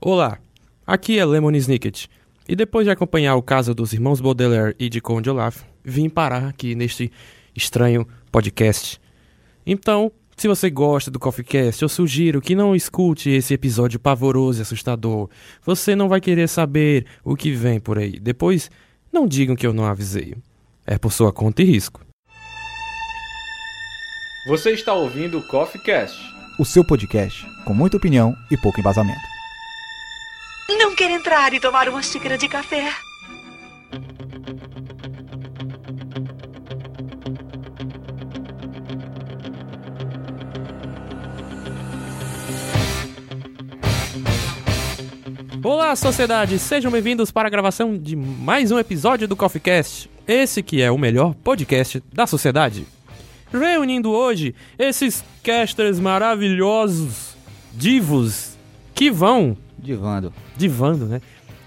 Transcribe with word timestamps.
Olá, 0.00 0.38
aqui 0.86 1.18
é 1.18 1.24
Lemon 1.24 1.50
Snicket. 1.56 2.06
E 2.48 2.54
depois 2.54 2.86
de 2.86 2.90
acompanhar 2.92 3.34
o 3.34 3.42
caso 3.42 3.74
dos 3.74 3.92
irmãos 3.92 4.20
Baudelaire 4.20 4.76
e 4.78 4.88
de 4.88 5.00
Conde 5.00 5.28
Olaf, 5.28 5.62
vim 5.84 6.08
parar 6.08 6.46
aqui 6.46 6.76
neste 6.76 7.10
estranho 7.54 8.06
podcast. 8.30 9.00
Então, 9.66 10.12
se 10.36 10.46
você 10.46 10.70
gosta 10.70 11.10
do 11.10 11.18
CoffeeCast, 11.18 11.82
eu 11.82 11.88
sugiro 11.88 12.40
que 12.40 12.54
não 12.54 12.76
escute 12.76 13.28
esse 13.28 13.52
episódio 13.52 13.98
pavoroso 13.98 14.60
e 14.60 14.62
assustador. 14.62 15.28
Você 15.66 15.96
não 15.96 16.08
vai 16.08 16.20
querer 16.20 16.48
saber 16.48 17.04
o 17.24 17.34
que 17.34 17.50
vem 17.50 17.80
por 17.80 17.98
aí. 17.98 18.20
Depois, 18.20 18.70
não 19.12 19.26
digam 19.26 19.56
que 19.56 19.66
eu 19.66 19.72
não 19.72 19.84
avisei. 19.84 20.36
É 20.86 20.96
por 20.96 21.12
sua 21.12 21.32
conta 21.32 21.60
e 21.60 21.64
risco. 21.64 22.00
Você 24.46 24.70
está 24.70 24.94
ouvindo 24.94 25.38
o 25.38 25.46
Coffee 25.48 25.82
Cast. 25.82 26.16
O 26.56 26.64
seu 26.64 26.84
podcast 26.84 27.44
com 27.64 27.74
muita 27.74 27.96
opinião 27.96 28.32
e 28.48 28.56
pouco 28.56 28.78
embasamento. 28.78 29.37
Quer 30.98 31.12
entrar 31.12 31.54
e 31.54 31.60
tomar 31.60 31.88
uma 31.88 32.02
xícara 32.02 32.36
de 32.36 32.48
café? 32.48 32.92
Olá, 45.62 45.94
sociedade! 45.94 46.58
Sejam 46.58 46.90
bem-vindos 46.90 47.30
para 47.30 47.46
a 47.46 47.50
gravação 47.50 47.96
de 47.96 48.16
mais 48.16 48.72
um 48.72 48.78
episódio 48.80 49.28
do 49.28 49.36
Coffee 49.36 49.60
Cast. 49.60 50.10
Esse 50.26 50.64
que 50.64 50.82
é 50.82 50.90
o 50.90 50.98
melhor 50.98 51.32
podcast 51.32 52.02
da 52.12 52.26
sociedade. 52.26 52.84
Reunindo 53.52 54.10
hoje 54.10 54.52
esses 54.76 55.24
casters 55.44 56.00
maravilhosos, 56.00 57.36
divos, 57.72 58.58
que 58.96 59.12
vão 59.12 59.56
Divando. 59.78 60.32
divando, 60.56 61.06
né? 61.06 61.20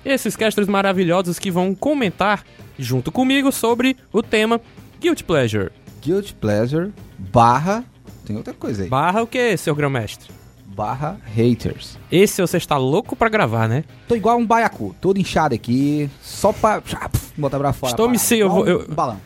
Esses 0.03 0.35
casters 0.35 0.67
maravilhosos 0.67 1.37
que 1.39 1.51
vão 1.51 1.73
comentar 1.75 2.43
junto 2.77 3.11
comigo 3.11 3.51
sobre 3.51 3.95
o 4.11 4.21
tema 4.23 4.59
Guilty 4.99 5.23
Pleasure. 5.23 5.69
Guilty 6.01 6.33
Pleasure 6.33 6.91
barra. 7.17 7.83
Tem 8.25 8.35
outra 8.35 8.53
coisa 8.53 8.83
aí. 8.83 8.89
Barra 8.89 9.21
o 9.21 9.27
que, 9.27 9.55
seu 9.57 9.75
grão-mestre? 9.75 10.29
barra 10.73 11.17
haters. 11.35 11.97
Esse 12.09 12.41
você 12.41 12.55
está 12.55 12.77
louco 12.77 13.13
pra 13.13 13.27
gravar, 13.27 13.67
né? 13.67 13.83
Tô 14.07 14.15
igual 14.15 14.37
um 14.37 14.45
baiacu, 14.45 14.95
todo 15.01 15.19
inchado 15.19 15.53
aqui, 15.53 16.09
só 16.21 16.53
pra 16.53 16.81
ah, 16.95 17.09
botar 17.37 17.59
pra 17.59 17.73
fora. 17.73 17.91
Estou 17.91 18.07
me 18.09 18.17
se- 18.17 18.39
eu 18.39 18.49
vou- 18.49 18.63
um 18.63 18.67
eu- 18.67 18.87
balão. 18.87 19.19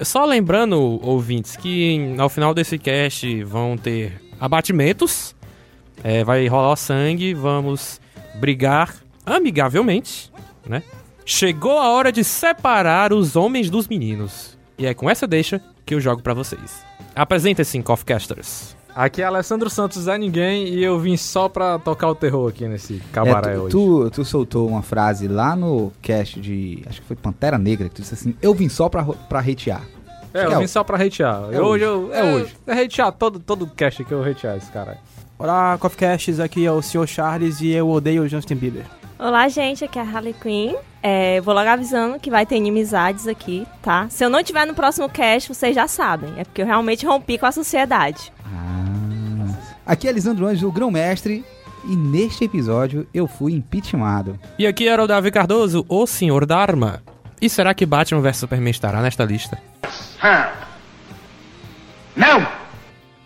Só 0.00 0.24
lembrando, 0.24 0.98
ouvintes, 1.02 1.54
que 1.54 2.14
ao 2.18 2.30
final 2.30 2.54
desse 2.54 2.78
cast 2.78 3.44
vão 3.44 3.76
ter 3.76 4.20
abatimentos, 4.40 5.34
é, 6.02 6.24
vai 6.24 6.46
rolar 6.48 6.74
sangue, 6.76 7.34
vamos 7.34 8.00
brigar 8.38 8.94
amigavelmente, 9.24 10.30
né? 10.68 10.82
Chegou 11.24 11.78
a 11.78 11.88
hora 11.90 12.12
de 12.12 12.22
separar 12.22 13.12
os 13.12 13.34
homens 13.36 13.68
dos 13.70 13.88
meninos. 13.88 14.56
E 14.78 14.86
é 14.86 14.94
com 14.94 15.08
essa 15.10 15.26
deixa 15.26 15.60
que 15.84 15.94
eu 15.94 16.00
jogo 16.00 16.22
pra 16.22 16.34
vocês. 16.34 16.84
Apresentem-se, 17.14 17.80
Coffcasters. 17.82 18.76
Aqui 18.94 19.20
é 19.20 19.24
Alessandro 19.26 19.68
Santos 19.68 20.02
Zé 20.04 20.16
Ninguém 20.16 20.68
e 20.68 20.82
eu 20.82 20.98
vim 20.98 21.16
só 21.16 21.48
pra 21.48 21.78
tocar 21.78 22.08
o 22.08 22.14
terror 22.14 22.48
aqui 22.48 22.66
nesse 22.66 23.02
cabaré 23.12 23.52
É, 23.52 23.54
tu, 23.56 23.60
hoje. 23.62 23.70
tu, 23.72 24.10
tu 24.10 24.24
soltou 24.24 24.66
uma 24.68 24.82
frase 24.82 25.28
lá 25.28 25.54
no 25.54 25.92
cast 26.00 26.40
de. 26.40 26.82
Acho 26.86 27.00
que 27.02 27.06
foi 27.06 27.16
Pantera 27.16 27.58
Negra, 27.58 27.88
que 27.88 27.94
tu 27.96 28.00
disse 28.02 28.14
assim: 28.14 28.34
Eu 28.40 28.54
vim 28.54 28.68
só 28.70 28.88
pra, 28.88 29.04
pra 29.04 29.40
hatear. 29.40 29.82
É, 30.32 30.40
que 30.40 30.46
eu 30.46 30.52
é 30.52 30.58
vim 30.58 30.64
o- 30.64 30.68
só 30.68 30.82
pra 30.82 30.96
hatear. 31.02 31.42
é 31.52 31.58
Eu- 31.58 31.64
hoje. 31.64 31.84
hoje 31.84 31.84
eu, 31.84 32.14
É 32.14 32.34
hoje. 32.34 32.56
É 32.66 32.72
hatear 32.84 33.12
todo, 33.12 33.38
todo 33.38 33.66
cast 33.66 34.00
aqui 34.02 34.12
eu 34.12 34.22
hatear 34.24 34.56
esse 34.56 34.70
cara. 34.72 34.96
Olá, 35.38 35.76
Coffeecasts, 35.78 36.40
aqui 36.40 36.64
é 36.64 36.72
o 36.72 36.80
Sr. 36.80 37.06
Charles 37.06 37.60
e 37.60 37.70
eu 37.70 37.90
odeio 37.90 38.22
o 38.22 38.28
Justin 38.28 38.54
Bieber. 38.54 38.86
Olá, 39.18 39.46
gente, 39.48 39.84
aqui 39.84 39.98
é 39.98 40.02
a 40.02 40.04
Harley 40.04 40.32
Quinn. 40.32 40.74
É, 41.02 41.42
vou 41.42 41.52
logo 41.52 41.68
avisando 41.68 42.18
que 42.18 42.30
vai 42.30 42.46
ter 42.46 42.56
inimizades 42.56 43.28
aqui, 43.28 43.66
tá? 43.82 44.06
Se 44.08 44.24
eu 44.24 44.30
não 44.30 44.42
tiver 44.42 44.66
no 44.66 44.72
próximo 44.72 45.10
cast, 45.10 45.52
vocês 45.52 45.74
já 45.74 45.86
sabem. 45.86 46.32
É 46.38 46.44
porque 46.44 46.62
eu 46.62 46.66
realmente 46.66 47.04
rompi 47.04 47.36
com 47.36 47.44
a 47.44 47.52
sociedade. 47.52 48.32
Ah. 48.46 49.54
Aqui 49.84 50.08
é 50.08 50.12
Lisandro 50.12 50.46
Anjos, 50.46 50.62
o 50.62 50.72
grão-mestre, 50.72 51.44
e 51.84 51.94
neste 51.94 52.44
episódio 52.44 53.06
eu 53.12 53.28
fui 53.28 53.52
impeachmentado. 53.52 54.38
E 54.58 54.66
aqui 54.66 54.88
era 54.88 55.04
o 55.04 55.06
Davi 55.06 55.30
Cardoso, 55.30 55.84
o 55.86 56.06
Senhor 56.06 56.46
da 56.46 56.56
Arma. 56.56 57.02
E 57.42 57.50
será 57.50 57.74
que 57.74 57.84
Batman 57.84 58.22
vs 58.22 58.38
Superman 58.38 58.70
estará 58.70 59.02
nesta 59.02 59.22
lista? 59.22 59.60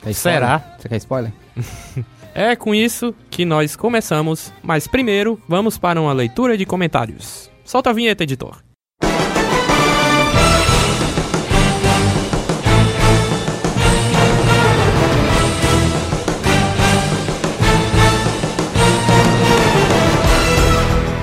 Quer? 0.02 0.12
Será? 0.14 0.76
Você 0.78 0.88
quer 0.88 0.96
spoiler? 0.96 1.32
É 2.32 2.54
com 2.54 2.72
isso 2.72 3.12
que 3.28 3.44
nós 3.44 3.74
começamos, 3.74 4.52
mas 4.62 4.86
primeiro 4.86 5.36
vamos 5.48 5.76
para 5.76 6.00
uma 6.00 6.12
leitura 6.12 6.56
de 6.56 6.64
comentários. 6.64 7.50
Solta 7.64 7.90
a 7.90 7.92
vinheta, 7.92 8.22
editor. 8.22 8.62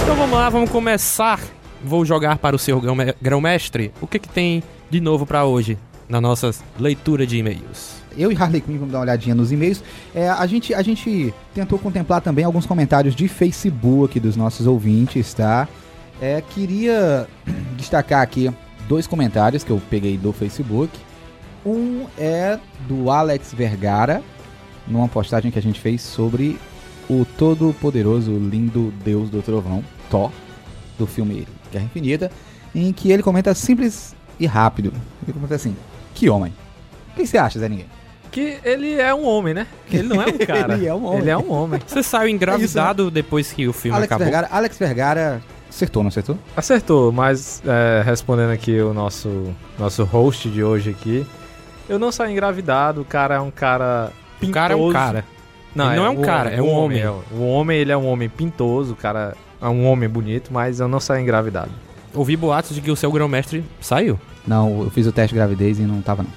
Então 0.03 0.15
vamos 0.15 0.37
lá, 0.37 0.49
vamos 0.49 0.69
começar. 0.69 1.39
Vou 1.83 2.03
jogar 2.05 2.37
para 2.37 2.55
o 2.55 2.59
seu 2.59 2.79
grão- 2.81 2.95
grão-mestre. 3.21 3.91
O 4.01 4.07
que, 4.07 4.19
que 4.19 4.27
tem 4.29 4.63
de 4.89 4.99
novo 4.99 5.25
para 5.25 5.45
hoje 5.45 5.77
na 6.09 6.19
nossa 6.19 6.51
leitura 6.79 7.25
de 7.27 7.37
e-mails? 7.37 7.97
Eu 8.17 8.31
e 8.31 8.35
Harley 8.35 8.61
Quinn 8.61 8.77
vamos 8.77 8.91
dar 8.91 8.97
uma 8.97 9.03
olhadinha 9.03 9.35
nos 9.35 9.51
e-mails. 9.51 9.83
É, 10.13 10.29
a, 10.29 10.45
gente, 10.47 10.73
a 10.73 10.81
gente 10.81 11.33
tentou 11.53 11.77
contemplar 11.77 12.21
também 12.21 12.43
alguns 12.43 12.65
comentários 12.65 13.15
de 13.15 13.27
Facebook 13.27 14.19
dos 14.19 14.35
nossos 14.35 14.65
ouvintes, 14.65 15.33
tá? 15.33 15.67
É, 16.21 16.41
queria 16.41 17.27
destacar 17.77 18.21
aqui 18.21 18.51
dois 18.87 19.05
comentários 19.05 19.63
que 19.63 19.69
eu 19.69 19.81
peguei 19.89 20.17
do 20.17 20.33
Facebook. 20.33 20.97
Um 21.65 22.05
é 22.17 22.57
do 22.87 23.11
Alex 23.11 23.53
Vergara, 23.53 24.23
numa 24.87 25.07
postagem 25.07 25.51
que 25.51 25.59
a 25.59 25.61
gente 25.61 25.79
fez 25.79 26.01
sobre 26.01 26.57
o 27.09 27.25
todo-poderoso, 27.37 28.31
lindo 28.31 28.93
Deus 29.03 29.29
do 29.29 29.41
Trovão, 29.41 29.83
Thor, 30.09 30.31
do 30.97 31.05
filme 31.05 31.47
Guerra 31.71 31.85
Infinita, 31.85 32.31
em 32.73 32.91
que 32.91 33.11
ele 33.11 33.23
comenta 33.23 33.53
simples 33.53 34.15
e 34.39 34.45
rápido. 34.45 34.93
Ele 35.23 35.33
comenta 35.33 35.55
assim: 35.55 35.75
Que 36.13 36.29
homem! 36.29 36.53
O 37.11 37.15
que 37.15 37.25
você 37.25 37.37
acha, 37.37 37.59
Zé 37.59 37.67
Ninguém? 37.67 37.96
Que 38.31 38.57
ele 38.63 38.93
é 38.95 39.13
um 39.13 39.25
homem, 39.25 39.53
né? 39.53 39.67
Ele 39.91 40.03
não 40.07 40.21
é 40.21 40.27
um 40.27 40.37
cara. 40.45 40.73
Ele 40.75 40.87
é 40.87 40.93
um 40.93 41.05
homem. 41.05 41.19
Ele 41.21 41.29
é 41.29 41.37
um 41.37 41.51
homem. 41.51 41.79
Você 41.85 42.03
saiu 42.03 42.29
engravidado 42.29 43.09
depois 43.09 43.51
que 43.51 43.67
o 43.67 43.73
filme 43.73 43.95
Alex 43.97 44.11
acabou? 44.11 44.25
Vergara, 44.25 44.47
Alex 44.51 44.77
Vergara 44.77 45.41
acertou, 45.69 46.03
não 46.03 46.07
acertou? 46.09 46.37
Acertou, 46.55 47.11
mas 47.11 47.61
é, 47.65 48.01
respondendo 48.05 48.51
aqui 48.51 48.79
o 48.79 48.93
nosso, 48.93 49.53
nosso 49.77 50.03
host 50.03 50.49
de 50.49 50.63
hoje 50.63 50.89
aqui, 50.89 51.25
eu 51.89 51.97
não 51.99 52.11
saí 52.11 52.31
engravidado, 52.31 53.01
o 53.01 53.05
cara 53.05 53.35
é 53.35 53.39
um 53.39 53.51
cara 53.51 54.11
O 54.37 54.39
pintoso. 54.39 54.53
cara 54.53 54.73
é 54.73 54.75
um 54.77 54.91
cara. 54.91 55.25
Ele 55.75 55.95
não 55.95 56.05
é 56.05 56.09
um 56.09 56.21
cara, 56.21 56.49
é 56.49 56.61
um 56.61 56.69
homem. 56.69 57.01
é- 57.01 57.09
O 57.09 57.41
homem, 57.43 57.77
ele 57.77 57.91
é 57.91 57.97
um 57.97 58.07
homem 58.07 58.27
pintoso, 58.27 58.93
o 58.93 58.95
cara 58.95 59.35
é 59.61 59.67
um 59.67 59.85
homem 59.87 60.09
bonito, 60.09 60.51
mas 60.51 60.79
eu 60.79 60.87
não 60.87 60.99
saí 60.99 61.21
engravidado. 61.21 61.69
Ouvi 62.15 62.35
boatos 62.35 62.73
de 62.73 62.81
que 62.81 62.89
o 62.89 62.95
seu 62.95 63.11
grão-mestre 63.11 63.63
saiu. 63.79 64.19
Não, 64.47 64.81
eu 64.83 64.89
fiz 64.89 65.05
o 65.05 65.11
teste 65.11 65.33
de 65.33 65.35
gravidez 65.35 65.77
e 65.77 65.83
não 65.83 66.01
tava 66.01 66.23
não. 66.23 66.31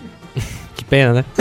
Pena, 0.90 1.14
né? 1.14 1.24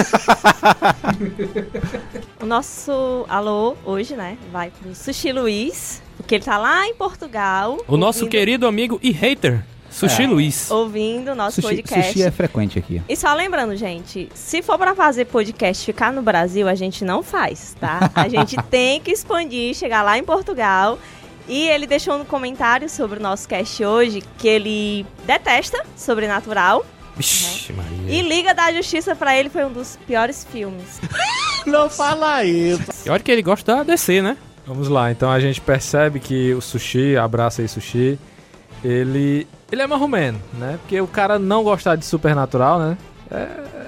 O 2.42 2.46
nosso 2.46 3.26
alô 3.28 3.76
hoje, 3.84 4.16
né, 4.16 4.38
vai 4.52 4.72
pro 4.72 4.96
Sushi 4.96 5.32
Luiz, 5.34 6.02
porque 6.18 6.36
ele 6.36 6.44
tá 6.44 6.58
lá 6.58 6.88
em 6.88 6.94
Portugal. 6.96 7.78
O 7.88 7.98
nosso 7.98 8.20
ouvindo- 8.20 8.32
querido 8.32 8.68
amigo 8.68 8.98
e 9.04 9.12
hater, 9.12 9.62
Sushi 9.90 10.24
É. 10.24 10.28
Luiz. 10.28 10.70
Ouvindo 10.72 11.32
o 11.32 11.36
nosso 11.36 11.62
Sushi, 11.62 11.76
podcast. 11.78 12.14
sushi 12.14 12.24
é 12.24 12.32
frequente 12.32 12.78
aqui. 12.80 13.02
E 13.10 13.16
só 13.18 13.34
lembrando, 13.34 13.76
gente, 13.76 14.30
se 14.34 14.62
for 14.62 14.78
pra 14.78 14.96
fazer 14.96 15.26
podcast 15.26 15.84
ficar 15.86 16.14
no 16.14 16.22
Brasil, 16.22 16.66
a 16.68 16.76
gente 16.76 17.04
não 17.04 17.22
faz, 17.24 17.76
tá? 17.80 18.10
A 18.16 18.30
gente 18.30 18.56
tem 18.70 19.02
que 19.02 19.12
expandir, 19.12 19.74
chegar 19.76 20.02
lá 20.04 20.18
em 20.18 20.24
Portugal. 20.24 20.98
E 21.48 21.68
ele 21.68 21.88
deixou 21.88 22.18
no 22.20 22.26
comentário 22.26 22.88
sobre 22.88 23.20
o 23.20 23.22
nosso 23.22 23.48
cast 23.50 23.84
hoje 23.84 24.22
que 24.38 24.48
ele 24.48 25.06
detesta 25.26 25.84
Sobrenatural 25.98 26.86
Vixe, 27.20 27.74
Maria. 27.74 27.92
e 28.08 28.22
Liga 28.22 28.54
da 28.54 28.72
Justiça 28.72 29.16
pra 29.16 29.38
ele 29.38 29.50
foi 29.50 29.66
um 29.66 29.72
dos 29.74 29.98
piores 30.08 30.46
filmes. 30.52 31.00
E 33.06 33.10
olha 33.10 33.20
que 33.20 33.32
ele 33.32 33.42
gosta 33.42 33.76
da 33.78 33.84
DC, 33.84 34.22
né? 34.22 34.38
Vamos 34.66 34.88
lá, 34.88 35.12
então 35.12 35.30
a 35.30 35.40
gente 35.40 35.60
percebe 35.60 36.20
que 36.20 36.54
o 36.54 36.62
Sushi, 36.62 37.18
abraça 37.18 37.62
aí 37.62 37.68
Sushi, 37.68 38.18
ele, 38.84 39.48
ele 39.72 39.82
é 39.82 39.88
marromeno, 39.88 40.40
né? 40.54 40.78
Porque 40.82 41.00
o 41.02 41.08
cara 41.08 41.38
não 41.38 41.64
gostar 41.64 41.96
de 41.96 42.06
Supernatural, 42.06 42.80
né? 42.80 42.98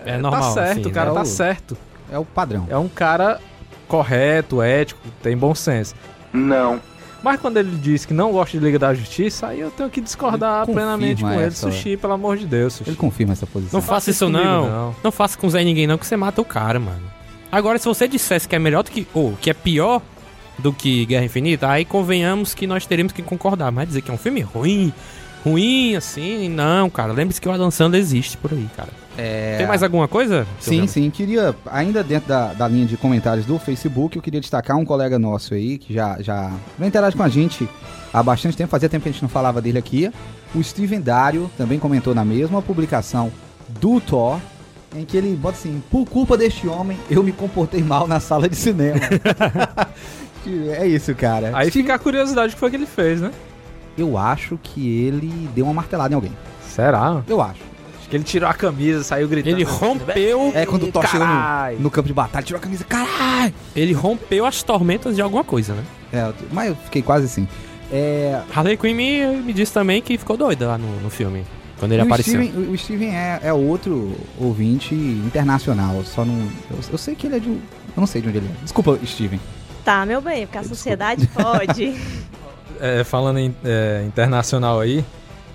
É 0.06 0.18
normal. 0.18 0.42
tá 0.42 0.52
certo, 0.54 0.80
assim, 0.80 0.90
o 0.90 0.92
cara 0.92 1.10
né? 1.10 1.16
tá 1.16 1.22
O- 1.22 1.26
certo. 1.26 1.78
É 2.12 2.18
o 2.20 2.26
padrão. 2.26 2.68
É 2.70 2.78
um 2.78 2.90
cara 2.90 3.40
correto, 3.88 4.62
ético, 4.62 5.00
tem 5.24 5.38
bom 5.38 5.56
senso. 5.56 5.96
Não. 6.34 6.80
Mas 7.24 7.40
quando 7.40 7.58
ele 7.58 7.76
diz 7.78 8.04
que 8.04 8.14
não 8.14 8.32
gosta 8.32 8.58
de 8.58 8.64
Liga 8.64 8.80
da 8.80 8.94
Justiça, 8.94 9.48
aí 9.48 9.60
eu 9.60 9.70
tenho 9.70 9.90
que 9.90 10.02
discordar 10.02 10.64
Ele 10.64 10.74
plenamente 10.74 11.22
com 11.22 11.32
ele. 11.32 11.44
essa- 11.44 11.72
Sushi, 11.72 11.96
pelo 11.98 12.14
amor 12.14 12.38
de 12.38 12.48
Deus, 12.48 12.74
Sushi. 12.74 12.90
Ele 12.90 12.98
confirma 12.98 13.34
essa 13.34 13.46
posição. 13.46 13.80
Não 13.80 13.86
faça 13.86 14.10
isso 14.10 14.26
comigo, 14.26 14.44
não. 14.44 14.70
não. 14.70 14.96
não. 15.04 15.12
faça 15.12 15.38
com 15.38 15.48
Zé 15.50 15.64
Ninguém 15.64 15.86
não, 15.86 15.98
que 15.98 16.08
você 16.08 16.18
mata 16.18 16.42
o 16.42 16.46
cara, 16.46 16.80
mano. 16.80 17.04
Agora, 17.52 17.78
se 17.78 17.86
você 17.86 18.08
dissesse 18.08 18.48
que 18.48 18.56
é 18.56 18.60
melhor 18.60 18.84
do 18.84 18.90
que... 18.90 19.06
Ou 19.14 19.34
que 19.40 19.50
é 19.50 19.54
pior 19.54 20.02
do 20.58 20.74
que 20.74 21.06
Guerra 21.06 21.26
Infinita, 21.26 21.70
aí 21.70 21.86
convenhamos 21.86 22.54
que 22.54 22.66
nós 22.66 22.86
teremos 22.86 23.12
que 23.12 23.22
concordar. 23.22 23.72
Mas 23.72 23.90
dizer 23.90 24.02
que 24.02 24.10
é 24.10 24.14
um 24.14 24.18
filme 24.18 24.42
ruim, 24.42 24.92
ruim, 25.44 25.96
assim, 25.96 26.50
não, 26.50 26.90
cara. 26.90 27.14
Lembre-se 27.14 27.42
que 27.42 27.48
o 27.48 27.52
Adam 27.52 27.70
Sandler 27.70 28.02
existe 28.02 28.38
por 28.38 28.52
aí, 28.54 28.68
cara. 28.76 28.90
É... 29.18 29.58
Tem 29.58 29.68
mais 29.68 29.84
alguma 29.84 30.08
coisa? 30.08 30.48
Sim, 30.60 30.88
sim. 30.88 31.10
Queria, 31.10 31.56
ainda 31.66 32.04
dentro 32.04 32.30
da, 32.30 32.54
da 32.54 32.68
linha 32.68 32.86
de 32.86 32.98
comentários 32.98 33.46
do 33.46 33.60
Facebook, 33.60 34.16
eu 34.16 34.22
queria 34.22 34.40
destacar 34.40 34.78
um 34.78 34.86
colega 34.86 35.20
nosso 35.20 35.54
aí, 35.54 35.78
que 35.78 35.94
já, 35.94 36.22
já, 36.22 36.52
interage 36.80 37.16
com 37.16 37.24
a 37.24 37.30
gente 37.30 37.68
há 38.14 38.24
bastante 38.24 38.56
tempo, 38.56 38.70
fazia 38.70 38.90
tempo 38.90 39.04
que 39.04 39.10
a 39.10 39.12
gente 39.12 39.22
não 39.22 39.30
falava 39.30 39.62
dele 39.62 39.78
aqui. 39.78 40.12
O 40.56 40.64
Steven 40.64 41.02
Dario 41.02 41.50
também 41.58 41.80
comentou 41.80 42.16
na 42.16 42.26
mesma 42.26 42.62
publicação 42.62 43.32
do 43.80 44.00
Thor, 44.02 44.40
em 44.96 45.06
que 45.06 45.16
ele 45.16 45.36
bota 45.36 45.58
assim, 45.58 45.82
por 45.90 46.06
culpa 46.06 46.38
deste 46.38 46.68
homem, 46.68 46.98
eu 47.10 47.24
me 47.24 47.32
comportei 47.32 47.82
mal 47.82 48.08
na 48.08 48.20
sala 48.20 48.50
de 48.50 48.56
cinema. 48.56 49.00
É 50.76 50.88
isso, 50.88 51.14
cara. 51.14 51.52
Aí 51.54 51.70
fica 51.70 51.94
a 51.94 52.00
curiosidade 52.00 52.54
que 52.54 52.60
foi 52.60 52.72
que 52.72 52.76
ele 52.76 52.88
fez, 52.88 53.22
né? 53.22 53.32
Eu 53.96 54.18
acho 54.18 54.58
que 54.64 55.06
ele 55.06 55.48
deu 55.54 55.66
uma 55.66 55.74
martelada 55.76 56.14
em 56.14 56.16
alguém. 56.16 56.32
Será? 56.68 57.22
Eu 57.28 57.42
acho. 57.42 57.71
Que 58.12 58.18
ele 58.18 58.24
tirou 58.24 58.48
a 58.50 58.54
camisa, 58.54 59.04
saiu 59.04 59.28
gritando. 59.28 59.56
Ele 59.56 59.64
rompeu, 59.64 60.52
É 60.54 60.66
quando 60.66 60.84
o 60.84 60.92
Thor 60.92 61.08
chegou 61.08 61.26
no, 61.26 61.80
no 61.80 61.90
campo 61.90 62.08
de 62.08 62.14
batalha, 62.14 62.46
tirou 62.46 62.60
a 62.60 62.62
camisa, 62.62 62.84
caralho! 62.84 63.54
ele 63.76 63.94
rompeu 63.94 64.46
as 64.46 64.62
tormentas 64.62 65.16
de 65.16 65.22
alguma 65.22 65.44
coisa, 65.44 65.74
né? 65.74 65.84
É, 66.14 66.32
mas 66.52 66.68
eu 66.70 66.76
fiquei 66.76 67.02
quase 67.02 67.26
assim. 67.26 67.48
É, 67.92 68.42
Harley 68.54 68.78
Quinn 68.78 68.94
me, 68.94 69.26
me 69.42 69.54
disse 69.54 69.74
também 69.74 70.02
que 70.02 70.18
ficou 70.18 70.36
doida 70.38 70.68
lá 70.68 70.78
no, 70.78 70.88
no 71.02 71.10
filme, 71.10 71.46
quando 71.80 71.94
ele 71.94 72.02
o 72.02 72.06
apareceu. 72.06 72.34
Steven, 72.44 72.64
o- 72.68 72.72
o 72.74 72.78
Steven 72.78 73.16
é, 73.16 73.40
é 73.44 73.54
outro 73.54 74.14
ouvinte 74.38 74.94
internacional. 74.94 76.04
Só 76.04 76.24
não. 76.26 76.36
Eu, 76.70 76.78
eu 76.92 76.98
sei 76.98 77.16
que 77.16 77.28
ele 77.28 77.38
é 77.38 77.40
de. 77.40 77.50
um- 77.50 77.62
Eu 77.96 78.02
não 78.02 78.08
sei 78.08 78.22
de 78.22 78.28
onde 78.28 78.38
ele 78.38 78.48
é. 78.48 78.64
Desculpa, 78.64 79.00
Steven. 79.06 79.40
Tá, 79.86 80.06
meu 80.06 80.22
bem, 80.22 80.46
porque 80.46 80.58
a 80.58 80.64
sociedade 80.64 81.28
pode. 81.28 81.96
É, 82.84 83.04
falando 83.04 83.38
em 83.38 83.56
é, 83.64 84.04
internacional 84.08 84.80
aí, 84.80 85.06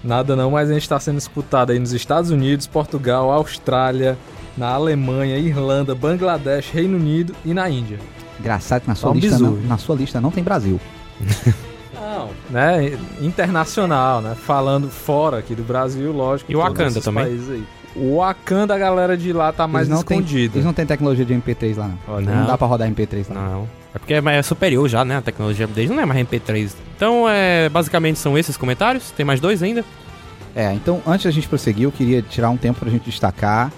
nada 0.06 0.34
não, 0.36 0.50
mas 0.52 0.70
a 0.70 0.74
gente 0.74 0.88
tá 0.88 0.98
sendo 1.00 1.18
escutado 1.18 1.70
aí 1.72 1.78
nos 1.78 1.92
Estados 1.92 2.30
Unidos, 2.30 2.66
Portugal, 2.66 3.30
Austrália, 3.30 4.16
na 4.56 4.68
Alemanha, 4.70 5.36
Irlanda, 5.38 5.94
Bangladesh, 5.94 6.70
Reino 6.70 6.96
Unido 6.96 7.34
e 7.44 7.52
na 7.52 7.68
Índia. 7.68 7.98
Engraçado 8.40 8.82
que 8.82 8.88
na 8.88 8.94
sua, 8.94 9.10
Só 9.10 9.14
um 9.14 9.18
lista 9.18 9.38
não, 9.38 9.52
na 9.56 9.78
sua 9.78 9.96
lista 9.96 10.20
não 10.20 10.30
tem 10.30 10.42
Brasil. 10.44 10.80
Não, 11.98 12.28
né? 12.50 12.92
Internacional, 13.20 14.20
né? 14.22 14.34
Falando 14.34 14.88
fora 14.88 15.38
aqui 15.38 15.54
do 15.54 15.62
Brasil, 15.62 16.12
lógico. 16.12 16.50
E 16.50 16.54
todos 16.54 16.68
Wakanda 16.68 17.00
também? 17.00 17.64
O 17.96 18.18
Wakanda, 18.18 18.74
a 18.74 18.78
galera 18.78 19.16
de 19.16 19.32
lá 19.32 19.52
tá 19.52 19.66
mais 19.66 19.86
eles 19.88 19.90
não 19.90 19.98
escondida. 19.98 20.56
Eles 20.56 20.64
não 20.64 20.72
têm 20.72 20.86
tecnologia 20.86 21.24
de 21.24 21.34
MP3 21.34 21.76
lá, 21.76 21.88
não. 21.88 21.98
Olha, 22.14 22.26
Não, 22.26 22.34
Não. 22.40 22.46
dá 22.46 22.56
pra 22.58 22.66
rodar 22.66 22.88
MP3 22.88 23.26
lá. 23.34 23.34
Não. 23.34 23.68
É 23.96 23.98
porque 23.98 24.12
é 24.12 24.18
é 24.18 24.42
superior 24.42 24.86
já, 24.88 25.04
né? 25.06 25.16
A 25.16 25.22
tecnologia 25.22 25.66
deles 25.66 25.90
não 25.90 26.00
é 26.00 26.04
mais 26.04 26.20
MP3. 26.20 26.70
Então, 26.94 27.26
é, 27.26 27.68
basicamente 27.70 28.18
são 28.18 28.36
esses 28.36 28.54
comentários. 28.54 29.10
Tem 29.10 29.24
mais 29.24 29.40
dois 29.40 29.62
ainda. 29.62 29.82
É, 30.54 30.72
então 30.72 31.02
antes 31.06 31.24
da 31.24 31.30
gente 31.30 31.48
prosseguir, 31.48 31.84
eu 31.84 31.92
queria 31.92 32.20
tirar 32.20 32.50
um 32.50 32.56
tempo 32.56 32.80
pra 32.80 32.90
gente 32.90 33.04
destacar 33.04 33.72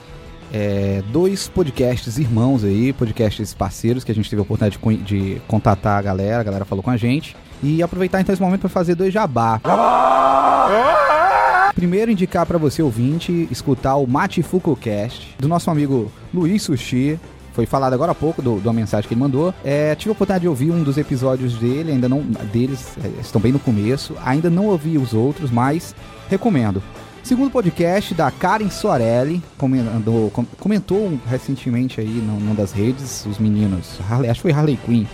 é, 0.52 1.02
dois 1.10 1.48
podcasts 1.48 2.18
irmãos 2.18 2.64
aí, 2.64 2.92
podcasts 2.92 3.54
parceiros 3.54 4.02
que 4.02 4.10
a 4.10 4.14
gente 4.14 4.28
teve 4.28 4.40
a 4.40 4.42
oportunidade 4.42 4.78
de, 4.82 4.96
de 5.34 5.42
contatar 5.46 5.98
a 5.98 6.02
galera, 6.02 6.40
a 6.40 6.44
galera 6.44 6.64
falou 6.64 6.82
com 6.82 6.90
a 6.90 6.96
gente. 6.96 7.36
E 7.62 7.82
aproveitar 7.82 8.20
então 8.20 8.32
esse 8.32 8.42
momento 8.42 8.60
pra 8.60 8.68
fazer 8.68 8.96
dois 8.96 9.12
jabá. 9.12 9.60
Primeiro, 11.74 12.10
indicar 12.10 12.44
pra 12.44 12.58
você 12.58 12.82
ouvinte 12.82 13.46
escutar 13.52 13.94
o 13.96 14.06
Matifuku 14.06 14.74
Cast 14.74 15.36
do 15.38 15.46
nosso 15.46 15.70
amigo 15.70 16.10
Luiz 16.34 16.62
Sushi. 16.62 17.18
Foi 17.58 17.66
falado 17.66 17.92
agora 17.92 18.12
há 18.12 18.14
pouco 18.14 18.40
do, 18.40 18.54
uma 18.54 18.72
mensagem 18.72 19.08
que 19.08 19.14
ele 19.14 19.20
mandou. 19.20 19.52
É, 19.64 19.92
tive 19.96 20.10
a 20.10 20.12
oportunidade 20.12 20.42
de 20.42 20.48
ouvir 20.48 20.70
um 20.70 20.80
dos 20.84 20.96
episódios 20.96 21.54
dele, 21.54 21.90
ainda 21.90 22.08
não. 22.08 22.20
deles, 22.52 22.96
é, 23.02 23.20
estão 23.20 23.40
bem 23.40 23.50
no 23.50 23.58
começo. 23.58 24.14
Ainda 24.24 24.48
não 24.48 24.66
ouvi 24.66 24.96
os 24.96 25.12
outros, 25.12 25.50
mas 25.50 25.92
recomendo. 26.30 26.80
Segundo 27.20 27.50
podcast 27.50 28.14
da 28.14 28.30
Karen 28.30 28.70
Soarelli, 28.70 29.42
comentou, 29.58 30.30
com- 30.30 30.44
comentou 30.56 31.18
recentemente 31.28 32.00
aí 32.00 32.06
num- 32.06 32.38
numa 32.38 32.54
das 32.54 32.70
redes, 32.70 33.26
os 33.26 33.40
meninos, 33.40 33.98
Harley, 34.08 34.30
acho 34.30 34.38
que 34.40 34.42
foi 34.42 34.52
Harley 34.52 34.78
Quinn, 34.86 35.04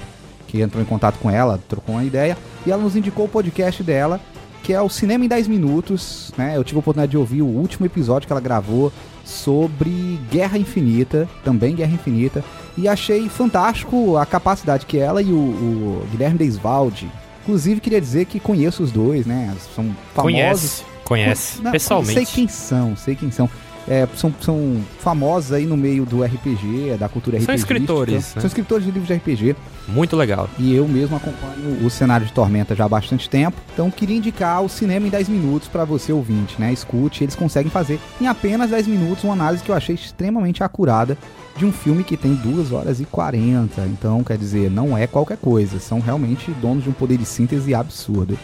que 0.47 0.61
entrou 0.61 0.83
em 0.83 0.87
contato 0.87 1.19
com 1.21 1.31
ela, 1.31 1.59
trocou 1.67 1.95
uma 1.95 2.05
ideia, 2.05 2.37
e 2.67 2.71
ela 2.71 2.83
nos 2.83 2.95
indicou 2.95 3.25
o 3.25 3.29
podcast 3.29 3.83
dela, 3.83 4.21
que 4.63 4.75
é 4.75 4.81
o 4.83 4.91
Cinema 4.91 5.25
em 5.25 5.29
10 5.29 5.49
Minutos, 5.49 6.31
né? 6.37 6.59
Eu 6.59 6.63
tive 6.63 6.77
a 6.77 6.81
oportunidade 6.81 7.11
de 7.13 7.17
ouvir 7.17 7.41
o 7.41 7.47
último 7.47 7.87
episódio 7.87 8.27
que 8.27 8.33
ela 8.35 8.41
gravou 8.41 8.93
sobre 9.25 10.19
Guerra 10.31 10.59
Infinita, 10.59 11.29
também 11.43 11.75
Guerra 11.75 11.93
Infinita, 11.93 12.45
e 12.77 12.87
achei 12.89 13.29
fantástico 13.29 14.17
a 14.17 14.27
capacidade 14.27 14.87
que 14.87 14.99
ela 14.99 15.23
e 15.23 15.33
o, 15.33 15.37
o 15.37 16.09
Guilherme 16.11 16.39
Deisvalde, 16.39 17.11
inclusive 17.43 17.81
queria 17.81 18.01
dizer 18.01 18.25
que 18.27 18.41
conheço 18.41 18.83
os 18.83 18.91
dois, 18.91 19.27
né? 19.27 19.55
São 19.75 19.95
famosos. 20.15 20.23
Conhece. 20.23 20.85
Conhece. 21.05 21.63
Não, 21.63 21.71
pessoalmente. 21.71 22.15
Sei 22.15 22.27
quem 22.27 22.49
são, 22.49 22.97
sei 22.97 23.15
quem 23.15 23.31
são. 23.31 23.49
É, 23.87 24.09
são, 24.17 24.35
são 24.41 24.81
famosos 24.99 25.53
aí 25.53 25.67
no 25.67 25.77
meio 25.77 26.07
do 26.07 26.23
RPG, 26.23 26.97
da 26.99 27.09
cultura 27.09 27.39
São 27.39 27.55
RPG. 27.55 27.61
escritores, 27.61 28.35
né? 28.35 28.41
São 28.41 28.47
escritores 28.47 28.85
de 28.85 28.91
livros 28.91 29.09
de 29.09 29.15
RPG. 29.15 29.57
Muito 29.89 30.17
legal. 30.17 30.49
E 30.59 30.75
eu 30.75 30.89
mesmo 30.89 31.17
acompanho 31.17 31.85
o 31.85 31.91
cenário 31.91 32.27
de 32.27 32.33
Tormenta 32.33 32.75
já 32.75 32.87
há 32.87 32.89
bastante 32.89 33.29
tempo. 33.29 33.57
Então 33.73 33.91
queria 33.91 34.17
indicar 34.17 34.63
o 34.63 34.69
cinema 34.69 35.07
em 35.07 35.11
10 35.11 35.29
minutos 35.29 35.69
para 35.69 35.85
você 35.85 36.13
ouvinte, 36.13 36.59
né? 36.59 36.73
Escute, 36.73 37.25
eles 37.25 37.35
conseguem 37.35 37.71
fazer 37.71 38.01
em 38.21 38.27
apenas 38.27 38.71
10 38.71 38.87
minutos 38.87 39.25
uma 39.25 39.35
análise 39.35 39.63
que 39.63 39.71
eu 39.71 39.75
achei 39.75 39.95
extremamente 39.95 40.63
acurada 40.63 41.19
de 41.57 41.65
um 41.65 41.73
filme 41.73 42.03
que 42.03 42.17
tem 42.17 42.35
2 42.35 42.73
horas 42.73 43.01
e 43.01 43.05
40. 43.05 43.83
Então, 43.83 44.25
quer 44.25 44.39
dizer, 44.39 44.71
não 44.71 44.97
é 44.97 45.07
qualquer 45.07 45.37
coisa. 45.37 45.79
São 45.79 46.01
realmente 46.01 46.51
donos 46.53 46.83
de 46.85 46.89
um 46.89 46.93
poder 46.93 47.19
de 47.19 47.25
síntese 47.25 47.75
absurdo. 47.75 48.39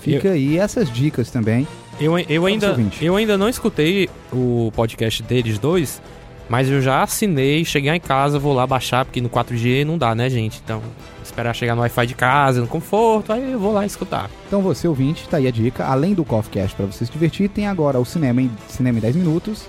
Fica 0.00 0.32
aí 0.32 0.58
essas 0.58 0.92
dicas 0.92 1.30
também. 1.30 1.66
Eu, 2.02 2.18
eu, 2.18 2.46
ainda, 2.46 2.76
eu 3.00 3.16
ainda 3.16 3.38
não 3.38 3.48
escutei 3.48 4.08
o 4.32 4.72
podcast 4.74 5.22
deles 5.22 5.58
dois, 5.58 6.02
mas 6.48 6.68
eu 6.68 6.82
já 6.82 7.02
assinei, 7.02 7.64
cheguei 7.64 7.92
em 7.92 8.00
casa, 8.00 8.38
vou 8.38 8.52
lá 8.52 8.66
baixar, 8.66 9.04
porque 9.04 9.20
no 9.20 9.30
4G 9.30 9.84
não 9.84 9.96
dá, 9.96 10.14
né, 10.14 10.28
gente? 10.28 10.60
Então, 10.62 10.82
esperar 11.22 11.54
chegar 11.54 11.74
no 11.74 11.80
Wi-Fi 11.80 12.06
de 12.06 12.14
casa, 12.14 12.60
no 12.60 12.66
conforto, 12.66 13.32
aí 13.32 13.52
eu 13.52 13.58
vou 13.58 13.72
lá 13.72 13.86
escutar. 13.86 14.28
Então 14.46 14.60
você 14.60 14.86
ouvinte, 14.86 15.28
tá 15.28 15.38
aí 15.38 15.46
a 15.46 15.50
dica. 15.50 15.84
Além 15.86 16.14
do 16.14 16.24
Coffeecast 16.24 16.76
para 16.76 16.86
você 16.86 17.06
se 17.06 17.12
divertir, 17.12 17.48
tem 17.48 17.66
agora 17.66 17.98
o 17.98 18.04
Cinema 18.04 18.42
em, 18.42 18.50
cinema 18.68 18.98
em 18.98 19.00
10 19.00 19.16
Minutos 19.16 19.66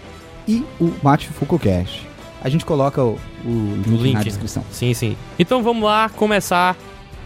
e 0.47 0.63
o 0.80 0.91
Mate 1.01 1.27
Fukucast. 1.27 2.06
A 2.41 2.50
gente 2.50 2.65
coloca 2.65 3.01
o, 3.01 3.18
o 3.45 3.81
link, 3.85 4.01
link, 4.01 4.13
na 4.13 4.19
né? 4.19 4.25
descrição. 4.25 4.63
Sim, 4.71 4.94
sim. 4.94 5.15
Então 5.39 5.63
vamos 5.63 5.83
lá 5.83 6.09
começar 6.09 6.75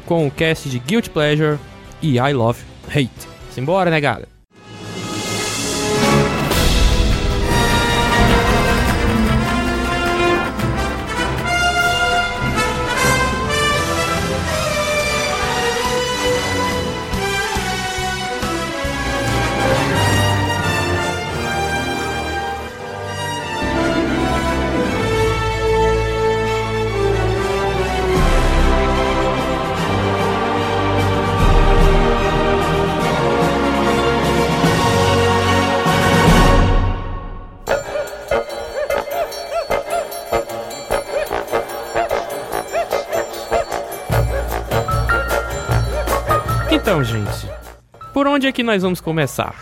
com 0.05 0.27
o 0.27 0.31
cast 0.31 0.69
de 0.69 0.77
Guilty 0.77 1.09
Pleasure 1.09 1.57
e 2.01 2.19
I 2.19 2.33
Love 2.33 2.61
Hate. 2.87 3.09
Simbora, 3.51 3.89
negada. 3.89 4.27
Então, 4.27 4.36
por 48.17 48.25
onde 48.25 48.47
é 48.47 48.51
que 48.51 48.63
nós 48.63 48.81
vamos 48.81 48.99
começar? 48.99 49.53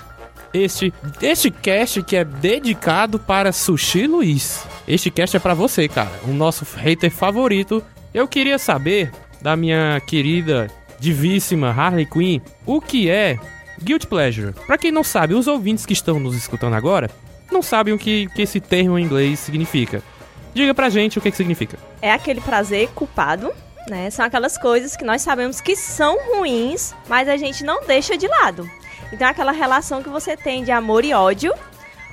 Este, 0.53 0.93
este 1.21 1.51
cast 1.51 2.01
que 2.01 2.15
é 2.15 2.24
dedicado 2.24 3.19
para 3.19 3.51
Sushi 3.51 4.07
Luiz. 4.07 4.65
Este 4.88 5.12
cast 5.12 5.35
é 5.35 5.41
pra 5.41 5.53
você, 5.53 5.89
cara, 5.89 6.21
o 6.24 6.29
nosso 6.29 6.65
hater 6.77 7.12
favorito. 7.12 7.83
Eu 8.13 8.29
queria 8.29 8.57
saber 8.57 9.12
da 9.41 9.57
minha 9.57 10.00
querida, 10.07 10.71
divíssima 10.97 11.67
Harley 11.69 12.05
Quinn, 12.05 12.39
o 12.65 12.79
que 12.79 13.09
é 13.09 13.38
Guilty 13.83 14.07
Pleasure. 14.07 14.53
Pra 14.65 14.77
quem 14.77 14.89
não 14.89 15.03
sabe, 15.03 15.33
os 15.33 15.47
ouvintes 15.47 15.85
que 15.85 15.91
estão 15.91 16.17
nos 16.17 16.33
escutando 16.33 16.75
agora 16.75 17.12
não 17.51 17.62
sabem 17.62 17.93
o 17.93 17.97
que, 17.97 18.27
que 18.27 18.43
esse 18.43 18.62
termo 18.62 18.97
em 18.97 19.03
inglês 19.03 19.38
significa. 19.38 20.01
Diga 20.53 20.74
pra 20.74 20.88
gente 20.88 21.19
o 21.19 21.21
que, 21.21 21.29
que 21.29 21.35
significa. 21.35 21.77
É 22.01 22.13
aquele 22.13 22.39
prazer 22.39 22.88
culpado, 22.95 23.51
né? 23.87 24.09
São 24.09 24.25
aquelas 24.25 24.57
coisas 24.57 24.95
que 24.95 25.03
nós 25.03 25.21
sabemos 25.21 25.61
que 25.61 25.75
são 25.75 26.17
ruins, 26.31 26.93
mas 27.07 27.27
a 27.27 27.37
gente 27.37 27.63
não 27.63 27.85
deixa 27.85 28.17
de 28.17 28.27
lado. 28.27 28.69
Então 29.11 29.27
aquela 29.27 29.51
relação 29.51 30.01
que 30.01 30.09
você 30.09 30.35
tem 30.35 30.63
de 30.63 30.71
amor 30.71 31.05
e 31.05 31.13
ódio, 31.13 31.53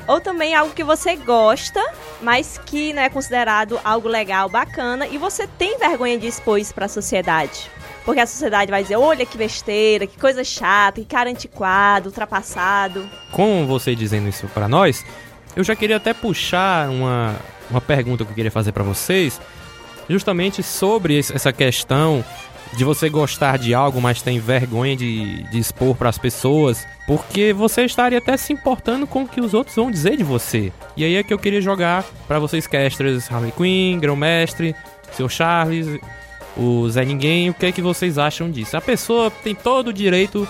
ou 0.07 0.21
também 0.21 0.55
algo 0.55 0.75
que 0.75 0.85
você 0.85 1.17
gosta, 1.17 1.81
mas 2.21 2.59
que 2.67 2.93
não 2.93 3.03
é 3.03 3.09
considerado 3.09 3.81
algo 3.85 4.09
legal, 4.09 4.49
bacana, 4.49 5.07
e 5.07 5.17
você 5.17 5.47
tem 5.47 5.79
vergonha 5.79 6.19
de 6.19 6.27
expor 6.27 6.59
isso 6.59 6.75
para 6.75 6.87
a 6.87 6.89
sociedade. 6.89 7.71
porque 8.05 8.21
a 8.21 8.27
sociedade 8.27 8.71
vai 8.71 8.83
dizer, 8.83 8.97
olha 8.97 9.25
que 9.25 9.39
besteira, 9.39 10.07
que 10.07 10.19
coisa 10.19 10.43
chata, 10.43 11.01
que 11.01 11.07
cara 11.07 11.31
antiquado, 11.31 12.09
ultrapassado. 12.09 13.09
Com 13.31 13.67
você 13.67 13.95
dizendo 13.95 14.29
isso 14.29 14.49
pra 14.49 14.69
nós, 14.69 15.05
eu 15.55 15.63
já 15.63 15.77
queria 15.77 15.97
até 15.97 16.13
puxar 16.13 16.89
uma, 16.89 17.37
uma 17.71 17.81
pergunta 17.81 18.25
que 18.25 18.31
eu 18.31 18.35
queria 18.35 18.51
fazer 18.51 18.73
pra 18.73 18.83
vocês, 18.83 19.41
justamente 20.09 20.63
sobre 20.63 21.19
essa 21.19 21.53
questão 21.53 22.25
de 22.75 22.85
você 22.85 23.09
gostar 23.09 23.59
de 23.59 23.75
algo, 23.75 24.01
mas 24.01 24.23
tem 24.23 24.39
vergonha 24.39 24.97
de, 24.97 25.43
de 25.45 25.59
expor 25.59 25.95
pras 25.95 26.17
pessoas, 26.17 26.87
porque 27.07 27.53
você 27.53 27.85
estaria 27.85 28.19
até 28.19 28.37
se 28.37 28.53
importando 28.53 29.07
com 29.07 29.23
o 29.23 29.29
que 29.29 29.41
os 29.41 29.53
outros 29.53 29.77
vão 29.77 29.91
dizer 29.91 30.17
de 30.17 30.25
você. 30.25 30.73
E 30.97 31.05
aí 31.05 31.17
é 31.17 31.23
que 31.23 31.35
eu 31.35 31.39
queria 31.39 31.61
jogar 31.61 32.05
pra 32.27 32.39
vocês 32.39 32.67
casters 32.67 33.31
Harley 33.31 33.53
Quinn, 33.53 33.99
Grão-Mestre, 33.99 34.75
Seu 35.13 35.29
Charles, 35.29 35.87
o 36.57 36.89
Zé 36.89 37.05
Ninguém, 37.05 37.51
o 37.51 37.55
que 37.55 37.67
é 37.67 37.73
que 37.73 37.83
vocês 37.83 38.17
acham 38.19 38.51
disso? 38.51 38.77
A 38.77 38.81
pessoa 38.81 39.31
tem 39.31 39.55
todo 39.55 39.89
o 39.89 39.93
direito 39.93 40.49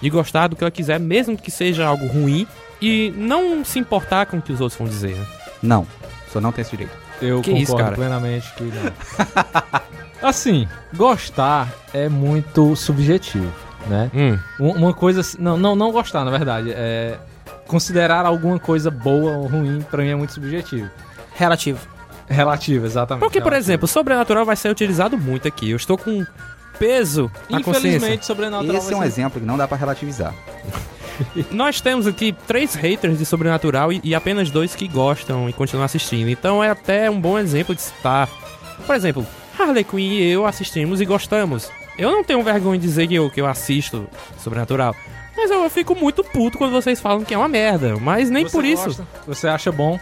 de 0.00 0.10
gostar 0.10 0.48
do 0.48 0.56
que 0.56 0.64
ela 0.64 0.70
quiser, 0.70 0.98
mesmo 0.98 1.36
que 1.36 1.50
seja 1.50 1.86
algo 1.86 2.06
ruim, 2.06 2.46
e 2.80 3.12
não 3.16 3.64
se 3.64 3.78
importar 3.78 4.26
com 4.26 4.38
o 4.38 4.42
que 4.42 4.52
os 4.52 4.60
outros 4.60 4.78
vão 4.78 4.88
dizer. 4.88 5.14
né? 5.14 5.26
Não, 5.62 5.86
só 6.32 6.40
não 6.40 6.50
tem 6.50 6.62
esse 6.62 6.70
direito. 6.70 6.96
Eu 7.20 7.40
Que 7.42 7.50
concordo 7.50 7.62
isso, 7.62 7.76
cara? 7.76 7.94
plenamente 7.96 8.52
que 8.54 8.64
não. 8.64 8.92
assim, 10.28 10.66
gostar 10.94 11.68
é 11.92 12.08
muito 12.08 12.74
subjetivo, 12.76 13.52
né? 13.86 14.10
Hum, 14.14 14.38
Um- 14.58 14.72
Uma 14.72 14.94
coisa. 14.94 15.22
Não, 15.38 15.56
não, 15.56 15.74
não 15.76 15.92
gostar, 15.92 16.24
na 16.24 16.30
verdade. 16.30 16.72
É. 16.72 17.18
Considerar 17.66 18.26
alguma 18.26 18.58
coisa 18.58 18.90
boa 18.90 19.32
ou 19.36 19.46
ruim, 19.46 19.80
pra 19.88 20.02
mim 20.02 20.08
é 20.10 20.14
muito 20.16 20.32
subjetivo. 20.32 20.90
Relativo. 21.34 21.78
Relativo, 22.28 22.84
exatamente. 22.86 23.20
porque, 23.22 23.40
por 23.40 23.50
relativo. 23.52 23.70
exemplo, 23.72 23.84
o 23.84 23.88
sobrenatural 23.88 24.44
vai 24.44 24.56
ser 24.56 24.70
utilizado 24.70 25.16
muito 25.18 25.46
aqui. 25.48 25.70
Eu 25.70 25.76
estou 25.76 25.96
com 25.98 26.24
peso 26.78 27.30
na 27.48 27.60
consciência. 27.62 27.88
Infelizmente, 27.96 28.26
sobrenatural 28.26 28.76
Esse 28.76 28.92
é 28.92 28.96
um 28.96 29.00
ser- 29.00 29.06
exemplo 29.06 29.40
que 29.40 29.46
não 29.46 29.56
dá 29.56 29.68
pra 29.68 29.76
relativizar. 29.76 30.32
Nós 31.50 31.80
temos 31.80 32.06
aqui 32.06 32.32
três 32.46 32.74
haters 32.74 33.18
de 33.18 33.24
sobrenatural 33.26 33.92
e, 33.92 34.00
e 34.02 34.14
apenas 34.14 34.50
dois 34.50 34.74
que 34.74 34.88
gostam 34.88 35.48
e 35.48 35.52
continuam 35.52 35.84
assistindo. 35.84 36.28
Então 36.28 36.62
é 36.62 36.70
até 36.70 37.10
um 37.10 37.20
bom 37.20 37.38
exemplo 37.38 37.74
de 37.74 37.82
citar. 37.82 38.28
Por 38.86 38.94
exemplo, 38.94 39.26
Harley 39.58 39.84
Quinn 39.84 39.98
e 39.98 40.30
eu 40.30 40.46
assistimos 40.46 41.00
e 41.00 41.04
gostamos. 41.04 41.70
Eu 41.98 42.10
não 42.10 42.24
tenho 42.24 42.42
vergonha 42.42 42.78
de 42.78 42.86
dizer 42.86 43.06
que 43.06 43.14
eu, 43.14 43.28
que 43.30 43.40
eu 43.40 43.46
assisto 43.46 44.08
sobrenatural. 44.38 44.94
Mas 45.36 45.50
eu, 45.50 45.62
eu 45.62 45.70
fico 45.70 45.94
muito 45.94 46.22
puto 46.24 46.58
quando 46.58 46.72
vocês 46.72 47.00
falam 47.00 47.24
que 47.24 47.34
é 47.34 47.38
uma 47.38 47.48
merda. 47.48 47.96
Mas 47.98 48.30
nem 48.30 48.44
Você 48.44 48.52
por 48.52 48.64
isso. 48.64 48.84
gosta, 48.86 49.06
Você 49.26 49.48
acha 49.48 49.70
bom? 49.70 49.98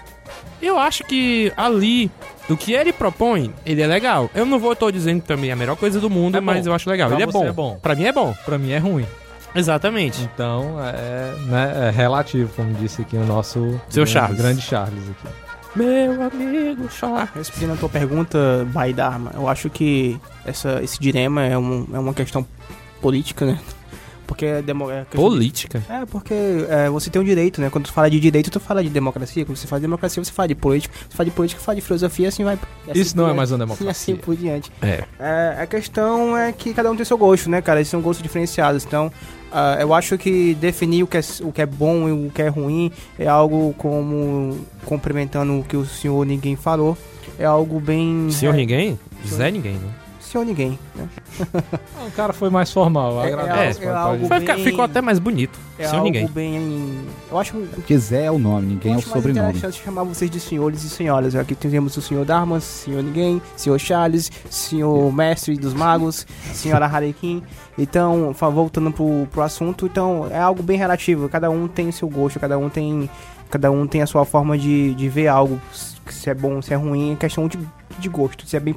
Eu 0.61 0.79
acho 0.79 1.05
que 1.05 1.53
ali, 1.57 2.11
do 2.49 2.57
que 2.57 2.73
ele 2.73 2.93
propõe, 2.93 3.53
ele 3.65 3.81
é 3.81 3.87
legal. 3.87 4.29
Eu 4.35 4.45
não 4.45 4.59
vou 4.59 4.75
tô 4.75 4.91
dizendo 4.91 5.21
que 5.21 5.29
também 5.29 5.51
é 5.51 5.53
a 5.53 5.57
melhor 5.57 5.77
coisa 5.77 6.01
do 6.01 6.11
mundo, 6.11 6.39
É 6.39 6.41
mas 6.41 6.67
eu 6.67 6.75
acho 6.75 6.89
legal. 6.91 7.09
Pra 7.09 7.17
ele 7.17 7.25
é 7.25 7.33
bom. 7.33 7.47
é 7.47 7.53
bom. 7.53 7.79
Pra 7.81 7.95
mim 7.95 8.05
é 8.05 8.13
bom. 8.13 8.35
Pra 8.45 8.59
mim 8.59 8.71
é 8.73 8.79
ruim. 8.79 9.07
Exatamente. 9.55 10.23
Então, 10.35 10.77
é, 10.83 11.35
né, 11.47 11.89
é 11.89 11.91
relativo, 11.91 12.51
como 12.55 12.73
disse 12.75 13.03
aqui 13.03 13.17
o 13.17 13.25
nosso 13.25 13.61
Seu 13.89 14.05
grande- 14.05 14.11
Charles. 14.13 14.39
grande 14.39 14.61
Charles 14.63 15.03
aqui. 15.11 15.35
Meu 15.77 16.23
amigo, 16.23 16.89
Charles. 16.91 17.31
Respondendo 17.35 17.73
a 17.75 17.77
tua 17.77 17.89
pergunta, 17.89 18.67
Baidarma, 18.73 19.31
eu 19.35 19.49
acho 19.49 19.69
que 19.71 20.19
essa, 20.45 20.83
esse 20.83 20.99
dilema 20.99 21.45
é, 21.45 21.57
um, 21.59 21.87
é 21.93 21.99
uma 21.99 22.15
questão 22.15 22.47
política, 23.01 23.45
né? 23.47 23.59
Porque 24.29 24.45
é, 24.45 24.61
demo, 24.61 24.91
é 24.91 25.05
Política. 25.05 25.83
É, 25.89 26.05
porque 26.05 26.35
é, 26.69 26.91
você 26.91 27.09
tem 27.09 27.21
um 27.21 27.25
direito, 27.25 27.63
né? 27.63 27.71
Quando 27.71 27.87
tu 27.87 27.93
fala 27.93 28.11
de 28.11 28.21
direito, 28.21 28.51
tu 28.51 28.61
fala 28.61 28.85
de 28.85 28.91
democracia. 28.91 29.43
Quando 29.45 29.57
você 29.57 29.67
fala 29.67 29.81
de 29.81 29.87
democracia, 29.87 30.23
você 30.23 30.31
fala 30.31 30.47
de 30.49 30.55
política. 30.55 30.95
Você 31.09 31.17
fala 31.17 31.31
de 31.31 31.35
política, 31.35 31.61
fala 31.63 31.77
de 31.77 31.81
filosofia, 31.81 32.29
assim 32.29 32.45
vai. 32.45 32.59
assim 32.87 33.01
Isso 33.01 33.17
não 33.17 33.29
é 33.29 33.33
mais 33.33 33.51
uma 33.51 33.65
diante. 33.65 33.83
E 33.83 33.89
assim 33.89 34.13
democracia. 34.13 34.17
por 34.17 34.37
diante. 34.37 34.71
É. 34.83 35.05
É, 35.19 35.63
a 35.63 35.67
questão 35.67 36.37
é 36.37 36.53
que 36.53 36.75
cada 36.75 36.91
um 36.91 36.95
tem 36.95 37.07
seu 37.07 37.17
gosto, 37.17 37.49
né, 37.49 37.63
cara? 37.63 37.81
Esses 37.81 37.91
são 37.91 38.03
gostos 38.03 38.23
diferenciados. 38.23 38.85
Então, 38.85 39.11
ah, 39.51 39.79
eu 39.81 39.95
acho 39.95 40.19
que 40.19 40.55
definir 40.57 41.03
o 41.03 41.07
que, 41.07 41.17
é, 41.17 41.21
o 41.41 41.51
que 41.51 41.63
é 41.63 41.67
bom 41.67 42.07
e 42.07 42.13
o 42.13 42.31
que 42.31 42.43
é 42.43 42.49
ruim 42.49 42.93
é 43.19 43.27
algo 43.27 43.75
como. 43.79 44.59
complementando 44.85 45.59
o 45.59 45.65
que 45.65 45.77
o 45.77 45.87
senhor 45.87 46.27
ninguém 46.27 46.55
falou. 46.55 46.99
É 47.39 47.47
algo 47.47 47.81
bem. 47.81 48.29
Senhor 48.31 48.55
é, 48.55 48.59
Ninguém? 48.59 48.99
Zé 49.27 49.51
Ninguém, 49.51 49.75
né? 49.75 50.08
Senhor 50.29 50.45
ninguém, 50.45 50.79
né? 50.95 51.09
O 52.07 52.11
cara 52.13 52.33
foi 52.33 52.51
mais 52.51 52.73
formal, 52.73 53.25
É- 53.25 53.33
agradeço. 53.33 53.83
é 53.83 53.89
algo- 53.89 54.29
pode- 54.29 54.45
Foi- 54.47 54.55
bem- 54.57 54.65
Ficou 54.65 54.85
até 54.85 55.01
mais 55.01 55.19
bonito. 55.19 55.59
É 55.79 55.91
Ninguém. 56.01 56.27
bem. 56.29 56.99
Eu 57.31 57.39
acho 57.39 57.55
Porque 57.55 57.97
Zé 57.99 58.25
é 58.25 58.31
o 58.31 58.39
nome, 58.39 58.67
ninguém 58.67 58.93
é 58.93 58.97
o 58.97 58.99
acho 58.99 59.09
mais 59.11 59.23
sobrenome. 59.23 59.51
interessante 59.57 59.83
chamar 59.85 60.03
vocês 60.03 60.29
de 60.31 60.41
senhores 60.41 60.83
e 60.85 60.89
senhoras. 60.91 61.35
Aqui 61.37 61.55
temos 61.55 61.97
o 61.97 62.03
senhor 62.03 62.25
Dharma, 62.25 62.59
senhor 62.61 63.03
Ninguém, 63.03 63.41
senhor 63.57 63.79
Charles, 63.79 64.31
senhor 64.51 65.13
Mestre 65.13 65.57
dos 65.57 65.73
Magos, 65.75 66.27
senhora 66.53 66.87
Harlequin. 66.87 67.43
Então, 67.77 68.33
voltando 68.33 68.91
pro, 68.91 69.29
pro 69.31 69.43
assunto, 69.43 69.87
então 69.87 70.27
é 70.31 70.39
algo 70.41 70.63
bem 70.63 70.77
relativo. 70.77 71.29
Cada 71.29 71.49
um 71.49 71.69
tem 71.69 71.93
seu 71.93 72.09
gosto, 72.09 72.41
cada 72.41 72.59
um 72.59 72.69
tem, 72.69 73.09
cada 73.49 73.71
um 73.71 73.87
tem 73.87 74.03
a 74.03 74.07
sua 74.07 74.25
forma 74.25 74.59
de, 74.59 74.95
de 74.95 75.09
ver 75.09 75.29
algo. 75.29 75.61
Se 76.13 76.31
é 76.31 76.35
bom, 76.35 76.61
se 76.63 76.73
é 76.73 76.77
ruim, 76.77 77.13
é 77.13 77.17
questão 77.17 77.49
de, 77.49 77.59
de 77.99 78.09
gosto. 78.09 78.45
Isso 78.45 78.57
é 78.57 78.61
bem 78.61 78.75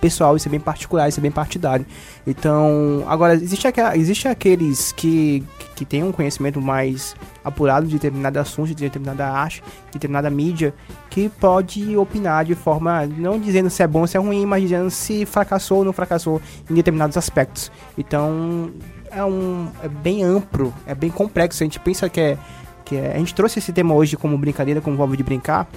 pessoal, 0.00 0.36
isso 0.36 0.48
é 0.48 0.50
bem 0.50 0.60
particular, 0.60 1.08
isso 1.08 1.20
é 1.20 1.22
bem 1.22 1.30
partidário. 1.30 1.86
Então, 2.26 3.04
agora, 3.06 3.34
existe, 3.34 3.66
existe 3.94 4.28
aqueles 4.28 4.92
que, 4.92 5.44
que 5.74 5.84
têm 5.84 6.02
um 6.02 6.12
conhecimento 6.12 6.60
mais 6.60 7.14
apurado 7.44 7.86
de 7.86 7.94
determinado 7.94 8.38
assunto, 8.38 8.68
de 8.68 8.74
determinada 8.74 9.26
arte, 9.26 9.62
de 9.86 9.92
determinada 9.94 10.30
mídia, 10.30 10.74
que 11.08 11.28
pode 11.28 11.96
opinar 11.96 12.44
de 12.44 12.54
forma, 12.54 13.06
não 13.06 13.38
dizendo 13.38 13.70
se 13.70 13.82
é 13.82 13.86
bom 13.86 14.00
ou 14.00 14.06
se 14.06 14.16
é 14.16 14.20
ruim, 14.20 14.46
mas 14.46 14.62
dizendo 14.62 14.90
se 14.90 15.24
fracassou 15.26 15.78
ou 15.78 15.84
não 15.84 15.92
fracassou 15.92 16.40
em 16.70 16.74
determinados 16.74 17.16
aspectos. 17.16 17.72
Então, 17.96 18.70
é, 19.10 19.24
um, 19.24 19.68
é 19.82 19.88
bem 19.88 20.22
amplo, 20.22 20.72
é 20.86 20.94
bem 20.94 21.10
complexo. 21.10 21.62
A 21.62 21.66
gente 21.66 21.80
pensa 21.80 22.08
que 22.08 22.20
é, 22.20 22.38
que 22.84 22.96
é... 22.96 23.14
A 23.14 23.18
gente 23.18 23.34
trouxe 23.34 23.58
esse 23.58 23.72
tema 23.72 23.94
hoje 23.94 24.16
como 24.16 24.36
brincadeira, 24.38 24.80
como 24.80 24.96
volta 24.96 25.16
de 25.16 25.22
brincar, 25.22 25.68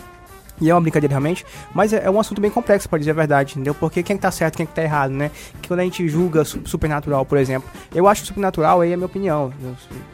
e 0.63 0.69
é 0.69 0.73
uma 0.73 0.81
brincadeira 0.81 1.11
realmente, 1.13 1.45
mas 1.73 1.91
é, 1.93 2.03
é 2.05 2.09
um 2.09 2.19
assunto 2.19 2.39
bem 2.41 2.49
complexo, 2.51 2.87
pra 2.89 2.97
dizer 2.99 3.11
a 3.11 3.13
verdade, 3.13 3.53
entendeu? 3.53 3.73
Porque 3.75 4.01
quem 4.01 4.17
tá 4.17 4.31
certo, 4.31 4.57
quem 4.57 4.65
que 4.65 4.73
tá 4.73 4.81
errado, 4.83 5.11
né? 5.11 5.29
Que 5.61 5.67
quando 5.67 5.81
a 5.81 5.83
gente 5.83 6.07
julga 6.07 6.43
su- 6.45 6.61
supernatural, 6.65 7.25
por 7.25 7.37
exemplo, 7.37 7.69
eu 7.93 8.07
acho 8.07 8.23
o 8.23 8.25
supernatural, 8.25 8.81
aí 8.81 8.91
é 8.91 8.93
a 8.93 8.97
minha 8.97 9.05
opinião, 9.07 9.51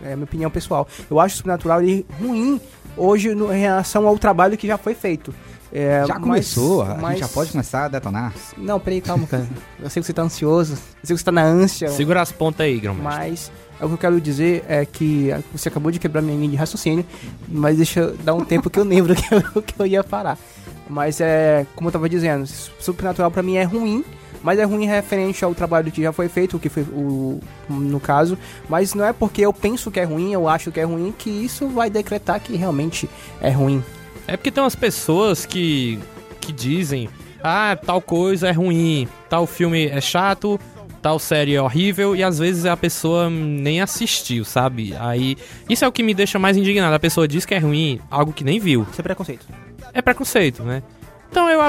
é 0.04 0.14
a 0.14 0.16
minha 0.16 0.24
opinião 0.26 0.50
pessoal. 0.50 0.88
Eu 1.10 1.20
acho 1.20 1.36
o 1.36 1.38
supernatural 1.38 1.82
ele 1.82 2.06
ruim 2.20 2.60
hoje 2.98 3.34
no, 3.36 3.54
em 3.54 3.60
relação 3.62 4.08
ao 4.08 4.18
trabalho 4.18 4.58
que 4.58 4.68
já 4.68 4.78
foi 4.78 4.94
feito. 4.94 5.34
É, 5.72 6.04
Já 6.08 6.16
mas- 6.16 6.24
começou, 6.24 6.82
a 6.82 6.96
mas- 6.96 7.12
gente 7.12 7.20
já 7.20 7.28
pode 7.28 7.52
começar 7.52 7.86
a 7.86 7.88
detonar. 7.90 8.34
Não, 8.58 8.80
peraí, 8.80 9.02
calma, 9.02 9.28
cara. 9.28 9.48
Eu 9.80 9.88
sei 9.90 10.02
que 10.02 10.08
você 10.08 10.14
tá 10.14 10.24
ansioso, 10.24 10.74
eu 10.74 10.78
sei 11.04 11.16
que 11.16 11.20
você 11.20 11.24
tá 11.26 11.32
na 11.32 11.44
ânsia. 11.44 11.90
Segura 11.90 12.22
as 12.24 12.32
pontas 12.32 12.62
aí, 12.66 12.80
Grão. 12.80 12.96
Mas 12.96 13.52
o 13.82 13.88
que 13.88 13.94
eu 13.94 13.98
quero 13.98 14.22
dizer 14.22 14.64
é 14.68 14.86
que 14.86 15.34
você 15.52 15.70
acabou 15.70 15.92
de 15.92 16.00
quebrar 16.00 16.22
minha 16.22 16.36
linha 16.36 16.50
de 16.50 16.56
raciocínio, 16.56 17.06
mas 17.48 17.78
deixa 17.78 18.02
eu 18.02 18.18
dar 18.18 18.34
um 18.34 18.44
tempo 18.44 18.70
que 18.70 18.80
eu 18.80 18.84
lembro 18.84 19.16
que 19.16 19.34
eu, 19.34 19.62
que 19.62 19.80
eu 19.80 19.86
ia 19.86 20.04
parar. 20.04 20.38
Mas 20.90 21.22
é, 21.22 21.66
como 21.76 21.88
eu 21.90 21.92
tava 21.92 22.10
dizendo, 22.10 22.48
Supernatural 22.48 23.30
pra 23.30 23.44
mim 23.44 23.56
é 23.56 23.64
ruim, 23.64 24.04
mas 24.44 24.58
é 24.58 24.64
ruim 24.64 24.86
referente 24.86 25.44
ao 25.46 25.54
trabalho 25.54 25.92
que 25.92 26.02
já 26.02 26.12
foi 26.12 26.28
feito, 26.28 26.58
o 26.58 26.60
que 26.60 26.70
foi 26.70 26.84
o 26.84 27.40
no 27.70 28.00
caso, 28.00 28.38
mas 28.68 28.94
não 28.94 29.06
é 29.06 29.14
porque 29.14 29.42
eu 29.42 29.54
penso 29.54 29.92
que 29.92 30.00
é 30.00 30.04
ruim, 30.04 30.34
eu 30.34 30.48
acho 30.48 30.72
que 30.72 30.80
é 30.80 30.84
ruim, 30.84 31.14
que 31.18 31.30
isso 31.30 31.68
vai 31.68 31.90
decretar 31.90 32.40
que 32.40 32.56
realmente 32.56 33.10
é 33.42 33.52
ruim. 33.52 33.84
É 34.28 34.36
porque 34.36 34.52
tem 34.52 34.64
umas 34.64 34.76
pessoas 34.76 35.46
que, 35.46 36.00
que 36.42 36.52
dizem: 36.52 37.10
ah, 37.44 37.76
tal 37.76 38.02
coisa 38.02 38.48
é 38.48 38.52
ruim, 38.52 39.08
tal 39.30 39.46
filme 39.46 39.88
é 39.88 40.02
chato, 40.02 40.60
tal 41.02 41.20
série 41.20 41.56
é 41.56 41.62
horrível, 41.62 42.16
e 42.16 42.24
às 42.24 42.40
vezes 42.40 42.66
a 42.66 42.78
pessoa 42.78 43.30
nem 43.30 43.82
assistiu, 43.82 44.44
sabe? 44.46 44.96
Aí. 45.00 45.38
Isso 45.70 45.86
é 45.86 45.88
o 45.88 45.92
que 45.92 46.04
me 46.04 46.14
deixa 46.14 46.38
mais 46.38 46.58
indignado. 46.58 46.94
A 46.94 47.00
pessoa 47.00 47.28
diz 47.28 47.46
que 47.46 47.56
é 47.56 47.60
ruim, 47.60 48.00
algo 48.10 48.34
que 48.34 48.44
nem 48.44 48.60
viu. 48.60 48.86
Isso 48.92 49.02
é 49.02 49.04
preconceito. 49.04 49.46
É 49.94 50.02
preconceito, 50.02 50.64
né? 50.64 50.84
Então 51.32 51.50
eu. 51.50 51.62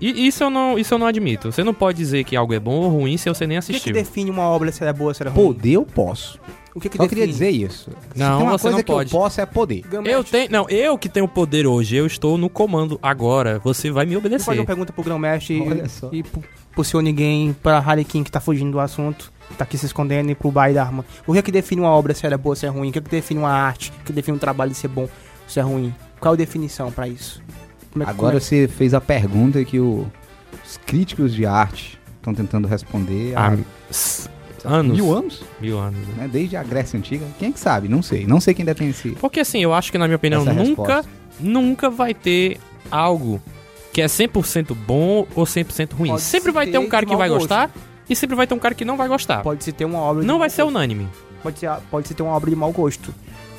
Isso 0.00 0.42
eu 0.44 0.50
não, 0.50 0.78
isso 0.78 0.94
eu 0.94 0.98
não 0.98 1.06
admito. 1.06 1.52
Você 1.52 1.62
não 1.62 1.74
pode 1.74 1.98
dizer 1.98 2.24
que 2.24 2.34
algo 2.34 2.54
é 2.54 2.58
bom 2.60 2.76
ou 2.82 2.88
ruim 2.88 3.16
se 3.16 3.28
você 3.28 3.46
nem 3.46 3.58
O 3.58 3.60
que, 3.60 3.66
que 3.66 3.72
assistiu. 3.74 3.92
define 3.94 4.30
uma 4.30 4.42
obra 4.44 4.72
se 4.72 4.82
ela 4.82 4.90
é 4.90 4.92
boa, 4.94 5.12
se 5.12 5.22
ela 5.22 5.30
é 5.30 5.34
ruim? 5.34 5.46
Poder 5.46 5.72
eu 5.72 5.84
posso. 5.84 6.38
O 6.74 6.80
que, 6.80 6.88
que 6.88 6.96
Só 6.96 7.02
define? 7.02 7.20
queria 7.20 7.26
dizer 7.32 7.50
isso. 7.50 7.90
Se 8.14 8.18
Não, 8.18 8.38
tem 8.38 8.46
uma 8.46 8.56
você 8.56 8.62
coisa 8.62 8.76
não 8.78 8.84
que 8.84 8.92
eu 8.92 9.06
posso 9.20 9.40
é 9.42 9.44
poder. 9.46 9.84
Eu 10.06 10.24
tenho. 10.24 10.50
Não, 10.50 10.66
eu 10.70 10.96
que 10.96 11.08
tenho 11.10 11.28
poder 11.28 11.66
hoje, 11.66 11.96
eu 11.96 12.06
estou 12.06 12.38
no 12.38 12.48
comando 12.48 12.98
agora. 13.02 13.60
Você 13.62 13.90
vai 13.90 14.06
me 14.06 14.12
Vou 14.14 14.22
fazer 14.22 14.34
obedecer. 14.36 14.58
uma 14.58 14.64
pergunta 14.64 14.90
pro 14.92 15.02
Grão-Mestre 15.04 15.62
só. 15.90 16.08
e 16.10 16.22
pro, 16.22 16.42
pro 16.74 16.82
senhor 16.82 17.02
ninguém, 17.02 17.52
pra 17.62 17.76
Harlequin 17.76 18.24
que 18.24 18.30
tá 18.32 18.40
fugindo 18.40 18.70
do 18.72 18.80
assunto, 18.80 19.30
tá 19.58 19.64
aqui 19.64 19.76
se 19.76 19.84
escondendo, 19.84 20.30
e 20.30 20.34
pro 20.34 20.50
Bai 20.50 20.72
Dharma. 20.72 21.04
O 21.26 21.34
que 21.34 21.38
é 21.38 21.42
que 21.42 21.52
define 21.52 21.82
uma 21.82 21.90
obra 21.90 22.14
se 22.14 22.24
ela 22.24 22.36
é 22.36 22.38
boa, 22.38 22.56
se 22.56 22.64
é 22.64 22.70
ruim? 22.70 22.88
O 22.88 22.92
que 22.92 22.98
é 23.00 23.02
que 23.02 23.10
define 23.10 23.40
uma 23.40 23.50
arte? 23.52 23.92
O 24.00 24.04
que 24.06 24.12
define 24.14 24.36
um 24.38 24.40
trabalho 24.40 24.74
ser 24.74 24.88
bom, 24.88 25.06
se 25.46 25.60
é 25.60 25.62
ruim? 25.62 25.94
Qual 26.18 26.32
a 26.32 26.36
definição 26.38 26.90
pra 26.90 27.06
isso? 27.06 27.42
Como 27.92 28.02
é 28.02 28.06
que- 28.06 28.10
Agora 28.10 28.32
como 28.32 28.36
é 28.38 28.40
você 28.40 28.68
fez 28.68 28.94
a 28.94 29.00
pergunta 29.00 29.64
que 29.64 29.78
o- 29.78 30.06
os 30.64 30.78
críticos 30.86 31.32
de 31.34 31.44
arte 31.46 31.98
estão 32.16 32.34
tentando 32.34 32.66
responder 32.68 33.34
há 33.36 33.48
Ah, 34.64 34.76
anos. 34.76 34.96
mil 34.96 35.12
anos, 35.14 35.42
Mil 35.60 35.78
anos. 35.78 35.98
né? 36.08 36.14
né? 36.18 36.28
Desde 36.32 36.56
a 36.56 36.62
Grécia 36.62 36.98
Antiga. 36.98 37.26
Quem 37.38 37.48
é 37.50 37.52
que 37.52 37.60
sabe? 37.60 37.88
Não 37.88 38.02
sei. 38.02 38.26
Não 38.26 38.40
sei 38.40 38.54
quem 38.54 38.64
detém 38.64 38.88
esse. 38.90 39.10
Porque 39.10 39.40
assim, 39.40 39.62
eu 39.62 39.72
acho 39.74 39.90
que 39.92 39.98
na 39.98 40.06
minha 40.06 40.16
opinião 40.16 40.44
nunca, 40.44 40.60
resposta. 40.96 41.04
nunca 41.40 41.90
vai 41.90 42.14
ter 42.14 42.58
algo 42.90 43.40
que 43.92 44.00
é 44.00 44.06
100% 44.08 44.74
bom 44.74 45.26
ou 45.34 45.44
100% 45.44 45.92
ruim. 45.94 46.10
Pode 46.10 46.22
Sempre 46.22 46.50
vai 46.52 46.66
ter 46.66 46.78
um 46.78 46.88
cara 46.88 47.04
que 47.04 47.14
vai 47.16 47.28
gosto. 47.28 47.40
gostar 47.40 47.70
E 48.08 48.16
sempre 48.16 48.34
vai 48.36 48.46
ter 48.46 48.54
um 48.54 48.58
cara 48.58 48.74
que 48.74 48.84
não 48.84 48.96
vai 48.96 49.06
gostar. 49.08 49.42
Pode 49.42 49.62
se 49.64 49.72
ter 49.72 49.84
uma 49.84 49.98
obra. 49.98 50.22
Não 50.24 50.38
vai 50.38 50.50
ser 50.50 50.62
gosto. 50.62 50.74
unânime. 50.76 51.08
Pode 51.42 51.58
ser, 51.58 51.70
pode 51.90 52.08
se 52.08 52.14
ter 52.14 52.22
uma 52.22 52.32
obra 52.32 52.50
de 52.50 52.56
mau 52.56 52.70
gosto. 52.72 53.14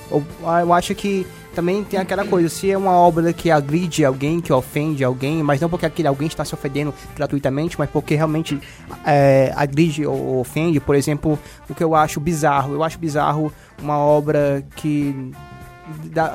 Ou, 0.09 0.23
ah, 0.45 0.61
eu 0.61 0.73
acho 0.73 0.93
que 0.95 1.25
também 1.53 1.83
tem 1.83 1.99
aquela 1.99 2.25
coisa, 2.25 2.49
se 2.49 2.71
é 2.71 2.77
uma 2.77 2.91
obra 2.93 3.31
que 3.31 3.51
agride 3.51 4.03
alguém, 4.03 4.41
que 4.41 4.51
ofende 4.51 5.03
alguém, 5.03 5.43
mas 5.43 5.61
não 5.61 5.69
porque 5.69 5.85
aquele 5.85 6.07
alguém 6.07 6.27
está 6.27 6.43
se 6.43 6.53
ofendendo 6.53 6.93
gratuitamente, 7.15 7.77
mas 7.77 7.89
porque 7.89 8.15
realmente 8.15 8.59
é, 9.05 9.53
agride 9.55 10.05
ou 10.05 10.39
ofende, 10.39 10.79
por 10.79 10.95
exemplo, 10.95 11.37
o 11.69 11.75
que 11.75 11.83
eu 11.83 11.95
acho 11.95 12.19
bizarro. 12.19 12.73
Eu 12.73 12.83
acho 12.83 12.97
bizarro 12.97 13.53
uma 13.81 13.97
obra 13.97 14.65
que. 14.75 15.31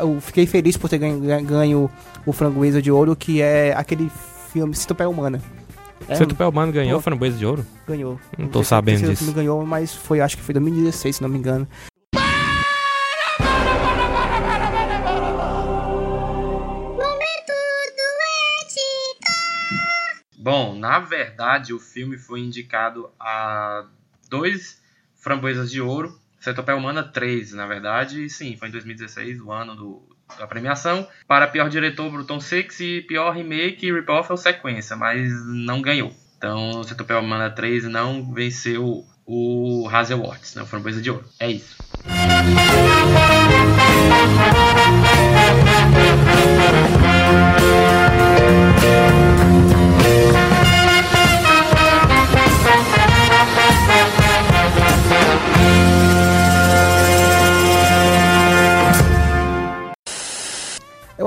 eu 0.01 0.21
fiquei 0.21 0.47
feliz 0.47 0.77
por 0.77 0.89
ter 0.89 0.99
ganho, 0.99 1.21
ganho 1.45 1.91
o 2.25 2.33
Frangueza 2.33 2.81
de 2.81 2.91
Ouro, 2.91 3.17
que 3.17 3.43
é 3.43 3.75
aquele 3.77 4.11
filme 4.53 4.75
Citopé 4.75 5.07
Humana. 5.07 5.41
É, 6.09 6.15
Seu 6.15 6.27
Tupé 6.27 6.47
Humano 6.47 6.73
ganhou 6.73 6.99
Pô. 6.99 7.03
framboesa 7.03 7.37
de 7.37 7.45
ouro? 7.45 7.67
ganhou. 7.87 8.19
Não 8.37 8.49
tô 8.49 8.63
sabendo 8.63 9.05
o 9.05 9.11
disso. 9.11 9.17
filme 9.17 9.35
ganhou, 9.35 9.65
mas 9.67 9.95
foi, 9.95 10.21
acho 10.21 10.37
que 10.37 10.43
foi 10.43 10.55
2016, 10.55 11.17
se 11.17 11.23
não 11.23 11.29
me 11.29 11.39
engano. 11.39 11.67
Bom, 20.50 20.75
na 20.75 20.99
verdade, 20.99 21.75
o 21.75 21.78
filme 21.78 22.17
foi 22.17 22.40
indicado 22.40 23.11
a 23.21 23.85
dois 24.31 24.81
framboesas 25.14 25.71
de 25.71 25.78
ouro, 25.78 26.19
Centopeia 26.40 26.78
Humana 26.78 27.02
3, 27.02 27.52
na 27.52 27.67
verdade, 27.67 28.31
sim, 28.31 28.57
foi 28.57 28.69
em 28.69 28.71
2016, 28.71 29.43
o 29.43 29.52
ano 29.52 29.76
do, 29.76 30.17
da 30.38 30.47
premiação, 30.47 31.07
para 31.26 31.47
pior 31.47 31.69
diretor 31.69 32.11
Bruton 32.11 32.40
Six 32.40 32.81
e 32.81 33.02
pior 33.02 33.33
remake, 33.33 33.93
rip-off 33.93 34.33
ou 34.33 34.38
sequência, 34.38 34.97
mas 34.97 35.31
não 35.49 35.83
ganhou. 35.83 36.14
Então, 36.38 36.83
Centopeia 36.83 37.21
Humana 37.21 37.50
3 37.50 37.85
não 37.85 38.33
venceu 38.33 39.05
o 39.26 39.87
Hazel 39.93 40.25
Awards, 40.25 40.55
né, 40.55 40.62
o 40.62 40.67
Framboesa 40.67 41.02
de 41.02 41.11
Ouro. 41.11 41.26
É 41.38 41.50
isso. 41.50 41.76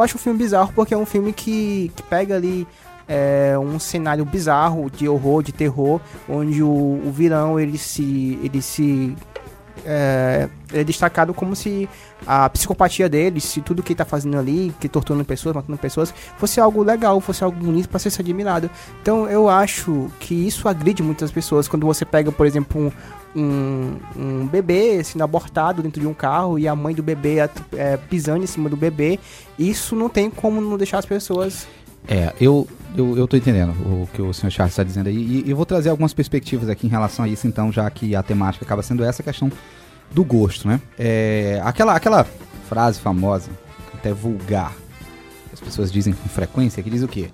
Eu 0.01 0.05
acho 0.05 0.15
o 0.15 0.19
filme 0.19 0.39
bizarro 0.39 0.73
porque 0.73 0.95
é 0.95 0.97
um 0.97 1.05
filme 1.05 1.31
que, 1.31 1.91
que 1.95 2.01
pega 2.01 2.35
ali 2.35 2.67
é, 3.07 3.55
um 3.55 3.77
cenário 3.77 4.25
bizarro 4.25 4.89
de 4.89 5.07
horror, 5.07 5.43
de 5.43 5.51
terror, 5.51 6.01
onde 6.27 6.63
o, 6.63 6.67
o 7.05 7.11
vilão 7.11 7.59
ele 7.59 7.77
se 7.77 8.39
ele 8.41 8.63
se 8.63 9.15
é, 9.85 10.49
é 10.73 10.83
destacado 10.83 11.35
como 11.35 11.55
se 11.55 11.87
a 12.25 12.49
psicopatia 12.49 13.07
dele, 13.07 13.39
se 13.39 13.61
tudo 13.61 13.83
que 13.83 13.93
ele 13.93 13.97
tá 13.97 14.05
fazendo 14.05 14.39
ali, 14.39 14.73
que 14.79 14.89
torturando 14.89 15.23
pessoas, 15.23 15.55
matando 15.55 15.77
pessoas, 15.77 16.11
fosse 16.35 16.59
algo 16.59 16.81
legal, 16.81 17.21
fosse 17.21 17.43
algo 17.43 17.63
bonito 17.63 17.87
para 17.87 17.99
ser 17.99 18.11
admirado. 18.19 18.71
Então 19.03 19.29
eu 19.29 19.47
acho 19.47 20.09
que 20.19 20.33
isso 20.33 20.67
agride 20.67 21.03
muitas 21.03 21.31
pessoas 21.31 21.67
quando 21.67 21.85
você 21.85 22.05
pega, 22.05 22.31
por 22.31 22.47
exemplo, 22.47 22.91
um, 23.35 23.97
um, 24.15 24.47
bebê 24.47 25.03
sendo 25.03 25.23
abortado 25.23 25.81
dentro 25.81 26.01
de 26.01 26.07
um 26.07 26.13
carro 26.13 26.59
e 26.59 26.67
a 26.67 26.75
mãe 26.75 26.93
do 26.93 27.03
bebê 27.03 27.37
é, 27.73 27.97
pisando 27.97 28.43
em 28.43 28.47
cima 28.47 28.69
do 28.69 28.77
bebê. 28.77 29.19
Isso 29.57 29.95
não 29.95 30.09
tem 30.09 30.29
como 30.29 30.59
não 30.61 30.77
deixar 30.77 30.99
as 30.99 31.05
pessoas. 31.05 31.67
É, 32.07 32.33
eu, 32.41 32.67
eu, 32.95 33.17
eu 33.17 33.27
tô 33.27 33.37
entendendo 33.37 33.71
o 33.85 34.07
que 34.13 34.21
o 34.21 34.33
senhor 34.33 34.51
Charles 34.51 34.73
está 34.73 34.83
dizendo 34.83 35.07
aí. 35.07 35.43
E 35.45 35.49
eu 35.49 35.55
vou 35.55 35.65
trazer 35.65 35.89
algumas 35.89 36.13
perspectivas 36.13 36.69
aqui 36.69 36.87
em 36.87 36.89
relação 36.89 37.25
a 37.25 37.27
isso, 37.27 37.47
então, 37.47 37.71
já 37.71 37.89
que 37.89 38.15
a 38.15 38.23
temática 38.23 38.65
acaba 38.65 38.81
sendo 38.81 39.03
essa 39.03 39.21
questão 39.21 39.51
do 40.11 40.23
gosto, 40.23 40.67
né? 40.67 40.81
É, 40.97 41.61
aquela, 41.63 41.95
aquela 41.95 42.25
frase 42.67 42.99
famosa, 42.99 43.49
até 43.93 44.11
vulgar, 44.11 44.73
que 45.49 45.53
as 45.53 45.59
pessoas 45.59 45.91
dizem 45.91 46.13
com 46.13 46.27
frequência, 46.27 46.81
que 46.83 46.89
diz 46.89 47.03
o 47.03 47.07
quê? 47.07 47.29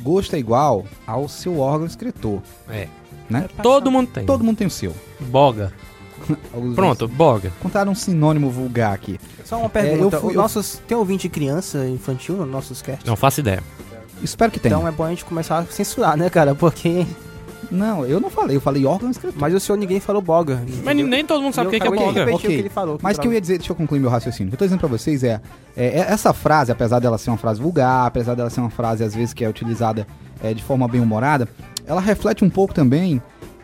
Gosto 0.00 0.34
é 0.34 0.38
igual 0.38 0.84
ao 1.06 1.28
seu 1.28 1.58
órgão 1.58 1.86
excretor. 1.86 2.40
É. 2.68 2.88
Né? 3.28 3.46
Todo 3.62 3.90
mundo 3.90 4.08
tem. 4.12 4.24
Todo 4.24 4.44
mundo 4.44 4.56
tem 4.56 4.66
o 4.66 4.70
seu. 4.70 4.94
Boga. 5.20 5.72
Alguns 6.52 6.74
Pronto, 6.74 7.06
boga. 7.08 7.52
Contaram 7.60 7.92
um 7.92 7.94
sinônimo 7.94 8.50
vulgar 8.50 8.92
aqui. 8.94 9.18
Só 9.44 9.56
uma 9.58 9.66
eu 9.66 9.70
pergunta: 9.70 10.18
fui- 10.18 10.30
os 10.30 10.34
eu- 10.34 10.42
nossos, 10.42 10.80
tem 10.86 10.96
ouvinte 10.96 11.28
criança 11.28 11.86
infantil 11.88 12.36
nos 12.36 12.48
nossos 12.48 12.82
casts? 12.82 13.04
Não 13.04 13.16
faço 13.16 13.40
ideia. 13.40 13.62
Espero 14.22 14.50
que 14.50 14.58
tenha. 14.58 14.74
Então 14.74 14.88
é 14.88 14.90
bom 14.90 15.04
a 15.04 15.10
gente 15.10 15.24
começar 15.24 15.58
a 15.58 15.64
censurar, 15.66 16.16
né, 16.16 16.30
cara? 16.30 16.54
Porque. 16.54 17.06
Não, 17.70 18.06
eu 18.06 18.20
não 18.20 18.30
falei, 18.30 18.56
eu 18.56 18.60
falei 18.60 18.86
órgão 18.86 19.10
excretor. 19.10 19.40
Mas 19.40 19.52
o 19.52 19.58
senhor 19.58 19.76
ninguém 19.76 19.98
falou 19.98 20.22
boga. 20.22 20.62
Mas 20.84 20.96
nem 20.96 21.24
todo 21.24 21.42
mundo 21.42 21.52
sabe 21.52 21.66
o 21.66 21.70
que, 21.70 21.80
que 21.80 21.86
é 21.86 21.88
Eu 21.88 21.94
acabei 21.94 22.08
de 22.08 22.12
boga. 22.14 22.24
repetir 22.24 22.46
Ok. 22.46 22.50
o 22.50 22.52
que 22.58 22.62
ele 22.62 22.68
falou. 22.72 22.98
Mas 23.02 23.18
o 23.18 23.20
que 23.20 23.26
eu 23.26 23.32
ia 23.32 23.40
dizer, 23.40 23.58
deixa 23.58 23.72
eu 23.72 23.76
concluir 23.76 23.98
meu 23.98 24.08
raciocínio. 24.08 24.46
O 24.46 24.50
que 24.50 24.54
eu 24.54 24.58
tô 24.58 24.64
dizendo 24.64 24.78
pra 24.78 24.88
vocês 24.88 25.24
é, 25.24 25.40
é, 25.76 25.86
é, 25.86 25.98
essa 26.08 26.32
frase, 26.32 26.70
apesar 26.70 27.00
dela 27.00 27.18
ser 27.18 27.30
uma 27.30 27.36
frase 27.36 27.60
vulgar, 27.60 28.06
apesar 28.06 28.34
dela 28.36 28.48
ser 28.50 28.60
uma 28.60 28.70
frase 28.70 29.02
às 29.02 29.14
vezes 29.16 29.34
que 29.34 29.44
é 29.44 29.48
utilizada 29.48 30.06
é, 30.44 30.54
de 30.54 30.62
forma 30.62 30.86
bem 30.86 31.00
humorada, 31.00 31.48
ela 31.86 32.00
reflete 32.00 32.44
um 32.44 32.50
pouco 32.50 32.74
também 32.74 33.22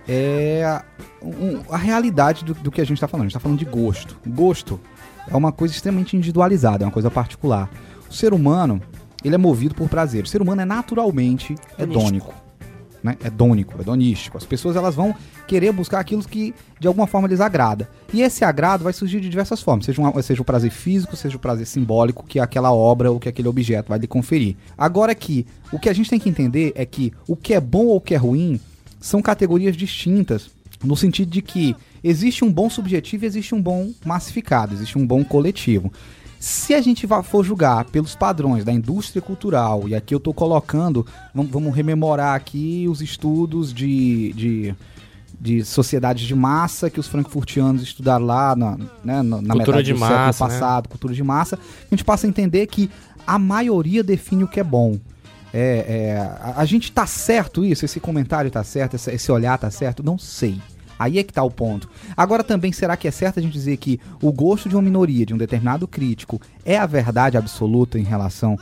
é, 0.08 0.80
um- 1.22 1.60
a 1.70 1.76
realidade 1.76 2.44
do, 2.44 2.54
do 2.54 2.70
que 2.70 2.80
a 2.80 2.84
gente 2.86 3.00
tá 3.00 3.06
falando. 3.08 3.24
A 3.26 3.28
gente 3.28 3.34
tá 3.34 3.40
falando 3.40 3.58
de 3.58 3.64
gosto. 3.64 4.16
Gosto 4.26 4.80
é 5.28 5.36
uma 5.36 5.52
coisa 5.52 5.74
extremamente 5.74 6.16
individualizada, 6.16 6.84
é 6.84 6.86
uma 6.86 6.92
coisa 6.92 7.10
particular. 7.10 7.70
O 8.08 8.12
ser 8.12 8.32
humano, 8.32 8.80
ele 9.24 9.34
é 9.34 9.38
movido 9.38 9.74
por 9.74 9.88
prazer. 9.88 10.24
O 10.24 10.26
ser 10.26 10.42
humano 10.42 10.60
é 10.62 10.64
naturalmente 10.64 11.54
hedônico. 11.78 12.34
Né? 13.02 13.16
Hedônico, 13.24 13.80
hedonístico. 13.80 14.36
As 14.38 14.44
pessoas 14.44 14.76
elas 14.76 14.94
vão 14.94 15.12
querer 15.48 15.72
buscar 15.72 15.98
aquilo 15.98 16.22
que 16.22 16.54
de 16.78 16.86
alguma 16.86 17.06
forma 17.08 17.26
lhes 17.26 17.40
agrada. 17.40 17.88
E 18.12 18.22
esse 18.22 18.44
agrado 18.44 18.84
vai 18.84 18.92
surgir 18.92 19.20
de 19.20 19.28
diversas 19.28 19.60
formas, 19.60 19.86
seja, 19.86 20.00
uma- 20.00 20.22
seja 20.22 20.40
o 20.40 20.44
prazer 20.44 20.70
físico, 20.70 21.16
seja 21.16 21.36
o 21.36 21.40
prazer 21.40 21.66
simbólico 21.66 22.24
que 22.24 22.38
aquela 22.38 22.72
obra 22.72 23.10
ou 23.10 23.18
que 23.18 23.28
aquele 23.28 23.48
objeto 23.48 23.88
vai 23.88 23.98
lhe 23.98 24.06
conferir. 24.06 24.54
Agora 24.78 25.14
que 25.16 25.44
o 25.72 25.80
que 25.80 25.88
a 25.88 25.92
gente 25.92 26.08
tem 26.10 26.20
que 26.20 26.28
entender 26.28 26.72
é 26.76 26.86
que 26.86 27.12
o 27.26 27.34
que 27.34 27.54
é 27.54 27.60
bom 27.60 27.86
ou 27.86 27.96
o 27.96 28.00
que 28.00 28.14
é 28.14 28.18
ruim 28.18 28.60
são 29.00 29.20
categorias 29.20 29.76
distintas, 29.76 30.50
no 30.84 30.96
sentido 30.96 31.28
de 31.30 31.42
que 31.42 31.74
existe 32.04 32.44
um 32.44 32.52
bom 32.52 32.70
subjetivo 32.70 33.24
e 33.24 33.26
existe 33.26 33.52
um 33.52 33.60
bom 33.60 33.90
massificado, 34.04 34.74
existe 34.74 34.96
um 34.96 35.04
bom 35.04 35.24
coletivo. 35.24 35.92
Se 36.42 36.74
a 36.74 36.80
gente 36.80 37.06
for 37.22 37.44
julgar 37.44 37.84
pelos 37.84 38.16
padrões 38.16 38.64
da 38.64 38.72
indústria 38.72 39.22
cultural, 39.22 39.88
e 39.88 39.94
aqui 39.94 40.12
eu 40.12 40.18
estou 40.18 40.34
colocando, 40.34 41.06
vamos, 41.32 41.72
rememorar 41.72 42.34
aqui 42.34 42.88
os 42.90 43.00
estudos 43.00 43.72
de, 43.72 44.32
de, 44.32 44.74
de 45.40 45.64
sociedades 45.64 46.26
de 46.26 46.34
massa 46.34 46.90
que 46.90 46.98
os 46.98 47.06
frankfurtianos 47.06 47.80
estudaram 47.80 48.26
lá 48.26 48.56
na, 48.56 48.76
né, 49.04 49.22
na, 49.22 49.36
Cultura 49.36 49.56
metade 49.56 49.84
de 49.84 49.92
do 49.92 50.00
massa, 50.00 50.32
século 50.32 50.50
né? 50.50 50.58
passado, 50.58 50.88
cultura 50.88 51.14
de 51.14 51.22
massa, 51.22 51.56
a 51.56 51.94
gente 51.94 52.04
passa 52.04 52.26
a 52.26 52.28
entender 52.28 52.66
que 52.66 52.90
a 53.24 53.38
maioria 53.38 54.02
define 54.02 54.42
o 54.42 54.48
que 54.48 54.58
é 54.58 54.64
bom. 54.64 54.98
É, 55.54 55.84
é, 55.86 56.18
a, 56.18 56.54
a 56.56 56.64
gente 56.64 56.90
tá 56.90 57.06
certo 57.06 57.64
isso? 57.64 57.84
Esse 57.84 58.00
comentário 58.00 58.50
tá 58.50 58.64
certo? 58.64 58.96
Esse, 58.96 59.12
esse 59.12 59.30
olhar 59.30 59.56
tá 59.58 59.70
certo? 59.70 60.02
Não 60.02 60.18
sei. 60.18 60.60
Aí 60.98 61.18
é 61.18 61.22
que 61.22 61.32
tá 61.32 61.42
o 61.42 61.50
ponto. 61.50 61.88
Agora 62.16 62.42
também, 62.42 62.72
será 62.72 62.96
que 62.96 63.08
é 63.08 63.10
certo 63.10 63.38
a 63.38 63.42
gente 63.42 63.52
dizer 63.52 63.76
que 63.76 64.00
o 64.20 64.32
gosto 64.32 64.68
de 64.68 64.76
uma 64.76 64.82
minoria, 64.82 65.26
de 65.26 65.34
um 65.34 65.38
determinado 65.38 65.86
crítico, 65.88 66.40
é 66.64 66.78
a 66.78 66.86
verdade 66.86 67.36
absoluta 67.36 67.98
em 67.98 68.04
relação 68.04 68.58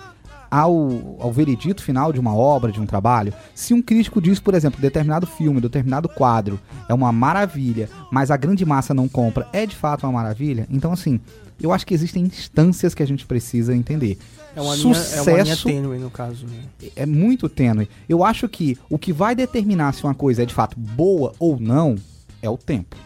ao, 0.50 1.16
ao 1.20 1.32
veredito 1.32 1.82
final 1.82 2.12
de 2.12 2.18
uma 2.18 2.34
obra, 2.34 2.72
de 2.72 2.80
um 2.80 2.86
trabalho? 2.86 3.32
Se 3.54 3.72
um 3.72 3.80
crítico 3.80 4.20
diz, 4.20 4.40
por 4.40 4.54
exemplo, 4.54 4.80
determinado 4.80 5.26
filme, 5.26 5.60
determinado 5.60 6.08
quadro 6.08 6.58
é 6.88 6.94
uma 6.94 7.12
maravilha, 7.12 7.88
mas 8.10 8.30
a 8.30 8.36
grande 8.36 8.64
massa 8.64 8.92
não 8.92 9.08
compra, 9.08 9.48
é 9.52 9.64
de 9.64 9.76
fato 9.76 10.04
uma 10.04 10.12
maravilha? 10.12 10.66
Então, 10.70 10.92
assim, 10.92 11.20
eu 11.60 11.72
acho 11.72 11.86
que 11.86 11.94
existem 11.94 12.24
instâncias 12.24 12.94
que 12.94 13.02
a 13.02 13.06
gente 13.06 13.26
precisa 13.26 13.74
entender. 13.74 14.18
É 14.56 14.60
uma, 14.60 14.74
linha, 14.74 14.96
é 14.96 15.20
uma 15.20 15.32
linha 15.32 15.44
Sucesso 15.44 15.68
tênue, 15.68 15.98
no 15.98 16.10
caso. 16.10 16.46
né? 16.46 16.88
é 16.96 17.06
muito 17.06 17.48
tênue. 17.48 17.88
Eu 18.08 18.24
acho 18.24 18.48
que 18.48 18.76
o 18.88 18.98
que 18.98 19.12
vai 19.12 19.34
determinar 19.34 19.92
se 19.92 20.02
uma 20.02 20.14
coisa 20.14 20.42
é 20.42 20.46
de 20.46 20.54
fato 20.54 20.78
boa 20.78 21.32
ou 21.38 21.60
não 21.60 21.96
é 22.42 22.48
o 22.50 22.57
tempo. 22.57 22.96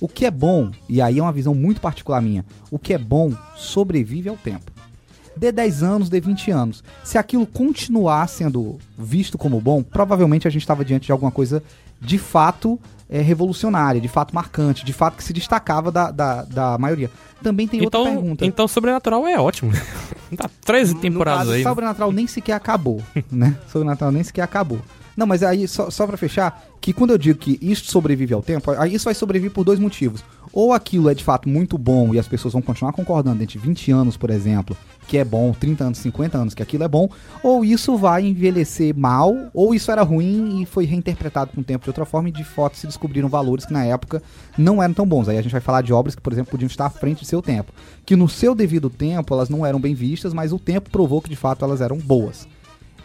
O 0.00 0.06
que 0.08 0.24
é 0.24 0.30
bom, 0.30 0.70
e 0.88 1.00
aí 1.02 1.18
é 1.18 1.22
uma 1.22 1.32
visão 1.32 1.54
muito 1.54 1.80
particular 1.80 2.20
minha, 2.22 2.44
o 2.70 2.78
que 2.78 2.94
é 2.94 2.98
bom 2.98 3.32
sobrevive 3.56 4.28
ao 4.28 4.36
tempo. 4.36 4.70
Dê 5.36 5.50
10 5.52 5.82
anos, 5.82 6.08
dê 6.08 6.20
20 6.20 6.50
anos. 6.50 6.84
Se 7.04 7.16
aquilo 7.18 7.46
continuar 7.46 8.28
sendo 8.28 8.78
visto 8.96 9.36
como 9.38 9.60
bom, 9.60 9.82
provavelmente 9.82 10.46
a 10.48 10.50
gente 10.50 10.62
estava 10.62 10.84
diante 10.84 11.06
de 11.06 11.12
alguma 11.12 11.30
coisa 11.30 11.62
de 12.00 12.18
fato 12.18 12.78
é, 13.08 13.20
revolucionária, 13.20 14.00
de 14.00 14.08
fato 14.08 14.34
marcante, 14.34 14.84
de 14.84 14.92
fato 14.92 15.16
que 15.16 15.24
se 15.24 15.32
destacava 15.32 15.90
da, 15.90 16.10
da, 16.10 16.42
da 16.42 16.78
maioria. 16.78 17.10
Também 17.42 17.66
tem 17.68 17.80
outra 17.82 18.00
Então, 18.00 18.12
pergunta. 18.12 18.46
então 18.46 18.68
Sobrenatural 18.68 19.26
é 19.26 19.38
ótimo. 19.38 19.72
tá 20.36 20.50
13 20.64 20.96
temporadas 20.96 21.38
caso, 21.40 21.52
aí. 21.52 21.62
né? 21.64 21.68
Sobrenatural 21.70 22.12
nem 22.12 22.26
sequer 22.26 22.52
acabou, 22.54 23.00
né? 23.30 23.56
Sobrenatural 23.72 24.12
nem 24.12 24.22
sequer 24.24 24.42
acabou. 24.42 24.80
Não, 25.18 25.26
mas 25.26 25.42
aí, 25.42 25.66
só, 25.66 25.90
só 25.90 26.06
pra 26.06 26.16
fechar, 26.16 26.64
que 26.80 26.92
quando 26.92 27.10
eu 27.10 27.18
digo 27.18 27.40
que 27.40 27.58
isso 27.60 27.90
sobrevive 27.90 28.32
ao 28.32 28.40
tempo, 28.40 28.70
isso 28.84 29.06
vai 29.06 29.14
sobreviver 29.14 29.52
por 29.52 29.64
dois 29.64 29.80
motivos. 29.80 30.22
Ou 30.52 30.72
aquilo 30.72 31.10
é 31.10 31.14
de 31.14 31.24
fato 31.24 31.48
muito 31.48 31.76
bom 31.76 32.14
e 32.14 32.20
as 32.20 32.28
pessoas 32.28 32.52
vão 32.52 32.62
continuar 32.62 32.92
concordando 32.92 33.40
dentro 33.40 33.58
de 33.58 33.66
20 33.66 33.90
anos, 33.90 34.16
por 34.16 34.30
exemplo, 34.30 34.76
que 35.08 35.18
é 35.18 35.24
bom, 35.24 35.52
30 35.52 35.82
anos, 35.82 35.98
50 35.98 36.38
anos, 36.38 36.54
que 36.54 36.62
aquilo 36.62 36.84
é 36.84 36.88
bom, 36.88 37.08
ou 37.42 37.64
isso 37.64 37.96
vai 37.96 38.26
envelhecer 38.26 38.96
mal, 38.96 39.34
ou 39.52 39.74
isso 39.74 39.90
era 39.90 40.02
ruim 40.02 40.62
e 40.62 40.66
foi 40.66 40.84
reinterpretado 40.84 41.50
com 41.52 41.62
o 41.62 41.64
tempo 41.64 41.82
de 41.82 41.90
outra 41.90 42.04
forma 42.04 42.28
e 42.28 42.32
de 42.32 42.44
fato 42.44 42.76
se 42.76 42.86
descobriram 42.86 43.28
valores 43.28 43.66
que 43.66 43.72
na 43.72 43.84
época 43.84 44.22
não 44.56 44.80
eram 44.80 44.94
tão 44.94 45.04
bons. 45.04 45.28
Aí 45.28 45.36
a 45.36 45.42
gente 45.42 45.50
vai 45.50 45.60
falar 45.60 45.82
de 45.82 45.92
obras 45.92 46.14
que, 46.14 46.22
por 46.22 46.32
exemplo, 46.32 46.52
podiam 46.52 46.68
estar 46.68 46.86
à 46.86 46.90
frente 46.90 47.22
de 47.22 47.26
seu 47.26 47.42
tempo. 47.42 47.72
Que 48.06 48.14
no 48.14 48.28
seu 48.28 48.54
devido 48.54 48.88
tempo 48.88 49.34
elas 49.34 49.48
não 49.48 49.66
eram 49.66 49.80
bem 49.80 49.94
vistas, 49.94 50.32
mas 50.32 50.52
o 50.52 50.60
tempo 50.60 50.90
provou 50.90 51.20
que 51.20 51.28
de 51.28 51.34
fato 51.34 51.64
elas 51.64 51.80
eram 51.80 51.98
boas. 51.98 52.46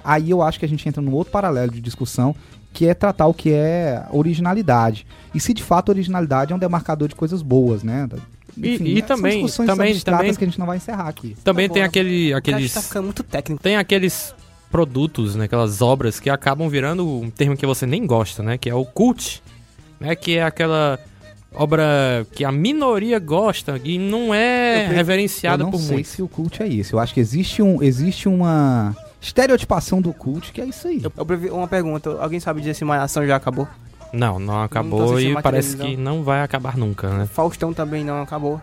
Aí 0.03 0.29
eu 0.29 0.41
acho 0.41 0.59
que 0.59 0.65
a 0.65 0.67
gente 0.69 0.87
entra 0.87 1.01
num 1.01 1.13
outro 1.13 1.31
paralelo 1.31 1.71
de 1.71 1.79
discussão, 1.81 2.35
que 2.73 2.87
é 2.87 2.93
tratar 2.93 3.27
o 3.27 3.33
que 3.33 3.51
é 3.53 4.03
originalidade. 4.11 5.05
E 5.33 5.39
se 5.39 5.53
de 5.53 5.61
fato 5.63 5.89
originalidade 5.89 6.51
é 6.51 6.55
um 6.55 6.59
demarcador 6.59 7.07
de 7.07 7.15
coisas 7.15 7.41
boas, 7.41 7.83
né? 7.83 8.07
E- 8.57 8.67
e 8.69 8.97
são 8.99 9.07
também- 9.07 9.31
discussões 9.43 9.67
também- 9.67 9.99
também- 9.99 10.35
que 10.35 10.43
a 10.43 10.47
gente 10.47 10.59
não 10.59 10.65
vai 10.67 10.77
encerrar 10.77 11.07
aqui. 11.07 11.35
Também 11.43 11.67
Tá 11.67 11.73
tem 11.75 11.83
bom. 11.83 11.87
aquele, 11.89 12.33
Aqueles... 12.33 12.55
aqueles 12.55 12.73
tá 12.73 12.81
ficando 12.81 13.05
muito 13.05 13.23
técnico. 13.23 13.61
tem 13.63 13.77
aqueles 13.77 14.33
produtos, 14.71 15.35
né, 15.35 15.45
aquelas 15.45 15.81
obras 15.81 16.19
que 16.19 16.29
acabam 16.29 16.67
virando 16.69 17.07
um 17.07 17.29
termo 17.29 17.55
que 17.55 17.65
você 17.65 17.85
nem 17.85 18.05
gosta, 18.07 18.41
né, 18.43 18.57
que 18.57 18.69
é 18.69 18.73
o 18.75 18.85
cult, 18.85 19.41
né, 19.99 20.15
que 20.15 20.37
é 20.37 20.43
aquela 20.43 20.99
obra 21.53 22.25
que 22.31 22.43
a 22.43 22.51
minoria 22.51 23.19
gosta 23.19 23.79
e 23.83 23.97
não 23.99 24.33
é 24.33 24.87
Eu 24.87 24.95
reverenciada 24.95 25.61
eu 25.61 25.65
não 25.65 25.71
por 25.71 25.79
sei 25.79 25.93
muitos. 25.93 26.11
se 26.11 26.21
o 26.23 26.27
cult 26.27 26.61
é 26.63 26.67
isso. 26.67 26.95
Eu 26.95 26.99
acho 26.99 27.13
que 27.13 27.19
existe, 27.19 27.61
um, 27.61 27.81
existe 27.83 28.27
uma 28.27 28.95
estereotipação 29.23 30.01
do 30.01 30.13
cult 30.13 30.51
que 30.51 30.61
é 30.61 30.65
isso 30.65 30.87
aí. 30.87 31.01
Eu, 31.03 31.11
eu 31.17 31.55
uma 31.55 31.67
pergunta. 31.67 32.21
Alguém 32.21 32.39
sabe 32.39 32.59
dizer 32.59 32.73
se 32.73 32.85
Malhação 32.85 33.25
já 33.25 33.35
acabou? 33.35 33.67
Não, 34.11 34.37
não 34.37 34.53
Não 34.53 34.63
acabou 34.63 35.13
assistindo 35.13 35.39
e 35.39 35.41
parece 35.41 35.75
que 35.75 35.97
não 35.97 36.23
vai 36.23 36.43
acabar 36.43 36.77
nunca, 36.77 37.09
né? 37.09 37.25
Faustão 37.25 37.73
também 37.73 38.03
não 38.03 38.21
acabou. 38.21 38.61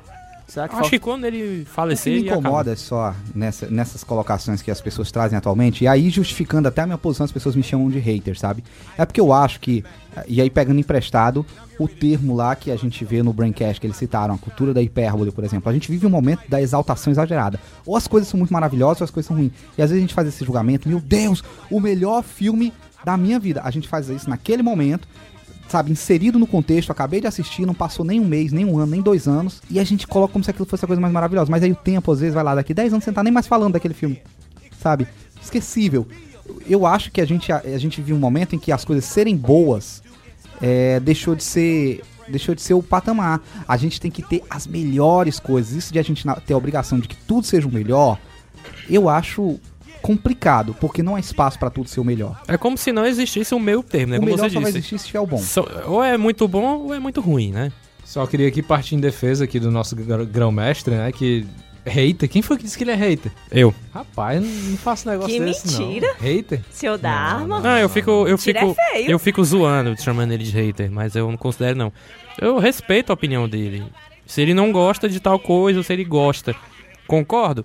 Será 0.50 0.66
que 0.66 0.74
Acho 0.74 0.80
Faustão... 0.80 0.98
que 0.98 0.98
quando 0.98 1.24
ele 1.24 1.62
O 1.62 1.64
que 1.64 1.70
falecer, 1.70 2.12
me 2.12 2.28
incomoda 2.28 2.74
só 2.74 3.14
nessa, 3.32 3.68
nessas 3.70 4.02
colocações 4.02 4.60
que 4.60 4.70
as 4.70 4.80
pessoas 4.80 5.12
trazem 5.12 5.38
atualmente, 5.38 5.84
e 5.84 5.88
aí 5.88 6.10
justificando 6.10 6.66
até 6.66 6.82
a 6.82 6.86
minha 6.86 6.98
posição, 6.98 7.24
as 7.24 7.30
pessoas 7.30 7.54
me 7.54 7.62
chamam 7.62 7.88
de 7.88 8.00
hater, 8.00 8.36
sabe? 8.36 8.64
É 8.98 9.06
porque 9.06 9.20
eu 9.20 9.32
acho 9.32 9.60
que, 9.60 9.84
e 10.26 10.40
aí 10.40 10.50
pegando 10.50 10.80
emprestado, 10.80 11.46
o 11.78 11.86
termo 11.86 12.34
lá 12.34 12.56
que 12.56 12.72
a 12.72 12.76
gente 12.76 13.04
vê 13.04 13.22
no 13.22 13.32
Braincast, 13.32 13.80
que 13.80 13.86
eles 13.86 13.96
citaram, 13.96 14.34
a 14.34 14.38
cultura 14.38 14.74
da 14.74 14.82
hipérbole, 14.82 15.30
por 15.30 15.44
exemplo, 15.44 15.70
a 15.70 15.72
gente 15.72 15.88
vive 15.88 16.04
um 16.04 16.10
momento 16.10 16.42
da 16.48 16.60
exaltação 16.60 17.12
exagerada. 17.12 17.60
Ou 17.86 17.96
as 17.96 18.08
coisas 18.08 18.28
são 18.28 18.36
muito 18.36 18.52
maravilhosas, 18.52 19.00
ou 19.00 19.04
as 19.04 19.10
coisas 19.10 19.28
são 19.28 19.36
ruins. 19.36 19.52
E 19.78 19.82
às 19.82 19.90
vezes 19.90 20.02
a 20.02 20.06
gente 20.06 20.14
faz 20.14 20.26
esse 20.26 20.44
julgamento, 20.44 20.88
meu 20.88 21.00
Deus, 21.00 21.44
o 21.70 21.78
melhor 21.78 22.24
filme 22.24 22.72
da 23.04 23.16
minha 23.16 23.38
vida. 23.38 23.62
A 23.64 23.70
gente 23.70 23.88
faz 23.88 24.08
isso 24.08 24.28
naquele 24.28 24.62
momento, 24.62 25.08
sabe, 25.70 25.92
inserido 25.92 26.36
no 26.36 26.48
contexto, 26.48 26.90
acabei 26.90 27.20
de 27.20 27.28
assistir, 27.28 27.64
não 27.64 27.74
passou 27.74 28.04
nem 28.04 28.18
um 28.18 28.26
mês, 28.26 28.50
nem 28.50 28.64
um 28.64 28.76
ano, 28.76 28.90
nem 28.90 29.00
dois 29.00 29.28
anos, 29.28 29.62
e 29.70 29.78
a 29.78 29.84
gente 29.84 30.04
coloca 30.04 30.32
como 30.32 30.44
se 30.44 30.50
aquilo 30.50 30.66
fosse 30.66 30.84
a 30.84 30.88
coisa 30.88 31.00
mais 31.00 31.14
maravilhosa. 31.14 31.48
Mas 31.48 31.62
aí 31.62 31.70
o 31.70 31.76
tempo, 31.76 32.10
às 32.10 32.18
vezes, 32.18 32.34
vai 32.34 32.42
lá 32.42 32.56
daqui 32.56 32.74
10 32.74 32.92
anos, 32.92 33.04
você 33.04 33.10
não 33.10 33.14
tá 33.14 33.22
nem 33.22 33.32
mais 33.32 33.46
falando 33.46 33.74
daquele 33.74 33.94
filme, 33.94 34.20
sabe? 34.80 35.06
Esquecível. 35.40 36.08
Eu 36.68 36.84
acho 36.84 37.12
que 37.12 37.20
a 37.20 37.24
gente, 37.24 37.52
a, 37.52 37.58
a 37.58 37.78
gente 37.78 38.02
viu 38.02 38.16
um 38.16 38.18
momento 38.18 38.56
em 38.56 38.58
que 38.58 38.72
as 38.72 38.84
coisas 38.84 39.04
serem 39.04 39.36
boas 39.36 40.02
é, 40.60 40.98
deixou 41.00 41.34
de 41.34 41.44
ser. 41.44 42.02
Deixou 42.28 42.54
de 42.54 42.62
ser 42.62 42.74
o 42.74 42.82
patamar. 42.82 43.40
A 43.66 43.76
gente 43.76 44.00
tem 44.00 44.08
que 44.08 44.22
ter 44.22 44.44
as 44.48 44.64
melhores 44.64 45.40
coisas. 45.40 45.72
Isso 45.72 45.92
de 45.92 45.98
a 45.98 46.02
gente 46.02 46.24
ter 46.46 46.54
a 46.54 46.56
obrigação 46.56 47.00
de 47.00 47.08
que 47.08 47.16
tudo 47.16 47.44
seja 47.44 47.66
o 47.66 47.72
melhor, 47.72 48.18
eu 48.88 49.08
acho 49.08 49.58
complicado, 50.00 50.74
porque 50.80 51.02
não 51.02 51.14
há 51.16 51.20
espaço 51.20 51.58
pra 51.58 51.70
tudo 51.70 51.88
ser 51.88 52.00
o 52.00 52.04
melhor. 52.04 52.40
É 52.48 52.56
como 52.56 52.76
se 52.76 52.90
não 52.92 53.06
existisse 53.06 53.54
um 53.54 53.58
meio 53.60 53.82
termo, 53.82 54.12
né? 54.12 54.16
o 54.16 54.20
Como 54.20 54.32
melhor 54.32 54.48
você 54.48 54.54
só 54.54 54.60
vai 54.60 54.72
disse. 54.72 54.78
existir 54.78 54.98
se 54.98 55.06
tiver 55.06 55.20
o 55.20 55.26
bom. 55.26 55.38
Só- 55.38 55.66
ou 55.86 56.02
é 56.02 56.16
muito 56.16 56.46
bom 56.48 56.78
ou 56.86 56.94
é 56.94 56.98
muito 56.98 57.20
ruim, 57.20 57.52
né? 57.52 57.70
Só 58.04 58.26
queria 58.26 58.48
aqui 58.48 58.62
partir 58.62 58.96
em 58.96 59.00
defesa 59.00 59.44
aqui 59.44 59.60
do 59.60 59.70
nosso 59.70 59.94
gr- 59.94 60.24
grão-mestre, 60.24 60.94
né? 60.94 61.12
Que. 61.12 61.46
Hater? 61.86 62.28
Quem 62.28 62.42
foi 62.42 62.58
que 62.58 62.64
disse 62.64 62.76
que 62.76 62.84
ele 62.84 62.90
é 62.90 62.94
hater? 62.94 63.32
Eu. 63.50 63.74
Rapaz, 63.92 64.38
não, 64.42 64.48
não 64.70 64.76
faço 64.76 65.08
negócio 65.08 65.32
Que 65.32 65.40
desse, 65.40 65.66
mentira. 65.78 66.08
não. 66.08 66.14
Hater? 66.28 66.60
Seu 66.70 66.98
Dharma. 66.98 67.58
Não, 67.60 67.78
eu 67.78 67.88
fico. 67.88 68.10
Eu 68.10 68.36
Mentira 68.36 68.60
fico. 68.60 68.76
é. 68.78 69.10
Eu 69.12 69.18
fico 69.18 69.42
zoando, 69.42 69.98
chamando 70.00 70.32
ele 70.32 70.44
de 70.44 70.50
hater, 70.50 70.90
mas 70.92 71.14
eu 71.16 71.30
não 71.30 71.38
considero 71.38 71.78
não. 71.78 71.90
Eu 72.38 72.58
respeito 72.58 73.10
a 73.10 73.14
opinião 73.14 73.48
dele. 73.48 73.82
Se 74.26 74.42
ele 74.42 74.52
não 74.52 74.70
gosta 74.72 75.08
de 75.08 75.18
tal 75.20 75.38
coisa, 75.38 75.78
ou 75.78 75.82
se 75.82 75.90
ele 75.92 76.04
gosta. 76.04 76.54
Concordo? 77.06 77.64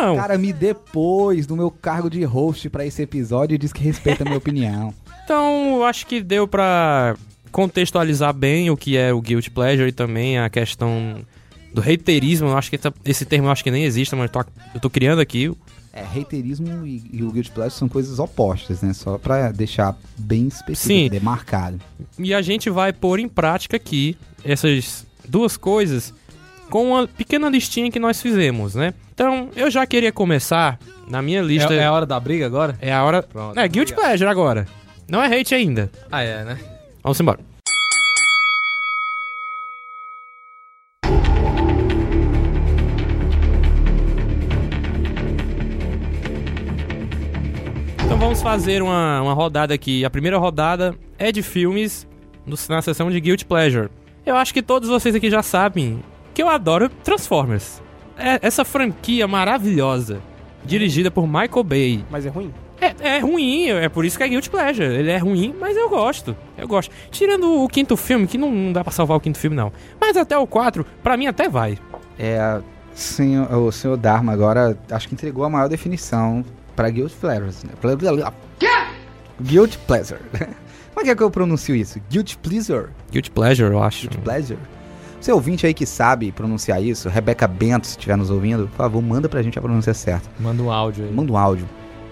Não. 0.00 0.16
Cara, 0.16 0.36
me 0.36 0.52
depois 0.52 1.46
do 1.46 1.56
meu 1.56 1.70
cargo 1.70 2.10
de 2.10 2.22
host 2.24 2.68
pra 2.68 2.84
esse 2.84 3.02
episódio 3.02 3.54
e 3.54 3.58
diz 3.58 3.72
que 3.72 3.82
respeita 3.82 4.22
a 4.22 4.26
minha 4.26 4.36
opinião. 4.38 4.92
Então, 5.24 5.76
eu 5.76 5.84
acho 5.84 6.06
que 6.06 6.20
deu 6.22 6.46
pra 6.46 7.16
contextualizar 7.50 8.32
bem 8.34 8.70
o 8.70 8.76
que 8.76 8.96
é 8.96 9.12
o 9.12 9.20
guilt 9.20 9.48
pleasure 9.50 9.88
e 9.88 9.92
também 9.92 10.38
a 10.38 10.50
questão 10.50 11.24
do 11.72 11.80
haterismo. 11.80 12.48
Eu 12.48 12.58
acho 12.58 12.70
que 12.70 12.78
esse 13.04 13.24
termo 13.24 13.46
eu 13.46 13.52
acho 13.52 13.62
que 13.62 13.70
nem 13.70 13.84
existe, 13.84 14.14
mas 14.14 14.24
eu 14.24 14.28
tô, 14.28 14.50
eu 14.74 14.80
tô 14.80 14.90
criando 14.90 15.20
aqui. 15.20 15.52
É, 15.92 16.02
haterismo 16.02 16.84
e, 16.84 17.02
e 17.12 17.22
o 17.22 17.30
guilt 17.30 17.50
pleasure 17.50 17.78
são 17.78 17.88
coisas 17.88 18.18
opostas, 18.18 18.82
né? 18.82 18.92
Só 18.92 19.16
pra 19.16 19.52
deixar 19.52 19.96
bem 20.18 20.48
específico, 20.48 20.88
Sim. 20.88 21.08
demarcado. 21.08 21.80
E 22.18 22.34
a 22.34 22.42
gente 22.42 22.68
vai 22.68 22.92
pôr 22.92 23.20
em 23.20 23.28
prática 23.28 23.76
aqui 23.76 24.16
essas 24.44 25.06
duas 25.28 25.56
coisas 25.56 26.12
com 26.74 26.88
uma 26.90 27.06
pequena 27.06 27.48
listinha 27.48 27.88
que 27.88 28.00
nós 28.00 28.20
fizemos, 28.20 28.74
né? 28.74 28.92
Então, 29.14 29.48
eu 29.54 29.70
já 29.70 29.86
queria 29.86 30.10
começar 30.10 30.76
na 31.08 31.22
minha 31.22 31.40
lista. 31.40 31.72
É, 31.72 31.76
é 31.76 31.84
a 31.84 31.92
hora 31.92 32.04
da 32.04 32.18
briga 32.18 32.46
agora? 32.46 32.76
É 32.80 32.92
a 32.92 33.04
hora. 33.04 33.22
Pronto. 33.22 33.56
É, 33.56 33.68
Guilty 33.68 33.94
Pleasure 33.94 34.28
agora. 34.28 34.66
Não 35.08 35.22
é 35.22 35.26
hate 35.38 35.54
ainda. 35.54 35.88
Ah, 36.10 36.22
é, 36.24 36.42
né? 36.42 36.58
Vamos 37.00 37.20
embora. 37.20 37.38
Então 48.04 48.18
vamos 48.18 48.42
fazer 48.42 48.82
uma, 48.82 49.22
uma 49.22 49.32
rodada 49.32 49.72
aqui. 49.74 50.04
A 50.04 50.10
primeira 50.10 50.38
rodada 50.38 50.94
é 51.18 51.32
de 51.32 51.42
filmes 51.42 52.06
no- 52.46 52.56
na 52.68 52.82
seção 52.82 53.10
de 53.10 53.18
Guilty 53.20 53.44
Pleasure. 53.44 53.88
Eu 54.26 54.36
acho 54.36 54.52
que 54.54 54.62
todos 54.62 54.88
vocês 54.88 55.14
aqui 55.14 55.30
já 55.30 55.42
sabem 55.42 56.02
que 56.34 56.42
eu 56.42 56.48
adoro 56.48 56.88
Transformers. 56.88 57.80
É- 58.18 58.38
essa 58.42 58.64
franquia 58.64 59.26
maravilhosa, 59.26 60.20
dirigida 60.64 61.10
por 61.10 61.26
Michael 61.26 61.64
Bay. 61.64 62.04
Mas 62.10 62.26
é 62.26 62.28
ruim? 62.28 62.52
É, 62.80 63.16
é 63.16 63.18
ruim, 63.20 63.68
é 63.70 63.88
por 63.88 64.04
isso 64.04 64.18
que 64.18 64.24
é 64.24 64.28
Guilty 64.28 64.50
Pleasure. 64.50 64.86
Ele 64.94 65.10
é 65.10 65.16
ruim, 65.16 65.54
mas 65.58 65.76
eu 65.76 65.88
gosto. 65.88 66.36
Eu 66.58 66.68
gosto. 66.68 66.92
Tirando 67.10 67.62
o 67.64 67.68
quinto 67.68 67.96
filme, 67.96 68.26
que 68.26 68.36
não, 68.36 68.50
não 68.50 68.72
dá 68.72 68.82
pra 68.84 68.92
salvar 68.92 69.16
o 69.16 69.20
quinto 69.20 69.38
filme, 69.38 69.56
não. 69.56 69.72
Mas 70.00 70.16
até 70.16 70.36
o 70.36 70.46
4, 70.46 70.84
pra 71.02 71.16
mim 71.16 71.26
até 71.26 71.48
vai. 71.48 71.78
É, 72.18 72.60
senhor, 72.92 73.50
o 73.54 73.72
senhor 73.72 73.96
Dharma 73.96 74.32
agora 74.32 74.76
acho 74.90 75.08
que 75.08 75.14
entregou 75.14 75.44
a 75.44 75.48
maior 75.50 75.68
definição 75.68 76.44
pra 76.76 76.90
guilt 76.90 77.12
pleasures. 77.14 77.62
Né? 77.64 77.70
Ple- 77.80 77.96
ple- 77.96 78.08
ple- 78.16 78.34
Guilt 79.40 79.76
pleasure. 79.86 80.20
Como 80.94 81.00
é 81.00 81.04
que 81.04 81.10
é 81.10 81.16
que 81.16 81.22
eu 81.22 81.30
pronuncio 81.30 81.74
isso? 81.74 82.00
Guilt 82.10 82.36
pleasure? 82.36 82.88
Guilty 83.10 83.30
Pleasure, 83.30 83.72
eu 83.72 83.82
acho. 83.82 84.08
Guilt 84.08 84.22
pleasure? 84.22 84.58
Você 85.24 85.32
ouvinte 85.32 85.66
aí 85.66 85.72
que 85.72 85.86
sabe 85.86 86.30
pronunciar 86.30 86.84
isso, 86.84 87.08
Rebeca 87.08 87.48
Bento, 87.48 87.86
se 87.86 87.92
estiver 87.92 88.14
nos 88.14 88.28
ouvindo, 88.28 88.68
por 88.68 88.76
favor, 88.76 89.00
manda 89.02 89.26
pra 89.26 89.40
gente 89.40 89.58
a 89.58 89.62
pronúncia 89.62 89.94
certa. 89.94 90.28
Manda 90.38 90.62
um 90.62 90.70
áudio 90.70 91.06
aí. 91.06 91.10
Manda 91.10 91.32
um 91.32 91.36
áudio. 91.38 91.66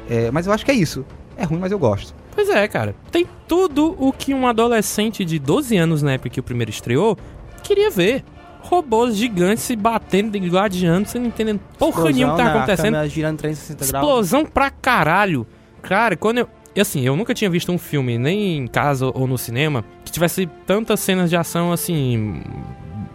É, 0.08 0.30
mas 0.30 0.46
eu 0.46 0.52
acho 0.54 0.64
que 0.64 0.70
é 0.70 0.74
isso. 0.74 1.04
É 1.36 1.44
ruim, 1.44 1.58
mas 1.58 1.70
eu 1.70 1.78
gosto. 1.78 2.14
Pois 2.34 2.48
é, 2.48 2.66
cara. 2.66 2.94
Tem 3.10 3.26
tudo 3.46 3.94
o 3.98 4.14
que 4.14 4.32
um 4.32 4.46
adolescente 4.46 5.26
de 5.26 5.38
12 5.38 5.76
anos, 5.76 6.00
na 6.00 6.12
época 6.12 6.30
que 6.30 6.40
o 6.40 6.42
primeiro 6.42 6.70
estreou, 6.70 7.18
queria 7.62 7.90
ver. 7.90 8.24
Robôs 8.62 9.14
gigantes 9.14 9.64
se 9.64 9.76
batendo, 9.76 10.40
gladiando, 10.48 11.06
você 11.06 11.18
não 11.18 11.26
entendendo 11.26 11.60
porra 11.78 12.10
nenhuma 12.10 12.32
o 12.32 12.36
que 12.38 12.42
tá 12.42 12.50
acontecendo. 12.54 12.84
câmera 12.86 13.08
girando 13.10 13.36
360 13.36 13.88
graus. 13.88 14.04
Explosão 14.06 14.46
pra 14.46 14.70
caralho. 14.70 15.46
Cara, 15.82 16.16
quando 16.16 16.38
eu. 16.38 16.48
e 16.74 16.80
Assim, 16.80 17.02
eu 17.02 17.14
nunca 17.14 17.34
tinha 17.34 17.50
visto 17.50 17.70
um 17.70 17.76
filme, 17.76 18.16
nem 18.16 18.56
em 18.56 18.66
casa 18.66 19.10
ou 19.12 19.26
no 19.26 19.36
cinema, 19.36 19.84
que 20.02 20.10
tivesse 20.10 20.46
tantas 20.66 20.98
cenas 21.00 21.28
de 21.28 21.36
ação, 21.36 21.72
assim. 21.72 22.40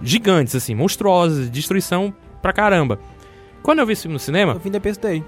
Gigantes, 0.02 0.56
assim, 0.56 0.76
monstruosas, 0.76 1.50
destruição 1.50 2.14
pra 2.42 2.54
caramba. 2.54 3.00
Quando 3.64 3.80
eu 3.80 3.86
vi 3.86 3.94
esse 3.94 4.04
filme 4.04 4.14
no 4.14 4.20
cinema, 4.20 4.54
Eu 4.54 4.60
vim 4.60 4.70
depois 4.72 4.98
daí. 4.98 5.24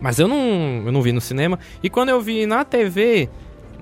mas 0.00 0.18
eu 0.18 0.26
não, 0.26 0.82
eu 0.86 0.92
não 0.92 1.02
vi 1.02 1.12
no 1.12 1.20
cinema. 1.20 1.58
E 1.82 1.88
quando 1.88 2.08
eu 2.08 2.20
vi 2.20 2.46
na 2.46 2.64
TV, 2.64 3.28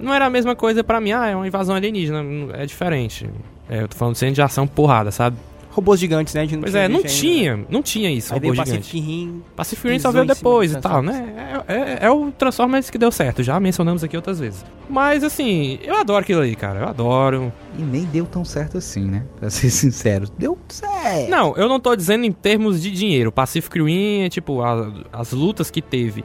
não 0.01 0.13
era 0.13 0.27
a 0.27 0.31
mesma 0.31 0.55
coisa 0.55 0.85
pra 0.85 1.01
mim. 1.01 1.13
Ah, 1.13 1.29
é 1.29 1.37
uma 1.37 1.47
invasão 1.47 1.75
alienígena. 1.75 2.23
É 2.55 2.67
diferente. 2.67 3.29
É, 3.69 3.83
eu 3.83 3.89
tô 3.89 3.97
falando 3.97 4.15
de 4.15 4.19
cena 4.21 4.33
de 4.33 4.43
ação 4.43 4.67
porrada, 4.67 5.11
sabe? 5.11 5.37
Robôs 5.77 6.01
gigantes, 6.01 6.33
né? 6.35 6.41
A 6.41 6.45
gente 6.45 6.55
não 6.57 6.63
Pois 6.63 6.73
tinha 6.73 6.83
é, 6.85 6.89
não 6.89 7.03
visto 7.03 7.07
ainda, 7.07 7.15
né? 7.15 7.21
tinha. 7.21 7.67
Não 7.71 7.83
tinha 7.83 8.11
isso, 8.11 8.33
Aí 8.33 8.41
robô 8.41 8.55
gigante. 8.55 8.71
Pacific 8.79 8.99
Rim. 9.01 9.43
Pacific 9.55 9.89
Rim 9.93 9.99
só 9.99 10.11
veio 10.11 10.25
depois 10.25 10.73
e 10.73 10.81
tal, 10.81 11.03
né? 11.03 11.63
É, 11.69 11.73
é- 11.75 11.99
é 12.07 12.11
o 12.11 12.31
Transformers 12.33 12.89
que 12.89 12.97
deu 12.97 13.13
certo, 13.13 13.43
já 13.43 13.61
mencionamos 13.61 14.03
aqui 14.03 14.17
outras 14.17 14.41
vezes. 14.41 14.65
Mas 14.89 15.23
assim, 15.23 15.79
eu 15.83 15.95
adoro 15.97 16.21
aquilo 16.21 16.41
aí, 16.41 16.57
cara. 16.57 16.81
Eu 16.81 16.89
adoro. 16.89 17.53
E 17.79 17.83
nem 17.83 18.05
deu 18.05 18.25
tão 18.25 18.45
certo 18.45 18.79
assim, 18.79 19.03
né? 19.05 19.25
Pra 19.39 19.51
ser 19.51 19.69
sincero. 19.71 20.27
Deu 20.39 20.57
certo. 20.69 21.29
Não, 21.29 21.55
eu 21.57 21.69
não 21.69 21.79
tô 21.79 21.95
dizendo 21.95 22.25
em 22.25 22.33
termos 22.33 22.81
de 22.81 22.91
dinheiro. 22.91 23.31
Pacific 23.31 23.79
Rim 23.83 24.23
é 24.23 24.29
tipo 24.31 24.63
a- 24.63 24.91
as 25.13 25.33
lutas 25.33 25.71
que 25.71 25.83
teve. 25.83 26.25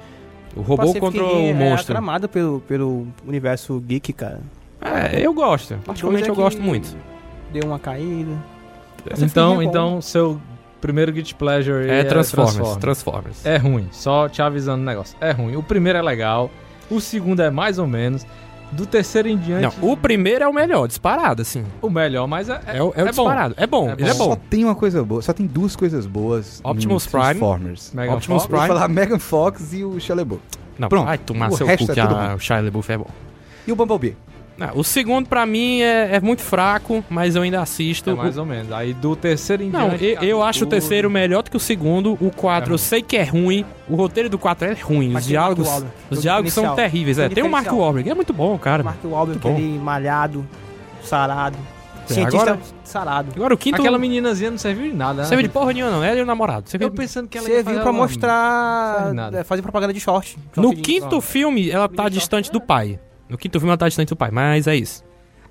O 0.56 0.62
robô 0.62 0.78
Pacific 0.84 1.00
contra 1.02 1.22
Rim 1.24 1.30
o 1.30 1.50
É 1.50 1.54
monstro. 1.54 1.94
aclamado 1.94 2.30
pelo, 2.30 2.62
pelo 2.68 3.08
universo 3.28 3.80
geek, 3.86 4.14
cara. 4.14 4.40
É, 4.82 5.20
eu 5.26 5.34
gosto. 5.34 5.76
Particularmente 5.86 6.28
eu 6.30 6.34
é 6.34 6.38
gosto 6.38 6.58
que 6.60 6.64
muito. 6.66 6.96
Deu 7.54 7.64
uma 7.66 7.78
caída. 7.80 8.32
Esse 9.10 9.26
Então, 9.26 9.54
é 9.54 9.56
bom. 9.56 9.62
então 9.64 10.02
seu 10.02 10.40
primeiro 10.80 11.12
Guilty 11.12 11.36
Pleasure 11.36 11.90
É, 11.90 12.00
é 12.00 12.04
Transformers. 12.04 12.56
Transformers. 12.56 12.80
Transformers. 12.80 13.46
É 13.46 13.58
ruim, 13.58 13.88
só 13.92 14.28
te 14.30 14.42
avisando 14.42 14.82
o 14.82 14.86
negócio. 14.86 15.16
É 15.22 15.32
ruim. 15.32 15.56
O 15.56 15.64
primeiro 15.64 15.98
é 16.00 16.02
legal, 16.02 16.50
o 16.90 17.00
segundo 17.00 17.42
é 17.42 17.50
mais 17.50 17.78
ou 17.80 17.88
menos. 17.88 18.26
Do 18.74 18.86
terceiro 18.86 19.28
em 19.28 19.36
diante, 19.38 19.64
Não, 19.82 19.92
o 19.92 19.98
primeiro 19.98 20.46
é 20.46 20.48
o 20.48 20.54
melhor, 20.54 20.88
disparado, 20.88 21.42
assim. 21.42 21.66
o 21.82 21.90
melhor, 21.90 22.26
mas 22.26 22.48
é, 22.48 22.62
É, 22.68 22.82
o, 22.82 22.94
é 22.96 23.02
o 23.02 23.06
bom. 23.08 23.10
disparado. 23.10 23.54
É 23.58 23.68
bom, 23.68 23.90
É 23.90 23.94
ele 24.00 24.04
é 24.10 24.14
Só 24.14 24.28
bom. 24.30 24.38
tem 24.50 24.64
uma 24.64 24.76
coisa 24.76 25.04
boa, 25.04 25.22
só 25.22 25.34
tem 25.34 25.46
duas 25.46 25.76
coisas 25.76 26.06
boas. 26.06 26.62
Optimus 26.64 27.06
em 27.06 27.10
Prime. 27.10 27.26
Transformers. 27.26 27.92
Megan 27.94 28.14
Optimus 28.14 28.44
Fox. 28.44 28.50
Vou 28.50 28.60
Prime. 28.62 28.74
falar 28.74 28.88
Megan 28.88 29.20
Fox 29.20 29.74
e 29.74 29.84
o 29.84 30.00
Shia 30.00 30.16
LaBeouf. 30.16 30.42
Não, 30.80 30.88
Pronto. 30.88 31.06
vai 31.06 31.18
tomar 31.18 31.50
O 31.50 31.58
seu 31.58 31.68
resto 31.68 31.86
cu 31.86 31.92
é 31.92 31.96
que 31.96 32.02
tudo 32.02 32.16
a, 32.16 32.30
bom. 32.30 32.36
o 32.36 32.40
Shia 32.40 32.62
LaBeouf 32.62 32.92
é 32.94 32.98
bom. 32.98 33.08
E 33.68 33.72
o 33.74 33.76
Bumblebee. 33.76 34.16
Não, 34.62 34.78
o 34.80 34.84
segundo, 34.84 35.28
pra 35.28 35.46
mim, 35.46 35.82
é, 35.82 36.16
é 36.16 36.20
muito 36.22 36.42
fraco, 36.42 37.04
mas 37.10 37.36
eu 37.36 37.42
ainda 37.42 37.62
assisto. 37.62 38.12
É 38.12 38.14
mais 38.14 38.38
ou 38.38 38.46
menos. 38.46 38.72
Aí 38.72 38.94
do 38.94 39.16
terceiro 39.16 39.64
em 39.64 39.70
Não, 39.70 39.90
diante. 39.90 40.06
eu, 40.06 40.22
eu 40.22 40.44
acho 40.44 40.64
o 40.64 40.68
terceiro 40.68 41.10
melhor 41.10 41.44
do 41.44 41.50
que 41.52 41.58
o 41.58 41.60
segundo. 41.60 42.18
O 42.22 42.32
4 42.32 42.72
É 42.72 42.74
eu 42.74 42.78
sei 42.78 43.02
que 43.02 43.18
é 43.18 43.24
ruim. 43.24 43.66
O 43.90 43.96
roteiro 43.96 44.30
do 44.30 44.38
4 44.38 44.68
é 44.70 44.74
ruim. 44.74 45.10
Mas 45.10 45.24
Os 45.24 45.28
o 45.28 45.30
diálogos, 45.30 45.86
os 46.10 46.22
diálogos 46.22 46.54
são 46.54 46.76
terríveis. 46.76 47.18
É. 47.20 47.28
Tem 47.30 47.44
o 47.44 47.50
Mark. 47.50 47.72
Wahlberg, 47.72 48.10
é 48.10 48.14
muito 48.14 48.32
bom, 48.34 48.58
cara. 48.58 48.84
Mark 48.84 49.04
Wahlberg, 49.04 49.40
aquele 49.48 49.80
malhado, 49.80 50.46
sarado. 51.04 51.58
É, 52.10 52.14
Cientista 52.14 52.42
agora- 52.42 52.60
sarado. 52.84 53.32
Agora 53.36 53.54
o 53.54 53.58
quinto 53.58 53.80
Aquela 53.80 53.98
meninazinha 53.98 54.52
não 54.52 54.58
serviu 54.58 54.92
de 54.92 54.98
nada, 54.98 55.14
não 55.14 55.22
né? 55.22 55.26
serviu 55.30 55.44
de 55.48 55.50
porra 55.54 55.72
nenhuma, 55.72 55.92
não. 55.92 56.04
Ela 56.04 56.20
e 56.20 56.22
o 56.22 56.26
namorado. 56.26 56.70
Você 56.70 56.78
Eu 56.80 56.92
pensando 56.92 57.28
que 57.30 57.38
ela 57.38 57.48
ia 57.48 57.56
Serviu 57.56 57.72
fazer 57.74 57.84
pra 57.84 57.94
mostrar. 57.94 59.14
É, 59.34 59.44
fazer 59.44 59.62
propaganda 59.62 59.94
de 59.94 60.00
short. 60.00 60.38
No 60.56 60.64
Short 60.64 60.76
de- 60.76 60.82
quinto 60.82 61.22
filme, 61.22 61.70
ela 61.70 61.88
tá 61.88 62.10
distante 62.10 62.52
do 62.52 62.60
pai. 62.60 63.00
No 63.32 63.38
quinto 63.38 63.60
filme, 63.60 63.70
ela 63.70 63.78
tá 63.78 63.88
distante 63.88 64.10
do 64.10 64.16
pai, 64.16 64.30
mas 64.30 64.68
é 64.68 64.76
isso. 64.76 65.04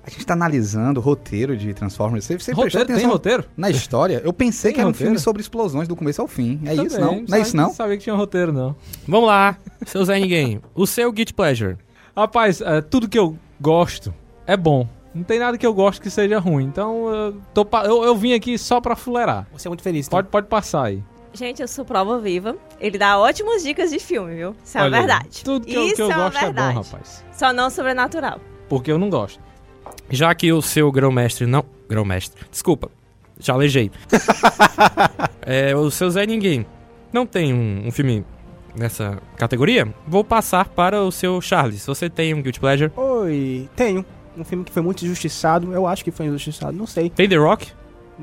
A 0.05 0.09
gente 0.09 0.25
tá 0.25 0.33
analisando 0.33 0.99
o 0.99 1.03
roteiro 1.03 1.55
de 1.57 1.73
Transformers. 1.73 2.25
Você, 2.25 2.37
você 2.37 2.51
Roteiro, 2.53 2.85
tem 2.87 3.05
roteiro? 3.05 3.45
na 3.57 3.69
história? 3.69 4.21
Eu 4.23 4.31
pensei 4.33 4.69
Tem 4.69 4.75
que 4.75 4.79
era 4.81 4.87
um 4.87 4.91
roteiro? 4.91 5.09
filme 5.11 5.19
sobre 5.19 5.41
explosões 5.41 5.87
do 5.87 5.95
começo 5.95 6.21
ao 6.21 6.27
fim. 6.27 6.59
É 6.65 6.73
isso, 6.73 6.99
não? 6.99 7.09
Também, 7.09 7.25
Não 7.27 7.37
é 7.37 7.41
isso, 7.41 7.55
não? 7.57 7.63
Não 7.65 7.73
sabia 7.73 7.97
que 7.97 8.03
tinha 8.03 8.15
roteiro, 8.15 8.51
não. 8.51 8.75
Vamos 9.07 9.27
lá, 9.27 9.57
seu 9.85 10.03
Zé 10.05 10.19
Ninguém. 10.19 10.59
O 10.73 10.87
seu 10.87 11.11
Guilty 11.11 11.33
Pleasure. 11.33 11.77
Rapaz, 12.15 12.61
é, 12.61 12.81
tudo 12.81 13.07
que 13.09 13.17
eu 13.17 13.37
gosto 13.59 14.13
é 14.47 14.55
bom. 14.57 14.87
Não 15.13 15.23
tem 15.23 15.37
nada 15.39 15.57
que 15.57 15.65
eu 15.67 15.73
gosto 15.73 16.01
que 16.01 16.09
seja 16.09 16.39
ruim. 16.39 16.65
Então, 16.65 17.07
eu, 17.13 17.41
tô 17.53 17.67
eu, 17.83 18.03
eu 18.03 18.15
vim 18.15 18.33
aqui 18.33 18.57
só 18.57 18.79
pra 18.81 18.95
fuleirar. 18.95 19.45
Você 19.53 19.67
é 19.67 19.69
muito 19.69 19.83
feliz. 19.83 20.07
tá? 20.07 20.17
Pode, 20.17 20.29
pode 20.29 20.47
passar 20.47 20.83
aí. 20.85 21.03
Gente, 21.33 21.61
eu 21.61 21.67
sou 21.67 21.85
prova 21.85 22.19
viva. 22.19 22.55
Ele 22.79 22.97
dá 22.97 23.17
ótimas 23.17 23.63
dicas 23.63 23.89
de 23.89 23.99
filme, 23.99 24.35
viu? 24.35 24.55
Isso 24.63 24.77
é 24.77 24.81
Olha 24.81 24.99
verdade. 24.99 25.43
Tudo 25.43 25.65
que 25.65 25.73
eu, 25.73 25.85
Isso 25.85 25.95
que 25.95 26.01
eu 26.01 26.11
é 26.11 26.15
gosto 26.15 26.37
é 26.37 26.53
bom, 26.53 26.73
rapaz. 26.73 27.25
Só 27.31 27.53
não 27.53 27.69
sobrenatural. 27.69 28.39
Porque 28.67 28.91
eu 28.91 28.97
não 28.97 29.09
gosto. 29.09 29.39
Já 30.09 30.33
que 30.35 30.51
o 30.51 30.61
seu 30.61 30.91
grão-mestre 30.91 31.45
não... 31.45 31.63
Grão-mestre. 31.87 32.45
Desculpa. 32.51 32.89
Já 33.39 33.53
alejei. 33.53 33.91
é, 35.41 35.75
o 35.75 35.89
seu 35.89 36.09
Zé 36.09 36.25
Ninguém 36.25 36.65
não 37.11 37.25
tem 37.25 37.53
um, 37.53 37.87
um 37.87 37.91
filme 37.91 38.25
nessa 38.75 39.21
categoria, 39.37 39.93
vou 40.07 40.23
passar 40.23 40.69
para 40.69 41.01
o 41.01 41.11
seu 41.11 41.41
Charles. 41.41 41.85
Você 41.85 42.09
tem 42.09 42.33
um 42.33 42.41
Guilty 42.41 42.59
Pleasure? 42.59 42.91
Oi, 42.95 43.69
tenho. 43.75 44.05
Um 44.37 44.45
filme 44.45 44.63
que 44.63 44.71
foi 44.71 44.81
muito 44.81 45.03
injustiçado. 45.03 45.73
Eu 45.73 45.85
acho 45.85 46.03
que 46.03 46.11
foi 46.11 46.25
injustiçado, 46.25 46.71
não 46.71 46.87
sei. 46.87 47.09
Tem 47.09 47.27
The 47.27 47.35
Rock? 47.35 47.67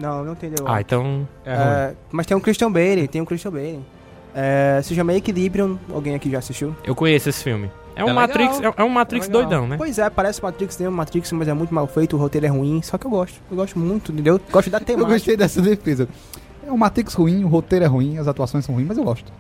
Não, 0.00 0.24
não 0.24 0.32
entendeu. 0.32 0.64
Ah, 0.66 0.80
então... 0.80 1.26
É. 1.44 1.52
É, 1.52 1.94
mas 2.10 2.26
tem 2.26 2.36
o 2.36 2.40
Christian 2.40 2.70
Bale, 2.70 3.08
tem 3.08 3.20
o 3.20 3.26
Christian 3.26 3.50
Bale. 3.50 3.80
É, 4.34 4.80
se 4.82 4.94
chama 4.94 5.14
Equilibrium. 5.14 5.78
Alguém 5.92 6.14
aqui 6.14 6.30
já 6.30 6.38
assistiu? 6.38 6.74
Eu 6.84 6.94
conheço 6.94 7.28
esse 7.28 7.42
filme. 7.42 7.70
É 7.96 8.04
um 8.04 8.10
É 8.10 8.12
Matrix, 8.12 8.60
é, 8.60 8.72
é 8.76 8.84
um 8.84 8.88
Matrix 8.88 9.26
É 9.26 9.30
doidão, 9.30 9.66
né? 9.66 9.76
Pois 9.76 9.98
é, 9.98 10.08
parece 10.08 10.40
Matrix, 10.40 10.76
tem 10.76 10.86
um 10.86 10.92
Matrix, 10.92 11.32
mas 11.32 11.48
é 11.48 11.52
muito 11.52 11.74
mal 11.74 11.86
feito, 11.88 12.14
o 12.16 12.18
roteiro 12.18 12.46
é 12.46 12.48
ruim, 12.48 12.80
só 12.80 12.96
que 12.96 13.04
eu 13.06 13.10
gosto. 13.10 13.40
Eu 13.50 13.56
gosto 13.56 13.76
muito, 13.76 14.12
entendeu? 14.12 14.40
Gosto 14.52 14.70
da 14.70 14.78
Eu 14.78 14.84
temática. 14.84 15.12
gostei 15.14 15.36
dessa 15.36 15.60
defesa. 15.60 16.08
É 16.68 16.72
um 16.72 16.76
Matrix 16.76 17.14
ruim, 17.14 17.44
o 17.44 17.48
roteiro 17.48 17.82
é 17.84 17.88
ruim, 17.88 18.18
as 18.18 18.28
atuações 18.28 18.62
são 18.64 18.74
ruins, 18.74 18.86
mas 18.86 18.98
eu 18.98 19.04
gosto. 19.04 19.32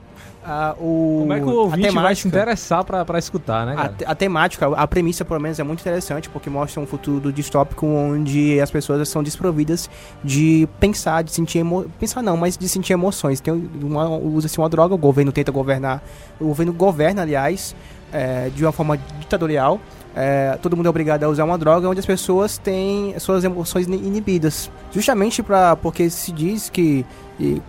Ah, 0.42 0.74
o... 0.80 1.18
Como 1.20 1.32
é 1.34 1.40
que 1.40 1.44
o 1.44 1.50
a 1.50 1.52
ouvinte 1.64 1.90
vai 1.90 2.14
se 2.14 2.26
interessar 2.26 2.82
pra, 2.82 3.04
pra 3.04 3.18
escutar, 3.18 3.66
né, 3.66 3.72
A, 3.72 3.76
cara? 3.76 3.88
te- 3.92 4.04
a 4.06 4.14
temática, 4.14 4.66
a 4.66 4.86
premissa, 4.86 5.22
pelo 5.26 5.38
menos, 5.38 5.58
é 5.58 5.62
muito 5.62 5.80
interessante, 5.80 6.30
porque 6.30 6.48
mostra 6.48 6.80
um 6.80 6.86
futuro 6.86 7.30
distópico 7.30 7.84
onde 7.86 8.58
as 8.58 8.70
pessoas 8.70 9.06
são 9.10 9.22
desprovidas 9.22 9.90
de 10.24 10.66
pensar, 10.80 11.22
de 11.22 11.32
sentir 11.32 11.58
emo... 11.58 11.84
Pensar 12.00 12.22
não, 12.22 12.34
mas 12.34 12.56
de 12.56 12.66
sentir 12.66 12.94
emoções. 12.94 13.40
Tem 13.40 13.52
uma, 13.82 14.08
usa-se 14.08 14.56
uma 14.56 14.70
droga, 14.70 14.94
o 14.94 14.98
governo 14.98 15.30
tenta 15.32 15.52
governar. 15.52 16.02
O 16.40 16.46
governo 16.46 16.72
governa, 16.72 17.20
aliás, 17.20 17.76
é, 18.10 18.48
de 18.48 18.64
uma 18.64 18.72
forma 18.72 18.96
ditatorial. 19.20 19.78
É, 20.20 20.58
todo 20.60 20.76
mundo 20.76 20.86
é 20.86 20.90
obrigado 20.90 21.22
a 21.22 21.28
usar 21.28 21.44
uma 21.44 21.56
droga 21.56 21.88
onde 21.88 22.00
as 22.00 22.06
pessoas 22.06 22.58
têm 22.58 23.16
suas 23.20 23.44
emoções 23.44 23.86
ini- 23.86 23.98
inibidas. 23.98 24.68
Justamente 24.90 25.44
pra, 25.44 25.76
porque 25.76 26.10
se 26.10 26.32
diz 26.32 26.68
que 26.68 27.06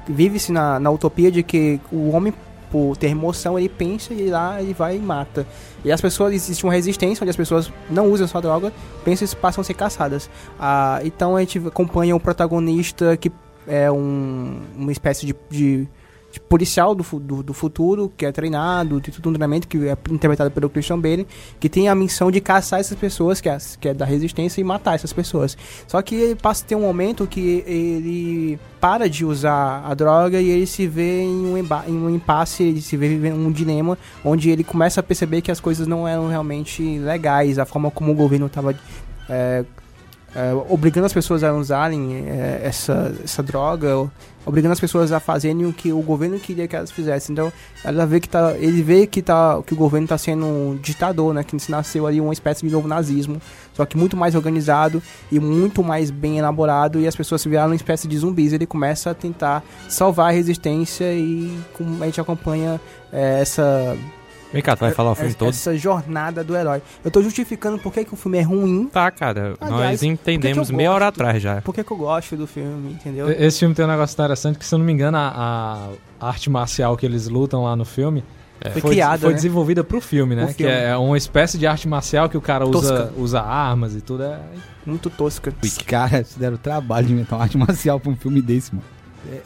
vive-se 0.08 0.52
na, 0.52 0.80
na 0.80 0.90
utopia 0.90 1.32
de 1.32 1.44
que 1.44 1.80
o 1.92 2.10
homem 2.10 2.34
por 2.72 2.96
ter 2.98 3.08
emoção, 3.08 3.58
ele 3.58 3.70
pensa 3.70 4.14
e 4.14 4.30
lá 4.30 4.62
ele 4.62 4.74
vai 4.74 4.96
e 4.96 5.00
mata. 5.00 5.46
E 5.84 5.92
as 5.92 6.02
pessoas, 6.02 6.34
existe 6.34 6.64
uma 6.64 6.74
resistência 6.74 7.24
onde 7.24 7.30
as 7.30 7.36
pessoas 7.36 7.72
não 7.90 8.12
usam 8.12 8.26
essa 8.26 8.42
droga, 8.42 8.72
pensam 9.04 9.28
e 9.28 9.36
passam 9.36 9.62
a 9.62 9.64
ser 9.64 9.74
caçadas. 9.74 10.30
Ah, 10.60 11.00
então 11.04 11.36
a 11.36 11.40
gente 11.40 11.60
acompanha 11.60 12.16
o 12.16 12.20
protagonista 12.20 13.16
que 13.18 13.32
é 13.68 13.92
um, 13.92 14.60
uma 14.76 14.92
espécie 14.92 15.26
de, 15.26 15.36
de, 15.50 15.88
de 16.32 16.40
policial 16.40 16.94
do, 16.94 17.04
do, 17.20 17.44
do 17.44 17.54
futuro, 17.54 18.12
que 18.16 18.26
é 18.26 18.32
treinado, 18.32 19.02
tem 19.02 19.14
todo 19.14 19.30
um 19.30 19.34
treinamento 19.34 19.68
que 19.68 19.88
é 19.88 19.98
interpretado 20.10 20.52
pelo 20.52 20.70
Christian 20.70 21.00
Bale, 21.00 21.28
que 21.60 21.68
tem 21.68 21.90
a 21.90 21.96
missão 21.96 22.30
de 22.30 22.40
caçar 22.40 22.80
essas 22.80 22.98
pessoas, 22.98 23.42
que 23.42 23.50
é, 23.50 23.58
que 23.80 23.90
é 23.90 23.94
da 23.94 24.06
resistência, 24.06 24.62
e 24.62 24.64
matar 24.64 24.96
essas 24.96 25.12
pessoas. 25.12 25.58
Só 25.88 26.02
que 26.02 26.16
ele 26.16 26.36
passa 26.36 26.64
a 26.64 26.68
ter 26.68 26.76
um 26.76 26.82
momento 26.82 27.26
que 27.26 27.64
ele 27.66 28.60
para 28.80 29.10
de 29.10 29.26
usar 29.26 29.84
a 29.86 29.94
droga 29.94 30.40
e 30.40 30.50
ele 30.50 30.66
se 30.66 30.88
vê 30.88 31.24
em 31.24 31.46
um, 31.46 31.58
em 31.58 31.98
um 31.98 32.10
impasse, 32.10 32.64
ele 32.64 32.82
se 32.82 32.96
vê 32.96 33.10
vivendo 33.10 33.36
um 33.36 33.52
dilema, 33.52 33.98
onde 34.24 34.50
ele 34.50 34.64
começa 34.64 35.00
a 35.00 35.04
perceber 35.04 35.42
que 35.42 35.52
as 35.52 35.60
coisas 35.60 35.88
não 35.88 36.08
eram 36.08 36.28
realmente 36.28 37.00
legais, 37.00 37.60
a 37.60 37.66
forma 37.66 37.92
como 37.92 38.12
o 38.12 38.16
governo 38.16 38.46
estava 38.46 38.74
obrigando 40.70 41.06
as 41.06 41.14
pessoas 41.14 41.44
a 41.44 41.54
usarem 41.54 42.26
é, 42.28 42.62
essa, 42.64 43.16
essa 43.24 43.42
droga, 43.42 44.10
obrigando 44.50 44.74
as 44.74 44.80
pessoas 44.80 45.12
a 45.12 45.20
fazerem 45.20 45.66
o 45.66 45.72
que 45.72 45.94
o 45.94 46.02
governo 46.02 46.40
queria 46.40 46.68
que 46.68 46.76
elas 46.76 46.90
fizessem. 46.90 47.34
Então, 47.34 47.54
ela 47.84 48.06
vê 48.06 48.20
que 48.20 48.28
tá, 48.28 48.54
ele 48.58 48.82
vê 48.82 49.06
que, 49.06 49.22
tá, 49.22 49.62
que 49.66 49.74
o 49.74 49.78
governo 49.78 50.06
está 50.06 50.18
sendo 50.18 50.46
um 50.46 50.76
ditador, 50.76 51.34
né? 51.34 51.44
Que 51.44 51.56
nasceu 51.70 52.08
ali 52.08 52.20
uma 52.20 52.34
espécie 52.34 52.66
de 52.66 52.72
novo 52.72 52.88
nazismo, 52.88 53.40
só 53.74 53.86
que 53.86 53.96
muito 53.96 54.18
mais 54.18 54.34
organizado 54.34 55.02
e 55.32 55.40
muito 55.40 55.84
mais 55.84 56.10
bem 56.10 56.40
elaborado, 56.40 57.00
e 57.00 57.08
as 57.08 57.16
pessoas 57.16 57.42
se 57.42 57.48
viraram 57.48 57.70
uma 57.70 57.76
espécie 57.76 58.08
de 58.08 58.18
zumbis. 58.18 58.52
Ele 58.52 58.66
começa 58.66 59.12
a 59.12 59.14
tentar 59.14 59.64
salvar 59.88 60.30
a 60.30 60.32
resistência 60.32 61.14
e 61.14 61.56
a 62.02 62.06
gente 62.06 62.20
acompanha 62.20 62.82
é, 63.14 63.42
essa, 63.42 63.96
Vem 64.52 64.62
cá, 64.64 64.76
tu 64.76 64.80
vai 64.80 64.92
falar 64.92 65.12
o 65.12 65.16
filme 65.16 65.30
essa, 65.30 65.38
todo? 65.38 65.50
essa 65.50 65.78
jornada 65.78 66.44
do 66.44 66.56
herói. 66.56 66.82
Eu 67.04 67.12
tô 67.12 67.22
justificando 67.22 67.78
por 67.78 67.94
que, 67.94 68.04
que 68.04 68.14
o 68.14 68.18
filme 68.18 68.40
é 68.40 68.42
ruim, 68.42 68.86
Tá, 68.92 69.12
cara, 69.12 69.56
Aliás, 69.62 69.92
nós 70.02 70.04
entendemos 70.04 70.68
que 70.68 70.74
que 70.74 70.78
meia 70.78 70.92
hora 70.92 71.08
atrás 71.08 71.42
já. 71.42 71.62
por 71.62 71.74
que, 71.76 71.84
que 71.84 71.92
eu 71.92 71.98
gosto 71.98 72.36
do 72.36 72.48
filme, 72.48 72.94
entendeu? 72.94 73.30
Esse 73.30 73.60
filme 73.60 73.76
tem 73.76 73.86
um 73.86 73.88
negócio 73.88 74.14
interessante 74.14 74.58
que, 74.58 74.66
se 74.66 74.74
eu 74.74 74.80
não 74.80 74.86
me 74.86 74.92
engano, 74.92 75.18
a, 75.18 75.90
a 76.20 76.28
arte 76.28 76.50
marcial 76.50 76.98
que 76.98 77.06
eles 77.06 77.28
lutam 77.28 77.64
lá 77.64 77.76
no 77.76 77.86
filme 77.86 78.24
Foi 78.72 78.82
foi, 78.82 78.92
criada, 78.92 79.20
foi 79.20 79.30
né? 79.30 79.36
desenvolvida 79.36 79.84
pro 79.84 80.02
filme, 80.02 80.36
né? 80.36 80.46
Pro 80.46 80.56
Que 80.56 80.64
filme. 80.64 80.74
é 80.80 80.98
uma 80.98 81.18
espécie 81.18 81.58
de 81.58 81.68
arte 81.68 81.88
marcial 81.88 82.28
que 82.28 82.36
o 82.38 82.42
cara 82.42 82.66
usa, 82.68 83.14
usa 83.16 83.40
armas 83.42 83.94
e 83.96 84.02
tudo. 84.02 84.24
É... 84.24 84.40
Muito 84.86 85.10
tosca. 85.12 85.54
Os 85.64 85.78
caras 85.78 86.30
se 86.30 86.40
deram 86.40 86.56
o 86.56 86.58
trabalho 86.58 87.06
de 87.06 87.14
inventar 87.14 87.38
uma 87.38 87.44
arte 87.46 87.58
marcial 87.58 88.00
pra 88.00 88.12
um 88.12 88.16
filme 88.16 88.42
desse, 88.42 88.74
mano. 88.74 88.86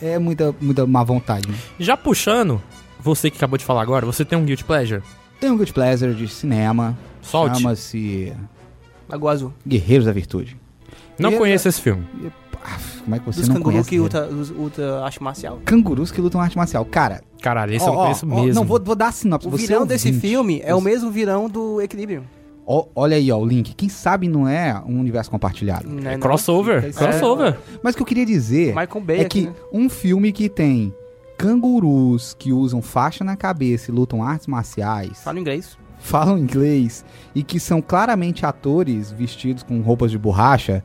É, 0.02 0.12
é 0.14 0.20
muita, 0.20 0.56
muita 0.62 0.88
má 0.88 1.04
vontade, 1.04 1.50
né? 1.50 1.56
Já 1.78 1.98
puxando, 1.98 2.62
você 3.04 3.30
que 3.30 3.38
acabou 3.38 3.58
de 3.58 3.66
falar 3.66 3.82
agora, 3.82 4.06
você 4.06 4.24
tem 4.26 4.38
um 4.38 4.46
Guilty 4.46 4.64
Pleasure? 4.64 5.02
Tem 5.40 5.52
um 5.52 5.58
Good 5.58 5.74
Pleasure 5.74 6.14
de 6.14 6.28
cinema. 6.28 6.98
Solte. 7.22 7.58
Chama-se 7.62 8.34
Lagoa 9.10 9.32
Azul. 9.34 9.54
Guerreiros 9.68 10.06
da 10.06 10.12
Virtude. 10.14 10.58
Não 11.20 11.32
E- 11.34 11.38
conheço 11.38 11.68
esse 11.68 11.82
filme. 11.82 12.06
Ah, 12.66 12.78
como 13.04 13.16
é 13.16 13.20
que 13.20 13.26
você 13.26 13.40
Dos 13.42 13.50
não 13.50 13.56
cangurus 13.58 13.74
conhece? 13.74 13.90
que 13.90 14.00
luta, 14.00 14.26
luta 14.26 15.04
arte 15.04 15.22
marcial. 15.22 15.60
Cangurus 15.66 16.12
que 16.12 16.22
lutam 16.22 16.40
arte 16.40 16.56
marcial. 16.58 16.86
Cara, 16.86 17.22
Caralho, 17.42 17.74
esse 17.76 17.84
ó, 17.86 17.90
eu 17.90 17.94
conheço 17.96 18.26
ó, 18.26 18.36
mesmo. 18.42 18.54
Não, 18.62 18.64
vou, 18.66 18.82
vou 18.82 18.96
dar 18.96 19.08
a 19.08 19.12
sinopse. 19.12 19.48
O 19.48 19.52
Você 19.52 19.68
vilão 19.68 19.86
desse 19.86 20.08
ouvinte. 20.08 20.26
filme 20.28 20.62
é 20.64 20.74
o 20.74 20.80
Você- 20.80 20.90
mesmo 20.90 21.12
vilão 21.12 21.50
do 21.50 21.82
Equilíbrio. 21.82 22.24
Ó, 22.66 22.86
olha 22.96 23.18
aí, 23.18 23.30
ó, 23.30 23.38
o 23.38 23.46
link. 23.46 23.74
Quem 23.76 23.90
sabe 23.90 24.30
não 24.30 24.48
é 24.48 24.82
um 24.88 24.98
universo 24.98 25.30
compartilhado. 25.30 25.90
Não 25.90 26.10
É 26.10 26.14
não? 26.14 26.20
crossover, 26.22 26.84
Fica- 26.84 27.10
crossover. 27.10 27.58
Mas 27.84 27.94
o 27.94 27.98
que 27.98 28.02
eu 28.04 28.08
queria 28.08 28.26
dizer 28.26 28.68
Michael 28.70 29.02
Bay 29.02 29.18
é 29.18 29.22
aqui, 29.26 29.42
que 29.42 29.48
né? 29.48 29.54
um 29.74 29.90
filme 29.90 30.32
que 30.32 30.48
tem 30.48 30.94
cangurus 31.44 32.34
que 32.40 32.54
usam 32.54 32.82
faixa 32.82 33.22
na 33.24 33.36
cabeça 33.36 33.92
e 33.92 33.94
lutam 33.94 34.24
artes 34.24 34.48
marciais, 34.48 35.22
Fala 35.22 35.38
inglês. 35.40 35.78
falam 36.00 36.38
inglês 36.38 37.04
e 37.36 37.44
que 37.44 37.60
são 37.60 37.82
claramente 37.82 38.46
atores 38.46 39.12
vestidos 39.12 39.62
com 39.62 39.82
roupas 39.82 40.10
de 40.10 40.18
borracha, 40.18 40.84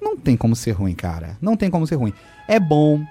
não 0.00 0.16
tem 0.16 0.34
como 0.36 0.56
ser 0.56 0.70
ruim, 0.72 0.94
cara. 0.94 1.36
Não 1.42 1.56
tem 1.56 1.70
como 1.70 1.86
ser 1.86 1.96
ruim. 1.96 2.14
É 2.48 2.58
bom. 2.58 3.02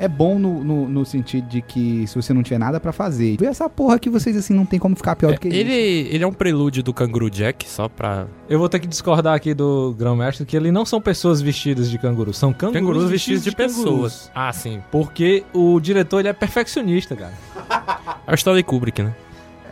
É 0.00 0.08
bom 0.08 0.38
no, 0.38 0.64
no, 0.64 0.88
no 0.88 1.04
sentido 1.04 1.46
de 1.46 1.60
que 1.60 2.06
se 2.06 2.14
você 2.16 2.32
não 2.32 2.42
tiver 2.42 2.58
nada 2.58 2.80
pra 2.80 2.90
fazer. 2.90 3.36
Vê 3.38 3.46
essa 3.46 3.68
porra 3.68 3.98
que 3.98 4.08
vocês 4.08 4.34
assim 4.34 4.54
não 4.54 4.64
tem 4.64 4.78
como 4.78 4.96
ficar 4.96 5.14
pior 5.14 5.34
do 5.34 5.40
que 5.40 5.48
Ele, 5.48 5.72
isso. 5.74 6.14
ele 6.14 6.24
é 6.24 6.26
um 6.26 6.32
prelúdio 6.32 6.82
do 6.82 6.94
Canguru 6.94 7.28
Jack, 7.28 7.68
só 7.68 7.88
pra. 7.88 8.26
Eu 8.48 8.58
vou 8.58 8.68
ter 8.68 8.78
que 8.78 8.86
discordar 8.86 9.34
aqui 9.34 9.52
do 9.52 9.94
grão-mestre 9.98 10.46
que 10.46 10.56
ele 10.56 10.72
não 10.72 10.86
são 10.86 11.00
pessoas 11.00 11.42
vestidas 11.42 11.90
de 11.90 11.98
canguru, 11.98 12.32
são 12.32 12.52
cangurus, 12.52 12.80
Cangurus 12.80 13.10
vestidos 13.10 13.44
de, 13.44 13.52
cangurus. 13.54 13.76
pessoas. 13.76 14.30
Ah, 14.34 14.52
sim. 14.52 14.80
Porque 14.90 15.44
o 15.52 15.78
diretor 15.78 16.20
ele 16.20 16.28
é 16.28 16.32
perfeccionista, 16.32 17.14
cara. 17.14 17.34
É 18.26 18.32
o 18.32 18.34
Stanley 18.34 18.62
Kubrick, 18.62 19.02
né? 19.02 19.14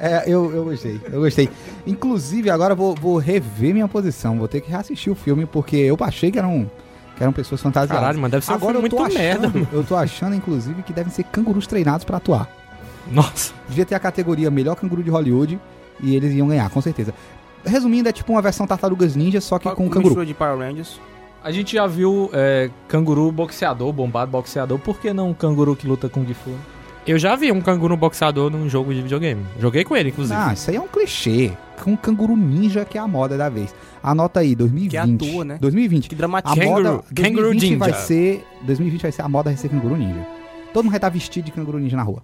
É, 0.00 0.24
eu, 0.26 0.52
eu 0.54 0.64
gostei, 0.64 1.00
eu 1.12 1.20
gostei. 1.20 1.48
Inclusive, 1.86 2.50
agora 2.50 2.72
eu 2.72 2.76
vou, 2.76 2.94
vou 2.94 3.18
rever 3.18 3.72
minha 3.72 3.88
posição. 3.88 4.36
Vou 4.38 4.46
ter 4.48 4.60
que 4.60 4.70
reassistir 4.70 5.12
o 5.12 5.16
filme, 5.16 5.46
porque 5.46 5.76
eu 5.76 5.96
achei 6.00 6.30
que 6.30 6.38
eram, 6.38 6.68
que 7.18 7.22
eram 7.24 7.33
pessoas 7.33 7.61
fantasiadas. 7.61 8.00
Caralho, 8.00 8.18
mas 8.20 8.31
deve 8.31 8.44
ser 8.46 8.52
um 8.52 8.54
Agora 8.54 8.72
filme 8.74 8.87
eu 8.87 8.90
tô 8.90 8.96
muito 8.98 9.12
achando, 9.18 9.22
merda. 9.22 9.48
mano. 9.48 9.68
Eu 9.72 9.85
tô 9.85 9.96
achando, 9.96 10.35
inclusive, 10.37 10.83
que 10.85 10.92
devem 10.92 11.12
ser 11.12 11.24
cangurus 11.24 11.66
treinados 11.66 12.04
pra 12.04 12.16
atuar. 12.16 12.48
Nossa. 13.11 13.52
Devia 13.68 13.85
ter 13.85 13.94
a 13.96 13.98
categoria 13.98 14.50
melhor 14.50 14.76
canguru 14.76 15.02
de 15.02 15.11
Hollywood 15.11 15.59
e 16.00 16.14
eles 16.14 16.33
iam 16.33 16.46
ganhar, 16.48 16.70
com 16.70 16.81
certeza. 16.81 17.12
Resumindo, 17.64 18.09
é 18.09 18.12
tipo 18.12 18.33
uma 18.33 18.40
versão 18.40 18.66
Tartarugas 18.66 19.16
Ninja, 19.16 19.40
só 19.40 19.59
que 19.59 19.68
com 19.70 19.88
canguru. 19.88 20.04
Mistura 20.04 20.26
de 20.26 20.33
Power 20.35 20.59
Rangers. 20.59 21.00
A 21.42 21.50
gente 21.50 21.74
já 21.74 21.87
viu 21.87 22.31
é, 22.33 22.70
canguru 22.87 23.31
boxeador, 23.33 23.92
bombado 23.92 24.31
boxeador, 24.31 24.78
por 24.78 24.98
que 24.98 25.12
não 25.12 25.31
um 25.31 25.35
canguru 25.35 25.74
que 25.74 25.87
luta 25.87 26.09
Kung 26.09 26.26
Fu? 26.35 26.50
Eu 27.08 27.18
já 27.18 27.34
vi 27.36 27.50
um 27.50 27.60
canguru 27.62 27.96
boxeador 27.96 28.50
num 28.50 28.68
jogo 28.68 28.92
de 28.92 29.00
videogame. 29.00 29.42
Joguei 29.58 29.82
com 29.82 29.96
ele, 29.96 30.10
inclusive. 30.10 30.38
Ah, 30.38 30.52
isso 30.52 30.68
aí 30.68 30.76
é 30.76 30.80
um 30.80 30.86
clichê. 30.86 31.52
Com 31.82 31.96
canguru 31.96 32.36
ninja 32.36 32.84
que 32.84 32.98
é 32.98 33.00
a 33.00 33.08
moda 33.08 33.34
da 33.38 33.48
vez. 33.48 33.74
Anota 34.02 34.40
aí, 34.40 34.54
2020. 34.54 34.90
Que 34.90 35.26
atua, 35.26 35.44
né? 35.44 35.58
2020. 35.58 36.06
Que 36.08 36.14
A 36.14 36.18
dramático. 36.18 36.54
Kangaroo- 36.54 36.74
moda 36.96 37.04
Kangaroo 37.14 37.42
2020 37.52 37.76
vai 37.78 37.88
Ninja. 37.92 38.00
ser 38.02 38.44
2020 38.62 39.02
vai 39.02 39.12
ser 39.12 39.22
a 39.22 39.28
moda 39.28 39.48
vai 39.48 39.56
ser 39.56 39.70
canguru 39.70 39.96
ninja. 39.96 40.26
Todo 40.74 40.84
mundo 40.84 40.90
vai 40.92 40.98
estar 40.98 41.08
vestido 41.08 41.46
de 41.46 41.52
canguru 41.52 41.78
ninja 41.78 41.96
na 41.96 42.02
rua. 42.02 42.22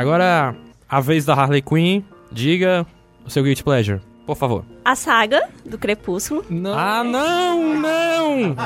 Agora, 0.00 0.56
a 0.88 0.98
vez 0.98 1.26
da 1.26 1.34
Harley 1.34 1.60
Quinn. 1.60 2.02
Diga 2.32 2.86
o 3.26 3.28
seu 3.28 3.42
Guilty 3.42 3.62
Pleasure, 3.62 4.00
por 4.24 4.34
favor. 4.34 4.64
A 4.82 4.94
saga 4.94 5.46
do 5.66 5.76
Crepúsculo. 5.76 6.42
Não. 6.48 6.72
Ah, 6.72 7.04
não, 7.04 7.74
não! 7.78 8.56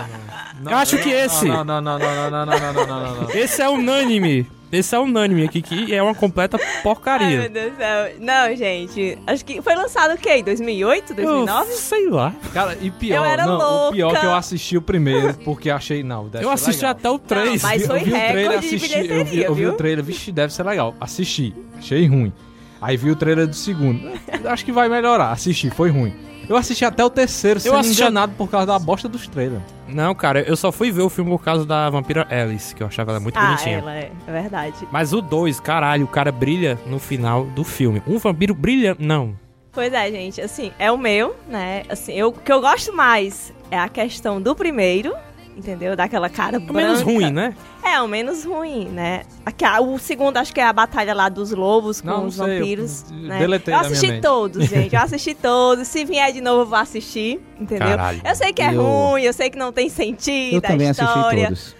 Eu 0.71 0.77
acho 0.77 0.97
que 0.99 1.09
esse. 1.11 1.49
Não, 1.49 1.65
não, 1.65 1.81
não, 1.81 1.99
não, 1.99 2.31
não, 2.31 2.31
não, 2.31 2.47
não, 2.47 2.61
não, 2.61 2.73
não, 2.73 2.87
não, 2.87 3.23
não. 3.23 3.31
Esse 3.31 3.61
é 3.63 3.69
unânime. 3.69 4.47
Esse 4.79 4.95
é 4.95 4.99
unânime 4.99 5.45
aqui, 5.45 5.63
que 5.63 5.95
é 5.95 6.03
uma 6.03 6.15
completa 6.15 6.59
Ai, 6.61 6.73
meu 6.73 6.83
porcaria. 6.83 7.49
Deus 7.49 7.73
do 7.73 7.77
céu. 7.77 8.13
Não, 8.21 8.57
gente. 8.57 9.19
Acho 9.27 9.45
que 9.45 9.63
foi 9.63 9.75
lançado 9.75 10.15
o 10.15 10.19
quê? 10.19 10.37
Em 10.37 10.45
2008, 10.45 11.15
2009? 11.15 11.71
Eu 11.71 11.77
sei 11.77 12.09
lá. 12.11 12.35
Cara, 12.53 12.77
e 12.81 12.91
pior, 12.91 13.17
Eu 13.17 13.25
era 13.25 13.47
não, 13.47 13.89
o 13.89 13.93
pior 13.93 14.07
louca. 14.07 14.21
que 14.21 14.27
eu 14.27 14.35
assisti 14.35 14.77
o 14.77 14.83
primeiro, 14.83 15.35
porque 15.45 15.71
achei, 15.71 16.03
não, 16.03 16.29
deve 16.29 16.45
Eu 16.45 16.49
ser 16.49 16.55
assisti 16.55 16.83
legal. 16.83 16.91
até 16.91 17.11
o 17.11 17.19
3. 17.19 17.63
mas 17.63 17.81
Vi- 17.83 17.87
foi 17.89 18.01
eu 18.01 18.05
vi 18.05 18.11
o 18.11 18.15
trailer, 18.15 18.37
recorde 18.51 18.69
de 18.69 18.77
assisti, 18.77 18.99
eu 19.11 19.25
vi, 19.25 19.43
eu 19.43 19.55
vi 19.55 19.67
o 19.67 19.73
trailer, 19.75 20.05
vixe, 20.05 20.33
deve 20.33 20.53
ser 20.53 20.63
legal. 20.65 20.95
Assisti, 21.01 21.55
achei 21.79 22.07
ruim. 22.07 22.33
Aí 22.81 22.97
vi 22.97 23.11
o 23.11 23.17
trailer 23.17 23.47
do 23.47 23.55
segundo. 23.57 24.01
Acho 24.45 24.65
que 24.65 24.73
vai 24.73 24.89
melhorar. 24.89 25.31
Assisti, 25.33 25.71
foi 25.71 25.91
ruim. 25.91 26.13
Eu 26.49 26.57
assisti 26.57 26.85
até 26.85 27.05
o 27.05 27.11
terceiro, 27.11 27.59
sendo 27.61 27.77
assisti 27.77 28.03
a- 28.03 28.07
enganado 28.07 28.33
por 28.37 28.49
causa 28.51 28.67
da 28.67 28.79
bosta 28.79 29.09
dos 29.09 29.27
trailers. 29.27 29.63
Não, 29.89 30.15
cara, 30.15 30.41
eu 30.43 30.57
só 30.57 30.73
fui 30.73 30.91
ver 30.91 31.03
o 31.03 31.09
filme 31.11 31.31
por 31.31 31.43
causa 31.45 31.65
da 31.65 31.89
vampira 31.91 32.27
Alice, 32.31 32.75
que 32.75 32.83
eu 32.83 32.87
achava 32.87 33.13
ela 33.13 33.21
muito 33.21 33.37
Ah, 33.39 33.45
bonitinha. 33.47 33.79
ela 33.79 33.95
é, 33.95 34.11
é 34.27 34.33
verdade. 34.33 34.77
Mas 34.91 35.13
o 35.13 35.21
2, 35.21 35.61
caralho, 35.61 36.05
o 36.05 36.09
cara 36.09 36.33
brilha 36.33 36.79
no 36.87 36.99
final 36.99 37.45
do 37.45 37.63
filme. 37.65 38.03
Um 38.07 38.19
vampiro 38.19 38.55
brilha? 38.55 38.97
Não. 38.99 39.35
Pois 39.73 39.93
é, 39.93 40.11
gente, 40.11 40.41
assim, 40.41 40.71
é 40.79 40.91
o 40.91 40.97
meu, 40.97 41.35
né? 41.49 41.83
Assim, 41.89 42.13
eu, 42.15 42.29
o 42.29 42.33
que 42.33 42.53
eu 42.53 42.61
gosto 42.61 42.95
mais 42.95 43.53
é 43.71 43.79
a 43.79 43.89
questão 43.89 44.41
do 44.41 44.55
primeiro, 44.55 45.13
entendeu? 45.57 45.95
Daquela 45.97 46.29
cara 46.29 46.57
É 46.57 46.61
branca. 46.61 46.73
menos 46.75 47.01
ruim, 47.03 47.31
né? 47.31 47.55
É, 47.83 48.01
o 48.01 48.09
menos 48.09 48.45
ruim, 48.45 48.89
né? 48.89 49.23
Aqui, 49.47 49.65
a- 49.65 49.81
o 49.81 49.99
segundo, 49.99 50.37
acho 50.37 50.53
que 50.53 50.61
é 50.61 50.65
a 50.67 50.73
batalha 50.73 51.15
lá 51.15 51.29
dos 51.29 51.51
lobos 51.53 52.01
com 52.01 52.09
Não, 52.09 52.21
não 52.23 52.27
os 52.27 52.35
sei, 52.35 52.45
eu 52.45 52.59
vampiros. 52.59 53.05
né? 53.11 53.39
deletei 53.39 53.73
eu 53.75 53.79
da 53.79 53.83
minha 53.85 53.93
assisti 53.93 54.13
mente. 54.13 54.23
todos, 54.23 54.65
gente. 54.67 54.95
Eu 54.95 55.01
assisti 55.03 55.35
todos. 55.35 55.87
Se 55.89 56.05
vier 56.05 56.33
de 56.33 56.41
novo, 56.41 56.63
eu 56.63 56.67
vou 56.67 56.79
assistir, 56.79 57.41
entendeu? 57.61 57.87
Caralho. 57.89 58.21
Eu 58.25 58.35
sei 58.35 58.53
que 58.53 58.63
é 58.63 58.75
Eu- 58.75 58.83
ruim, 58.83 59.23
eu 59.23 59.33
sei 59.33 59.51
que 59.51 59.59
não 59.59 59.73
tem 59.73 59.89
sentido 59.89 60.55
Eu 60.55 60.59
a 60.59 60.63
também 60.63 60.89
assisti 60.89 61.09
história. 61.11 61.45
todos. 61.47 61.77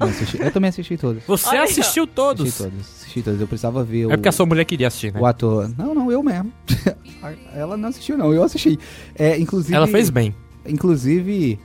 Eu, 0.00 0.06
assisti- 0.06 0.40
eu 0.42 0.50
também 0.50 0.68
assisti 0.70 0.96
todos. 0.96 1.22
Você 1.28 1.48
Olha 1.48 1.62
assistiu 1.62 2.06
todos. 2.06 2.46
Assisti 2.46 2.62
todos. 2.64 2.80
Assisti 2.80 3.22
todos. 3.22 3.40
Eu 3.40 3.46
precisava 3.46 3.84
ver 3.84 4.06
o, 4.06 4.12
É 4.12 4.16
porque 4.16 4.28
a 4.30 4.32
sua 4.32 4.46
mulher 4.46 4.64
queria 4.64 4.88
assistir, 4.88 5.12
né? 5.12 5.20
o 5.20 5.26
ator. 5.26 5.70
Não, 5.76 5.94
não, 5.94 6.10
eu 6.10 6.22
mesmo. 6.22 6.50
Ela 7.54 7.76
não 7.76 7.88
assistiu, 7.90 8.16
não. 8.16 8.32
Eu 8.32 8.42
assisti. 8.42 8.78
É, 9.14 9.38
inclusive. 9.38 9.74
Ela 9.74 9.86
fez 9.86 10.08
bem. 10.08 10.34
Inclusive, 10.66 11.58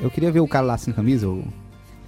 eu 0.00 0.10
queria 0.10 0.30
ver 0.30 0.40
o 0.40 0.48
cara 0.48 0.64
lá 0.66 0.78
sem 0.78 0.92
camisa. 0.92 1.28
o- 1.28 1.44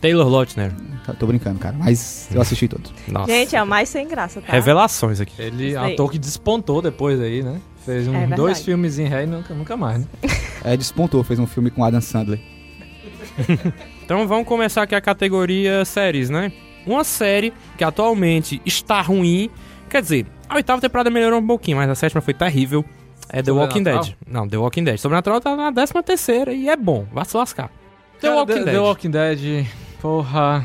Taylor 0.01 0.29
Lautner. 0.29 0.73
Tá- 1.05 1.13
Tô 1.13 1.27
brincando, 1.27 1.59
cara. 1.59 1.75
Mas 1.77 2.29
eu 2.33 2.41
assisti 2.41 2.69
todos. 2.69 2.93
Nossa. 3.09 3.33
Gente, 3.33 3.57
é 3.57 3.63
o 3.63 3.67
mais 3.67 3.89
sem 3.89 4.07
graça, 4.07 4.41
tá? 4.41 4.53
Revelações 4.53 5.21
aqui. 5.21 5.33
Ele, 5.43 5.75
ator 5.77 6.09
que 6.11 6.19
despontou 6.19 6.81
depois 6.81 7.21
aí, 7.21 7.43
né? 7.43 7.61
Fez 7.85 8.07
uns 8.07 8.15
É 8.15 8.27
dois 8.29 8.63
filmes 8.65 8.99
em 9.01 9.07
ré 9.07 9.25
e 9.25 9.27
nunca, 9.27 9.53
nunca 9.55 9.77
mais, 9.77 10.01
né? 10.01 10.07
É, 10.65 10.77
despontou. 10.77 11.23
Fez 11.25 11.39
um 11.41 11.47
filme 11.47 11.71
com 11.71 11.83
Adam 11.85 12.01
Sandler. 12.01 12.39
Então 14.05 14.27
vamos 14.27 14.47
começar 14.49 14.83
aqui 14.83 14.95
a 14.95 15.01
categoria 15.01 15.85
séries, 15.85 16.31
né? 16.31 16.51
Uma 16.87 17.05
série 17.05 17.53
que 17.77 17.85
atualmente 17.85 18.61
está 18.65 19.01
ruim. 19.03 19.51
Quer 19.91 20.01
dizer, 20.01 20.27
a 20.49 20.55
oitava 20.57 20.81
temporada 20.81 21.11
melhorou 21.11 21.39
um 21.41 21.47
pouquinho, 21.47 21.77
mas 21.77 21.91
a 21.91 21.95
sétima 21.95 22.21
foi 22.23 22.33
terrível. 22.33 22.83
É 23.29 23.43
The 23.43 23.51
Walking? 23.53 23.83
Dead. 23.83 24.15
Não, 24.27 24.49
The 24.49 24.57
Walking 24.57 24.85
Dead. 24.85 24.97
Sobrenatural 24.99 25.41
tá 25.43 25.55
na 25.55 25.71
décima 25.71 26.03
terceira 26.03 26.53
e 26.55 26.69
é 26.71 26.77
bom. 26.77 27.07
Vai 27.13 27.25
se 27.27 27.37
lascar. 27.37 27.71
The 28.21 28.31
Walking 28.31 28.55
Dead. 28.65 28.75
The 28.75 28.79
Walking 28.81 29.11
Dead, 29.11 29.67
porra. 30.01 30.65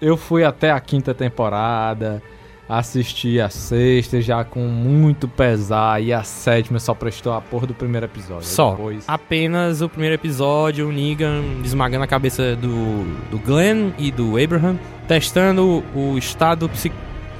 Eu 0.00 0.16
fui 0.16 0.42
até 0.44 0.70
a 0.70 0.80
quinta 0.80 1.12
temporada, 1.12 2.22
assisti 2.66 3.38
a 3.40 3.50
sexta 3.50 4.20
já 4.22 4.42
com 4.44 4.60
muito 4.60 5.28
pesar, 5.28 6.02
e 6.02 6.10
a 6.12 6.22
sétima 6.22 6.78
só 6.78 6.94
prestou 6.94 7.34
a 7.34 7.40
porra 7.40 7.66
do 7.66 7.74
primeiro 7.74 8.06
episódio. 8.06 8.46
Só. 8.46 8.70
Depois, 8.70 9.04
Apenas 9.06 9.82
o 9.82 9.88
primeiro 9.90 10.14
episódio, 10.14 10.88
o 10.88 10.92
Negan 10.92 11.42
esmagando 11.62 12.04
a 12.04 12.06
cabeça 12.06 12.56
do, 12.56 13.04
do 13.30 13.38
Glenn 13.38 13.90
e 13.98 14.10
do 14.10 14.42
Abraham, 14.42 14.78
testando 15.06 15.84
o 15.94 16.16
estado 16.16 16.66
psi- 16.70 16.92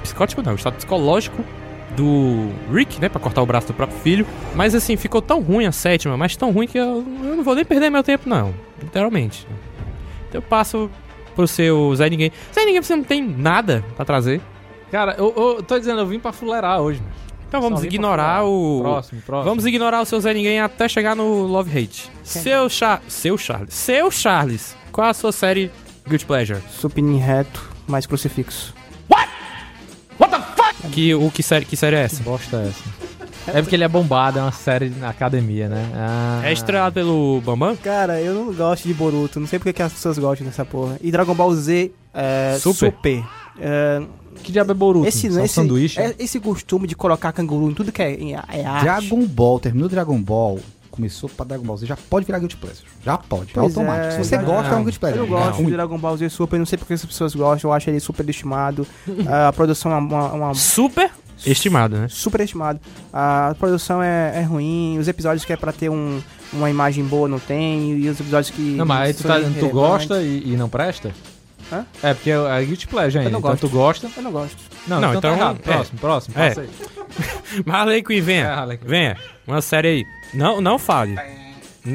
psicótico, 0.03 0.43
não, 0.43 0.51
o 0.51 0.55
estado 0.55 0.75
psicológico 0.75 1.43
do 1.95 2.49
Rick, 2.73 2.99
né, 2.99 3.09
pra 3.09 3.19
cortar 3.19 3.41
o 3.41 3.45
braço 3.45 3.67
do 3.67 3.73
próprio 3.73 3.97
filho. 3.99 4.25
Mas 4.55 4.73
assim, 4.75 4.95
ficou 4.95 5.21
tão 5.21 5.41
ruim 5.41 5.65
a 5.65 5.71
sétima, 5.71 6.17
mas 6.17 6.35
tão 6.35 6.51
ruim 6.51 6.67
que 6.67 6.77
eu, 6.77 7.05
eu 7.23 7.35
não 7.35 7.43
vou 7.43 7.55
nem 7.55 7.65
perder 7.65 7.89
meu 7.89 8.03
tempo, 8.03 8.27
não, 8.29 8.53
literalmente. 8.81 9.47
Então 10.29 10.39
eu 10.39 10.41
passo 10.41 10.89
pro 11.35 11.47
seu 11.47 11.93
Zé 11.95 12.09
Ninguém. 12.09 12.31
Zé 12.53 12.65
Ninguém, 12.65 12.81
você 12.81 12.95
não 12.95 13.03
tem 13.03 13.21
nada 13.21 13.83
pra 13.95 14.05
trazer. 14.05 14.41
Cara, 14.91 15.15
eu, 15.17 15.33
eu 15.35 15.63
tô 15.63 15.77
dizendo, 15.79 16.01
eu 16.01 16.05
vim 16.05 16.19
pra 16.19 16.31
fuleirar 16.31 16.81
hoje. 16.81 16.99
mano. 16.99 17.11
Então 17.47 17.61
vamos 17.61 17.83
ignorar 17.83 18.45
o. 18.45 18.79
Próximo, 18.81 19.21
próximo. 19.21 19.49
Vamos 19.49 19.65
ignorar 19.65 20.01
o 20.01 20.05
seu 20.05 20.19
Zé 20.21 20.33
Ninguém 20.33 20.61
até 20.61 20.87
chegar 20.87 21.15
no 21.15 21.43
Love 21.47 21.77
Hate. 21.77 22.09
Seu, 22.23 22.69
Char... 22.69 23.01
seu 23.09 23.37
Charles. 23.37 23.73
Seu 23.73 24.09
Charles. 24.09 24.75
Qual 24.91 25.07
a 25.07 25.13
sua 25.13 25.33
série 25.33 25.69
Good 26.07 26.25
Pleasure? 26.25 26.61
Supino 26.69 27.17
reto, 27.17 27.69
mais 27.87 28.05
crucifixo. 28.05 28.73
Que, 30.91 31.13
o 31.15 31.29
que 31.31 31.43
série, 31.43 31.65
que 31.65 31.75
série 31.75 31.95
é 31.95 32.01
essa? 32.03 32.23
Bosta 32.23 32.57
é 32.57 32.67
essa. 32.67 33.01
É 33.57 33.61
porque 33.61 33.75
ele 33.75 33.83
é 33.83 33.87
bombado, 33.87 34.37
é 34.37 34.41
uma 34.41 34.51
série 34.51 34.89
na 34.89 35.09
academia, 35.09 35.67
né? 35.67 35.89
Ah. 35.95 36.41
É 36.43 36.53
estrelado 36.53 36.93
pelo 36.93 37.41
Bambam? 37.43 37.75
Cara, 37.75 38.21
eu 38.21 38.33
não 38.35 38.53
gosto 38.53 38.87
de 38.87 38.93
Boruto, 38.93 39.39
não 39.39 39.47
sei 39.47 39.57
porque 39.57 39.73
que 39.73 39.81
as 39.81 39.91
pessoas 39.91 40.17
gostam 40.19 40.45
dessa 40.45 40.63
porra. 40.63 40.97
E 41.01 41.11
Dragon 41.11 41.33
Ball 41.33 41.53
Z 41.55 41.91
é, 42.13 42.57
Super. 42.59 42.91
Super. 42.91 43.23
É, 43.59 44.01
Que 44.43 44.51
diabo 44.51 44.71
é 44.71 44.75
Boruto? 44.75 45.07
esse, 45.07 45.25
esse, 45.27 45.47
sanduíche? 45.47 45.99
é- 45.99 46.15
esse 46.19 46.39
costume 46.39 46.87
de 46.87 46.95
colocar 46.95 47.31
canguru 47.31 47.69
em 47.69 47.73
tudo 47.73 47.91
que 47.91 48.01
é, 48.01 48.13
em- 48.13 48.33
é 48.33 48.63
arte. 48.63 48.83
Dragon 48.83 49.25
Ball, 49.25 49.59
terminou 49.59 49.89
Dragon 49.89 50.21
Ball. 50.21 50.59
Começou 51.01 51.27
pra 51.29 51.43
Dragon 51.43 51.63
Ball 51.63 51.77
Z, 51.77 51.87
já 51.87 51.97
pode 51.97 52.27
virar 52.27 52.37
Guilty 52.37 52.57
Pleasure. 52.57 52.85
Já 53.03 53.17
pode, 53.17 53.51
Pois 53.53 53.75
automático. 53.75 54.05
é, 54.05 54.11
Se 54.11 54.17
você 54.29 54.37
não. 54.37 54.45
gosta, 54.45 54.75
é 54.75 54.77
um 54.77 54.83
Guilty 54.83 54.95
Eu 54.97 54.99
Pleasure. 54.99 55.19
não 55.19 55.25
É 55.25 55.41
gosto 55.41 55.55
ruim. 55.57 55.65
de 55.65 55.71
Dragon 55.71 55.97
Ball 55.97 56.17
Z 56.17 56.29
Super, 56.29 56.59
não 56.59 56.65
sei 56.67 56.77
porque 56.77 56.93
as 56.93 57.03
pessoas 57.03 57.33
gostam, 57.33 57.71
eu 57.71 57.73
acho 57.73 57.89
ele 57.89 57.99
super 57.99 58.29
estimado. 58.29 58.85
a 59.47 59.51
produção 59.51 59.91
é 59.91 59.97
uma, 59.97 60.31
uma- 60.31 60.53
Super 60.53 61.09
estimado, 61.43 61.97
né? 61.97 62.07
super 62.07 62.39
estimado. 62.41 62.79
A 63.11 63.55
produção 63.57 64.01
é, 64.03 64.33
é 64.35 64.41
ruim, 64.43 64.99
os 64.99 65.07
episódios 65.07 65.43
que 65.43 65.51
é 65.51 65.57
pra 65.57 65.71
ter 65.71 65.89
um, 65.89 66.21
uma 66.53 66.69
imagem 66.69 67.03
boa 67.03 67.27
não 67.27 67.39
tem, 67.39 67.93
e 67.97 68.07
os 68.07 68.19
episódios 68.19 68.51
que. 68.51 68.61
Não, 68.61 68.85
mas 68.85 69.07
aí 69.07 69.13
tu, 69.15 69.23
tá, 69.23 69.39
tu 69.59 69.69
gosta 69.69 70.21
e, 70.21 70.53
e 70.53 70.55
não 70.55 70.69
presta? 70.69 71.11
Hã? 71.71 71.85
É, 72.03 72.13
porque 72.13 72.29
é 72.31 72.63
Guilty 72.65 72.87
Pleasure 72.87 73.19
ainda. 73.19 73.29
não 73.31 73.39
então 73.39 73.51
gosto. 73.51 73.67
tu 73.67 73.69
gosta. 73.69 74.09
Eu 74.17 74.23
não 74.23 74.31
gosto. 74.31 74.57
Não, 74.87 74.99
Não, 74.99 75.13
então, 75.15 75.19
então, 75.33 75.37
tá 75.37 75.43
errado. 75.43 75.59
é. 75.59 75.63
Próximo, 75.73 75.99
próximo. 75.99 76.35
É. 76.39 76.47
Passa 76.49 76.61
aí. 76.61 76.69
Harley 77.69 78.03
Quinn, 78.03 78.17
É, 78.17 78.21
venha. 78.21 78.53
Harley 78.53 78.77
Quinn. 78.77 78.87
Venha. 78.87 79.17
Uma 79.47 79.61
série 79.61 79.87
aí. 79.87 80.05
Não, 80.33 80.59
não 80.61 80.77
fale. 80.79 81.15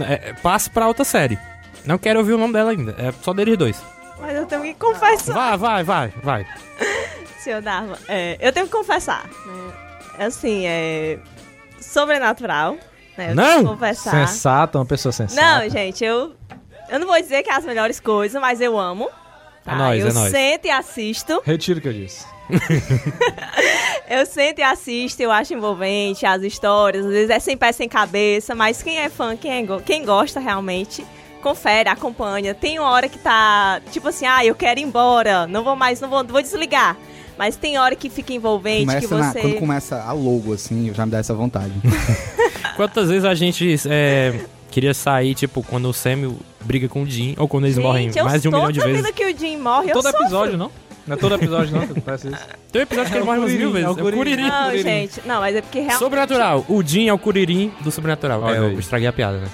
É, 0.09 0.33
passe 0.43 0.71
pra 0.71 0.87
outra 0.89 1.05
série. 1.05 1.39
Não 1.85 1.99
quero 1.99 2.19
ouvir 2.19 2.33
o 2.33 2.39
nome 2.39 2.53
dela 2.53 2.71
ainda. 2.73 2.95
É 2.99 3.13
só 3.23 3.33
deles 3.33 3.57
dois. 3.57 3.83
Mas 4.21 4.35
eu 4.37 4.47
tenho 4.47 4.63
que 4.63 4.75
confessar, 4.75 5.35
Vai, 5.35 5.85
vai, 5.85 5.85
vai, 5.85 6.13
vai. 6.23 6.47
senhor 7.39 7.61
Darma. 7.63 7.99
É, 8.09 8.37
eu 8.41 8.53
tenho 8.53 8.67
que 8.67 8.73
confessar. 8.73 9.25
Né? 9.27 9.73
Assim, 10.27 10.67
é. 10.67 11.19
Sobrenatural. 11.81 12.77
Né? 13.17 13.31
Eu 13.31 13.35
Não! 13.35 13.45
tenho 13.45 13.59
que 13.63 13.69
confessar. 13.69 14.11
Sensata, 14.27 14.79
uma 14.79 14.87
pessoa 14.87 15.13
sensata. 15.13 15.41
Não, 15.41 15.69
gente, 15.71 16.05
eu. 16.05 16.35
Eu 16.89 17.01
não 17.01 17.07
vou 17.07 17.21
dizer 17.21 17.43
que 17.43 17.51
é 17.51 17.55
as 17.55 17.65
melhores 17.65 17.99
coisas, 18.01 18.41
mas 18.41 18.61
eu 18.61 18.79
amo. 18.79 19.09
Tá? 19.67 19.73
É 19.73 19.77
nóis, 19.77 20.01
eu 20.03 20.09
é 20.09 20.13
nóis. 20.13 20.31
sento 20.31 20.65
e 20.67 20.71
assisto. 20.71 21.43
Retiro 21.45 21.79
o 21.81 21.83
que 21.83 21.89
eu 21.89 21.93
disse. 21.93 22.25
Eu 24.09 24.25
sento 24.25 24.61
e 24.61 24.63
assisto, 24.63 25.21
eu 25.21 25.33
acho 25.33 25.53
envolvente 25.53 26.25
as 26.25 26.41
histórias, 26.43 27.05
às 27.05 27.11
vezes 27.11 27.31
é 27.31 27.41
sem 27.41 27.57
pé 27.57 27.73
sem 27.73 27.89
cabeça, 27.89 28.55
mas 28.55 28.81
quem 28.81 28.99
é 28.99 29.09
fã, 29.09 29.37
quem, 29.37 29.51
é 29.51 29.81
quem 29.85 30.05
gosta 30.05 30.39
realmente, 30.39 31.05
confere, 31.43 31.89
acompanha. 31.89 32.55
Tem 32.55 32.79
uma 32.79 32.89
hora 32.89 33.09
que 33.09 33.19
tá, 33.19 33.81
tipo 33.91 34.07
assim, 34.09 34.25
ah, 34.25 34.45
eu 34.45 34.55
quero 34.55 34.79
ir 34.79 34.85
embora, 34.85 35.49
não 35.49 35.65
vou 35.65 35.75
mais, 35.75 36.01
não 36.01 36.09
vou, 36.09 36.25
vou 36.25 36.41
desligar. 36.41 36.97
Mas 37.37 37.57
tem 37.57 37.79
hora 37.79 37.97
que 37.97 38.09
fica 38.09 38.33
envolvente, 38.33 38.87
que 38.97 39.09
Começa 39.09 39.17
na- 39.19 39.33
você... 39.33 39.41
quando 39.41 39.59
começa 39.59 40.03
a 40.03 40.13
logo, 40.13 40.53
assim, 40.55 40.93
já 40.95 41.05
me 41.05 41.11
dá 41.11 41.19
essa 41.19 41.35
vontade. 41.35 41.73
Quantas 42.77 43.09
vezes 43.09 43.25
a 43.25 43.35
gente 43.35 43.77
é, 43.91 44.41
queria 44.77 44.93
sair, 44.93 45.35
tipo, 45.35 45.63
quando 45.63 45.89
o 45.89 45.93
Samuel 45.95 46.37
briga 46.63 46.87
com 46.87 47.03
o 47.03 47.07
Jim, 47.07 47.35
ou 47.39 47.49
quando 47.49 47.65
eles 47.65 47.79
morrem 47.79 48.09
Gente, 48.09 48.19
eu 48.19 48.25
mais 48.27 48.43
de 48.43 48.49
um 48.49 48.51
milhão 48.53 48.71
de 48.71 48.79
toda 48.79 48.91
vezes. 48.93 49.07
vida 49.07 49.17
que 49.17 49.25
o 49.25 49.39
Jim 49.39 49.57
morre, 49.57 49.89
eu 49.89 49.95
Todo 49.95 50.03
sofro. 50.05 50.21
episódio, 50.21 50.59
não? 50.59 50.71
Não 51.07 51.15
é 51.15 51.17
todo 51.19 51.35
episódio, 51.35 51.73
não, 51.75 51.87
que 51.87 51.93
acontece 51.93 52.29
isso. 52.29 52.47
Tem 52.71 52.81
um 52.81 52.83
episódio 52.83 53.11
que 53.11 53.17
É 53.17 53.21
ele 53.21 53.23
o 53.23 53.27
morre 53.27 53.39
umas 53.39 53.53
mil 53.53 53.71
Curirim, 53.71 53.73
vezes. 53.73 53.87
é 53.99 54.03
o 54.03 54.09
É 54.09 54.13
Curirim. 54.13 54.43
Não, 54.49 54.77
gente, 54.77 55.21
não, 55.25 55.41
mas 55.41 55.57
é 55.57 55.63
porque 55.63 55.79
realmente... 55.79 55.99
Sobrenatural. 55.99 56.67
O 56.69 56.83
Jim 56.83 57.07
é 57.09 57.13
o 57.15 57.19
Curirim 57.19 57.73
do 57.81 57.91
Sobrenatural. 57.91 58.43
Olha 58.43 58.57
É, 58.57 58.59
eu 58.59 58.79
estraguei 58.79 59.09
a 59.09 59.13
piada, 59.15 59.39
né? 59.39 59.49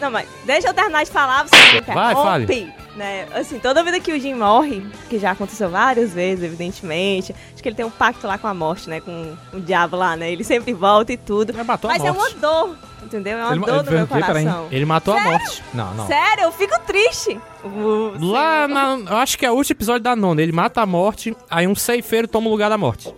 Não, 0.00 0.10
mas 0.10 0.28
deixa 0.44 0.68
eu 0.68 0.74
terminar 0.74 1.04
de 1.04 1.10
falar, 1.10 1.46
você 1.46 1.56
me 1.56 1.80
Vai, 1.82 2.12
interrompe, 2.12 2.72
Né? 2.96 3.26
Assim, 3.34 3.58
toda 3.58 3.84
vida 3.84 4.00
que 4.00 4.12
o 4.12 4.18
Jim 4.20 4.34
morre, 4.34 4.82
que 5.08 5.18
já 5.18 5.30
aconteceu 5.30 5.68
várias 5.70 6.12
vezes, 6.12 6.44
evidentemente, 6.44 7.34
acho 7.52 7.62
que 7.62 7.68
ele 7.68 7.76
tem 7.76 7.84
um 7.86 7.90
pacto 7.90 8.26
lá 8.26 8.36
com 8.38 8.46
a 8.48 8.54
morte, 8.54 8.88
né? 8.90 9.00
Com 9.00 9.36
o 9.52 9.60
diabo 9.60 9.96
lá, 9.96 10.16
né? 10.16 10.30
Ele 10.32 10.42
sempre 10.42 10.72
volta 10.72 11.12
e 11.12 11.16
tudo. 11.16 11.50
Ele 11.50 11.62
matou 11.62 11.90
Mas 11.90 12.02
a 12.02 12.06
é 12.08 12.10
uma 12.10 12.18
morte. 12.20 12.36
dor, 12.38 12.76
entendeu? 13.02 13.38
É 13.38 13.44
uma 13.44 13.52
Ele- 13.54 13.60
dor 13.64 13.68
ele 13.68 13.84
no 13.84 13.90
meu 13.92 14.04
o 14.04 14.06
quê? 14.08 14.14
Peraí. 14.14 14.44
coração. 14.44 14.68
Ele 14.70 14.84
matou 14.84 15.14
a 15.14 15.20
morte. 15.20 15.62
Não, 15.72 15.94
não. 15.94 16.06
Sério, 16.06 16.44
eu 16.44 16.52
fico 16.52 16.78
triste. 16.80 17.40
O- 17.62 18.12
Lá, 18.18 18.66
na, 18.66 18.98
eu 19.08 19.16
acho 19.18 19.38
que 19.38 19.46
é 19.46 19.50
o 19.50 19.54
último 19.54 19.76
episódio 19.76 20.02
da 20.02 20.16
nona. 20.16 20.42
Ele 20.42 20.52
mata 20.52 20.80
a 20.82 20.86
morte, 20.86 21.36
aí 21.48 21.66
um 21.68 21.74
ceifeiro 21.76 22.26
toma 22.26 22.48
o 22.48 22.50
lugar 22.50 22.68
da 22.70 22.76
morte. 22.78 23.12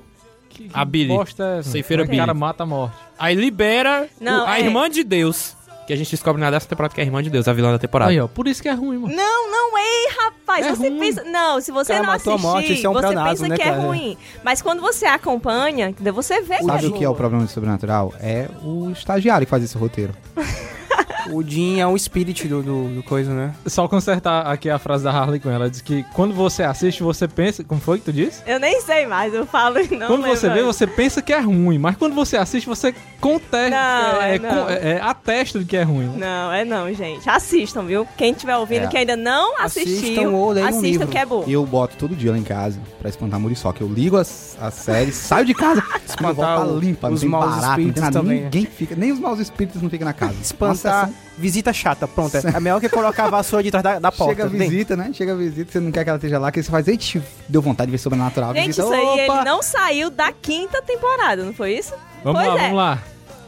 A 0.74 0.84
Billy. 0.84 1.08
Bosta 1.08 1.42
é 1.44 1.58
essa? 1.60 1.70
Ceifeira 1.70 2.02
O 2.02 2.06
Billy. 2.06 2.18
cara 2.18 2.34
mata 2.34 2.62
a 2.62 2.66
morte. 2.66 2.94
Aí 3.18 3.34
libera 3.34 4.06
Não, 4.20 4.44
o- 4.44 4.46
a 4.48 4.58
é. 4.58 4.62
irmã 4.62 4.88
de 4.90 5.02
Deus. 5.02 5.56
Que 5.86 5.92
a 5.92 5.96
gente 5.96 6.10
descobre 6.10 6.40
na 6.40 6.50
dessa 6.50 6.68
temporada 6.68 6.94
que 6.94 7.00
é 7.00 7.04
a 7.04 7.06
irmã 7.06 7.22
de 7.22 7.30
Deus, 7.30 7.48
a 7.48 7.52
vilã 7.52 7.72
da 7.72 7.78
temporada. 7.78 8.10
Aí, 8.10 8.20
ó, 8.20 8.28
por 8.28 8.46
isso 8.46 8.62
que 8.62 8.68
é 8.68 8.72
ruim, 8.72 8.98
mano. 8.98 9.14
Não, 9.14 9.50
não 9.50 9.78
é, 9.78 10.08
rapaz. 10.24 10.66
É 10.66 10.70
você 10.70 10.88
ruim. 10.88 11.00
pensa. 11.00 11.24
Não, 11.24 11.60
se 11.60 11.72
você 11.72 11.92
cara 11.92 12.06
não 12.06 12.12
assistir, 12.12 12.40
morte, 12.40 12.72
isso 12.72 12.86
é 12.86 12.90
um 12.90 12.92
você 12.92 13.14
pensa 13.14 13.48
né, 13.48 13.56
que 13.56 13.62
é 13.62 13.64
cara? 13.64 13.80
ruim. 13.80 14.16
Mas 14.44 14.62
quando 14.62 14.80
você 14.80 15.06
acompanha, 15.06 15.88
entendeu? 15.88 16.14
você 16.14 16.40
vê 16.40 16.58
que 16.58 16.64
Sabe 16.64 16.84
é 16.84 16.88
o 16.88 16.92
que 16.92 17.04
é 17.04 17.08
o 17.08 17.14
problema 17.14 17.44
de 17.44 17.50
Sobrenatural? 17.50 18.14
É 18.20 18.48
o 18.62 18.90
estagiário 18.90 19.46
que 19.46 19.50
faz 19.50 19.64
esse 19.64 19.76
roteiro. 19.76 20.14
O 21.30 21.42
Jim 21.42 21.80
é 21.80 21.86
um 21.86 21.94
espírito 21.96 22.46
do, 22.48 22.62
do, 22.62 22.88
do 22.96 23.02
coisa, 23.02 23.32
né? 23.32 23.54
Só 23.66 23.86
consertar 23.88 24.46
aqui 24.46 24.68
a 24.70 24.78
frase 24.78 25.04
da 25.04 25.10
Harley 25.10 25.38
Quinn. 25.40 25.50
Ela 25.52 25.70
diz 25.70 25.80
que 25.80 26.02
quando 26.14 26.34
você 26.34 26.62
assiste, 26.62 27.02
você 27.02 27.28
pensa... 27.28 27.62
Como 27.64 27.80
foi 27.80 27.98
que 27.98 28.04
tu 28.06 28.12
disse? 28.12 28.42
Eu 28.46 28.58
nem 28.58 28.80
sei 28.80 29.06
mais, 29.06 29.32
eu 29.34 29.46
falo 29.46 29.78
e 29.80 29.88
não 29.96 30.06
quando 30.06 30.22
você 30.26 30.48
vê, 30.48 30.62
mais. 30.62 30.66
você 30.76 30.86
pensa 30.86 31.22
que 31.22 31.32
é 31.32 31.38
ruim. 31.40 31.78
Mas 31.78 31.96
quando 31.96 32.14
você 32.14 32.36
assiste, 32.36 32.66
você 32.66 32.94
contesta... 33.20 33.70
Não, 33.70 34.22
é, 34.22 34.34
é 34.34 34.38
não. 34.38 34.50
com- 34.64 34.70
é- 34.70 34.92
é 34.92 35.00
atesta 35.00 35.58
de 35.58 35.64
que 35.64 35.76
é 35.76 35.82
ruim. 35.82 36.12
Não, 36.16 36.52
é 36.52 36.64
não, 36.64 36.92
gente. 36.92 37.28
Assistam, 37.28 37.84
viu? 37.84 38.06
Quem 38.16 38.32
estiver 38.32 38.56
ouvindo 38.56 38.84
É. 38.84 38.86
que 38.88 38.96
ainda 38.96 39.16
não 39.16 39.58
Assistam 39.60 39.90
assistiu, 39.92 40.34
ou 40.34 40.50
leiam 40.50 40.66
um 40.66 40.68
assistam 40.70 40.86
livro. 40.90 41.08
que 41.08 41.18
é 41.18 41.26
bom. 41.26 41.44
Eu 41.46 41.64
boto 41.66 41.96
todo 41.96 42.14
dia 42.16 42.32
lá 42.32 42.38
em 42.38 42.42
casa 42.42 42.78
pra 42.98 43.08
espantar 43.08 43.38
muriçoca. 43.38 43.82
Eu 43.82 43.88
ligo 43.88 44.16
as, 44.16 44.56
as 44.60 44.74
séries, 44.74 45.14
saio 45.14 45.44
de 45.46 45.54
casa, 45.54 45.82
Espantar 46.08 46.66
o- 46.66 46.78
limpa, 46.78 47.08
não 47.08 47.14
os 47.14 47.20
tem 47.20 47.28
maus 47.30 47.44
barato, 47.46 47.62
não 47.64 47.70
espíritos 47.70 47.94
tem 47.94 48.02
nada, 48.02 48.18
também, 48.20 48.38
né? 48.38 48.44
ninguém 48.44 48.66
fica, 48.66 48.94
nem 48.96 49.12
os 49.12 49.18
maus 49.20 49.38
espíritos 49.38 49.80
não 49.82 49.88
ficam 49.90 50.04
na 50.06 50.12
casa. 50.12 50.34
Espantar, 50.40 51.10
visita 51.38 51.72
chata, 51.72 52.06
pronto. 52.06 52.36
É 52.36 52.60
melhor 52.60 52.80
que 52.80 52.88
colocar 52.88 53.24
a 53.24 53.30
vassoura 53.30 53.62
de 53.62 53.70
trás 53.70 53.82
da, 53.82 53.98
da 53.98 54.12
porta. 54.12 54.34
Chega 54.34 54.44
a 54.44 54.48
visita, 54.48 54.96
né? 54.96 55.10
Chega 55.12 55.32
a 55.32 55.36
visita, 55.36 55.72
você 55.72 55.80
não 55.80 55.90
quer 55.90 56.04
que 56.04 56.10
ela 56.10 56.16
esteja 56.18 56.38
lá, 56.38 56.52
que 56.52 56.62
você 56.62 56.70
faz, 56.70 56.86
eita, 56.88 57.22
deu 57.48 57.62
vontade 57.62 57.86
de 57.90 57.92
ver 57.92 57.98
sobrenatural. 57.98 58.54
Gente, 58.54 58.66
visita, 58.68 58.82
isso 58.84 58.92
aí 58.92 59.04
opa! 59.26 59.36
ele 59.36 59.44
não 59.44 59.62
saiu 59.62 60.10
da 60.10 60.32
quinta 60.32 60.80
temporada, 60.82 61.44
não 61.44 61.52
foi 61.52 61.74
isso? 61.74 61.92
Vamos 62.22 62.40
Pois 62.42 62.54
lá, 62.54 62.58
é. 62.58 62.62
vamos 62.62 62.76
lá. 62.76 62.98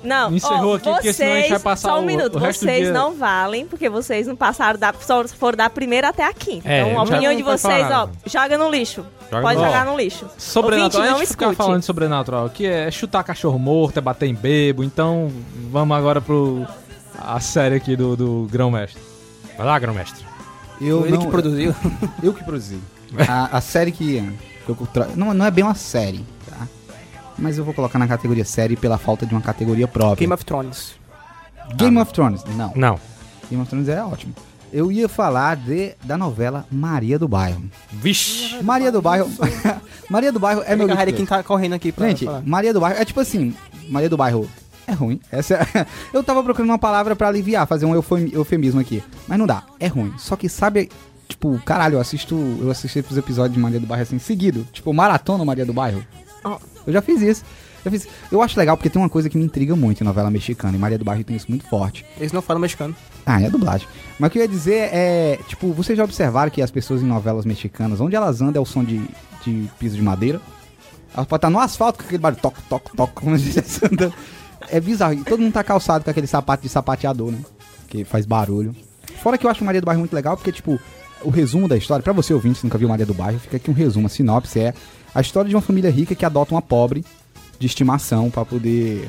Não, 0.02 0.30
Encerrou 0.34 0.72
ó, 0.72 0.76
aqui, 0.76 0.90
porque 0.90 1.12
senão 1.14 1.32
a 1.32 1.36
gente 1.36 1.48
vai 1.48 1.58
passar 1.60 1.88
só 1.88 1.98
um 1.98 2.02
o- 2.02 2.04
minuto, 2.04 2.36
o 2.36 2.38
vocês 2.38 2.92
não 2.92 3.14
valem, 3.14 3.66
porque 3.66 3.88
vocês 3.88 4.26
não 4.26 4.36
passaram 4.36 4.78
da, 4.78 4.92
só 5.00 5.26
foram 5.26 5.56
da 5.56 5.70
primeira 5.70 6.10
até 6.10 6.22
a 6.26 6.32
quinta. 6.34 6.68
É, 6.68 6.82
então, 6.82 7.00
a 7.00 7.04
opinião 7.04 7.34
de 7.34 7.42
vocês, 7.42 7.86
ó, 7.90 8.10
joga 8.26 8.58
no 8.58 8.70
lixo. 8.70 9.02
Joga 9.30 9.40
Pode 9.42 9.58
no- 9.58 9.64
jogar 9.64 9.86
no 9.86 9.96
lixo. 9.96 10.26
Sobrenatural, 10.36 10.84
Ouvinte, 10.84 11.08
não 11.10 11.16
a 11.16 11.18
gente 11.20 11.28
ficar 11.30 11.46
escute. 11.46 11.56
falando 11.56 11.80
de 11.80 11.86
sobrenatural, 11.86 12.50
que 12.50 12.66
é 12.66 12.90
chutar 12.90 13.24
cachorro 13.24 13.58
morto, 13.58 13.96
é 13.96 14.02
bater 14.02 14.26
em 14.26 14.34
bebo, 14.34 14.84
então 14.84 15.32
vamos 15.70 15.96
agora 15.96 16.20
pro 16.20 16.66
a 17.26 17.40
série 17.40 17.76
aqui 17.76 17.96
do, 17.96 18.16
do 18.16 18.48
Grão 18.50 18.70
Mestre. 18.70 19.00
Vai 19.56 19.66
lá, 19.66 19.78
grão-mestre. 19.78 20.24
Eu 20.80 21.06
Ele 21.06 21.12
não, 21.12 21.24
que 21.24 21.30
produziu. 21.30 21.74
Eu 22.22 22.34
que 22.34 22.42
produzi. 22.42 22.78
A, 23.28 23.58
a 23.58 23.60
série 23.60 23.92
que, 23.92 24.20
que 24.66 24.68
eu 24.68 24.74
tra... 24.92 25.06
não, 25.14 25.32
não 25.32 25.46
é 25.46 25.50
bem 25.50 25.62
uma 25.62 25.74
série, 25.74 26.24
tá? 26.48 26.66
Mas 27.38 27.58
eu 27.58 27.64
vou 27.64 27.72
colocar 27.72 27.98
na 27.98 28.08
categoria 28.08 28.44
série 28.44 28.76
pela 28.76 28.98
falta 28.98 29.24
de 29.24 29.32
uma 29.32 29.40
categoria 29.40 29.86
própria. 29.86 30.16
Game 30.16 30.32
of 30.32 30.44
Thrones. 30.44 30.94
Game 31.76 31.96
of 31.98 32.12
Thrones, 32.12 32.44
não. 32.56 32.72
Não. 32.74 33.00
Game 33.48 33.62
of 33.62 33.70
Thrones 33.70 33.88
é 33.88 34.02
ótimo. 34.02 34.34
Eu 34.72 34.90
ia 34.90 35.08
falar 35.08 35.56
de, 35.56 35.94
da 36.02 36.18
novela 36.18 36.66
Maria 36.70 37.16
do 37.16 37.28
Bairro. 37.28 37.62
Vixe. 37.92 38.60
Maria 38.60 38.90
do 38.90 39.00
Bairro. 39.00 39.30
Maria 40.10 40.32
do 40.32 40.40
Bairro 40.40 40.62
é 40.66 40.74
meu 40.74 40.88
quem 41.14 41.24
tá 41.24 41.44
correndo 41.44 41.74
aqui 41.74 41.92
pra 41.92 42.08
Gente, 42.08 42.24
falar. 42.24 42.42
Maria 42.44 42.72
do 42.72 42.80
Bairro 42.80 43.00
é 43.00 43.04
tipo 43.04 43.20
assim, 43.20 43.54
Maria 43.88 44.10
do 44.10 44.16
Bairro 44.16 44.48
é 44.86 44.92
ruim. 44.92 45.20
Essa 45.30 45.54
é- 45.74 45.86
eu 46.12 46.22
tava 46.22 46.42
procurando 46.42 46.70
uma 46.70 46.78
palavra 46.78 47.14
pra 47.16 47.28
aliviar, 47.28 47.66
fazer 47.66 47.86
um 47.86 47.94
eufemi- 47.94 48.32
eufemismo 48.32 48.80
aqui, 48.80 49.02
mas 49.28 49.38
não 49.38 49.46
dá. 49.46 49.62
É 49.80 49.86
ruim. 49.86 50.12
Só 50.18 50.36
que 50.36 50.48
sabe, 50.48 50.90
tipo, 51.28 51.60
caralho, 51.64 51.94
eu 51.96 52.00
assisto, 52.00 52.34
eu 52.60 52.70
assisti 52.70 53.04
os 53.08 53.16
episódios 53.16 53.54
de 53.54 53.60
Maria 53.60 53.80
do 53.80 53.86
Bairro 53.86 54.02
assim 54.02 54.18
seguido, 54.18 54.66
tipo, 54.72 54.92
maratona 54.92 55.44
Maria 55.44 55.64
do 55.66 55.72
Bairro. 55.72 56.04
Eu 56.86 56.92
já 56.92 57.00
fiz 57.00 57.22
isso. 57.22 57.44
Já 57.84 57.90
fiz. 57.90 58.06
Eu 58.32 58.40
acho 58.42 58.58
legal 58.58 58.76
porque 58.78 58.88
tem 58.90 59.00
uma 59.00 59.08
coisa 59.10 59.28
que 59.28 59.36
me 59.36 59.44
intriga 59.44 59.74
muito 59.76 60.00
em 60.00 60.04
novela 60.04 60.30
mexicana, 60.30 60.76
e 60.76 60.80
Maria 60.80 60.98
do 60.98 61.04
Bairro 61.04 61.22
tem 61.24 61.36
isso 61.36 61.46
muito 61.48 61.66
forte. 61.66 62.04
Eles 62.18 62.32
não 62.32 62.40
falam 62.42 62.60
mexicano. 62.60 62.94
Ah, 63.26 63.40
é 63.40 63.46
a 63.46 63.50
dublagem. 63.50 63.86
Mas 64.18 64.28
o 64.28 64.30
que 64.32 64.38
eu 64.38 64.42
ia 64.42 64.48
dizer 64.48 64.88
é, 64.92 65.38
tipo, 65.48 65.72
vocês 65.72 65.96
já 65.96 66.04
observaram 66.04 66.50
que 66.50 66.60
as 66.62 66.70
pessoas 66.70 67.02
em 67.02 67.06
novelas 67.06 67.44
mexicanas, 67.44 68.00
onde 68.00 68.16
elas 68.16 68.40
andam 68.42 68.60
é 68.60 68.62
o 68.62 68.66
som 68.66 68.82
de, 68.84 69.02
de 69.44 69.70
piso 69.78 69.96
de 69.96 70.02
madeira? 70.02 70.40
Elas 71.14 71.26
podem 71.26 71.36
estar 71.38 71.50
no 71.50 71.58
asfalto 71.58 71.98
com 71.98 72.04
aquele 72.04 72.18
barulho 72.18 72.40
toque, 72.42 72.60
toque, 72.68 72.96
toque, 72.96 73.12
como 73.14 73.38
se 73.38 73.48
estivesse 73.48 73.80
andando. 73.86 74.14
É 74.70 74.80
bizarro. 74.80 75.14
E 75.14 75.24
todo 75.24 75.40
mundo 75.40 75.52
tá 75.52 75.64
calçado 75.64 76.04
com 76.04 76.10
aquele 76.10 76.26
sapato 76.26 76.62
de 76.62 76.68
sapateador, 76.68 77.32
né? 77.32 77.38
Que 77.88 78.04
faz 78.04 78.26
barulho. 78.26 78.74
Fora 79.22 79.38
que 79.38 79.46
eu 79.46 79.50
acho 79.50 79.64
Maria 79.64 79.80
do 79.80 79.84
Bairro 79.84 80.00
muito 80.00 80.14
legal, 80.14 80.36
porque, 80.36 80.52
tipo, 80.52 80.78
o 81.22 81.30
resumo 81.30 81.68
da 81.68 81.76
história, 81.76 82.02
pra 82.02 82.12
você 82.12 82.34
ouvinte, 82.34 82.58
se 82.58 82.64
nunca 82.64 82.78
viu 82.78 82.88
Maria 82.88 83.06
do 83.06 83.14
Bairro, 83.14 83.38
fica 83.38 83.56
aqui 83.56 83.70
um 83.70 83.74
resumo, 83.74 84.06
a 84.06 84.10
sinopse 84.10 84.60
é 84.60 84.74
a 85.14 85.20
história 85.20 85.48
de 85.48 85.54
uma 85.54 85.62
família 85.62 85.90
rica 85.90 86.14
que 86.14 86.24
adota 86.24 86.54
uma 86.54 86.62
pobre 86.62 87.04
de 87.58 87.66
estimação 87.66 88.30
pra 88.30 88.44
poder. 88.44 89.08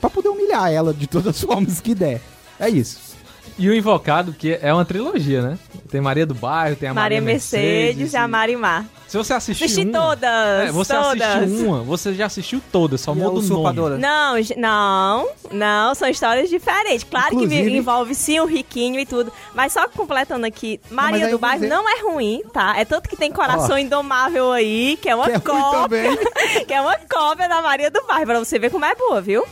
pra 0.00 0.08
poder 0.08 0.28
humilhar 0.28 0.72
ela 0.72 0.94
de 0.94 1.06
todas 1.06 1.28
as 1.28 1.40
formas 1.40 1.80
que 1.80 1.94
der. 1.94 2.20
É 2.58 2.68
isso. 2.68 3.09
E 3.58 3.68
o 3.68 3.74
Invocado, 3.74 4.32
que 4.32 4.58
é 4.60 4.72
uma 4.72 4.84
trilogia, 4.84 5.42
né? 5.42 5.58
Tem 5.90 6.00
Maria 6.00 6.24
do 6.24 6.34
Bairro, 6.34 6.76
tem 6.76 6.88
a 6.88 6.94
Maria, 6.94 7.20
Maria 7.20 7.32
Mercedes, 7.34 8.12
e 8.12 8.16
a 8.16 8.26
Marimar. 8.26 8.86
Se 9.08 9.16
você 9.18 9.32
assistir 9.34 9.64
Assisti 9.64 9.84
uma, 9.88 9.98
todas, 9.98 10.68
é, 10.68 10.72
você 10.72 10.94
todas. 10.94 11.20
assistiu 11.22 11.66
uma, 11.68 11.82
você 11.82 12.14
já 12.14 12.26
assistiu 12.26 12.62
todas, 12.70 13.00
só 13.00 13.10
E 13.12 13.16
muda 13.16 13.28
o 13.28 13.32
nome. 13.34 13.44
usurpadora. 13.44 13.98
Não, 13.98 14.34
não, 14.56 15.28
não, 15.50 15.94
são 15.96 16.08
histórias 16.08 16.48
diferentes. 16.48 17.02
Claro 17.02 17.30
que 17.30 17.34
Inclusive- 17.34 17.70
me- 17.70 17.76
envolve 17.78 18.14
sim 18.14 18.38
o 18.38 18.46
riquinho 18.46 19.00
e 19.00 19.04
tudo. 19.04 19.32
Mas 19.52 19.72
só 19.72 19.88
completando 19.88 20.46
aqui, 20.46 20.80
Maria 20.90 21.28
do 21.28 21.38
Bairro 21.38 21.66
não 21.66 21.88
é 21.88 22.02
ruim, 22.02 22.42
tá? 22.52 22.74
É 22.78 22.84
tanto 22.84 23.08
que 23.08 23.16
tem 23.16 23.32
Coração 23.32 23.76
Indomável 23.76 24.52
aí, 24.52 24.96
que 25.02 25.08
é 25.08 25.14
uma 25.14 25.24
Que 25.24 25.32
é 25.32 25.40
cópia. 25.40 26.16
que 26.66 26.72
é 26.72 26.80
uma 26.80 26.96
cópia 27.12 27.48
da 27.48 27.60
Maria 27.60 27.90
do 27.90 28.06
Bairro, 28.06 28.26
pra 28.26 28.38
você 28.38 28.58
ver 28.60 28.70
como 28.70 28.84
é 28.84 28.94
boa, 28.94 29.20
viu? 29.20 29.44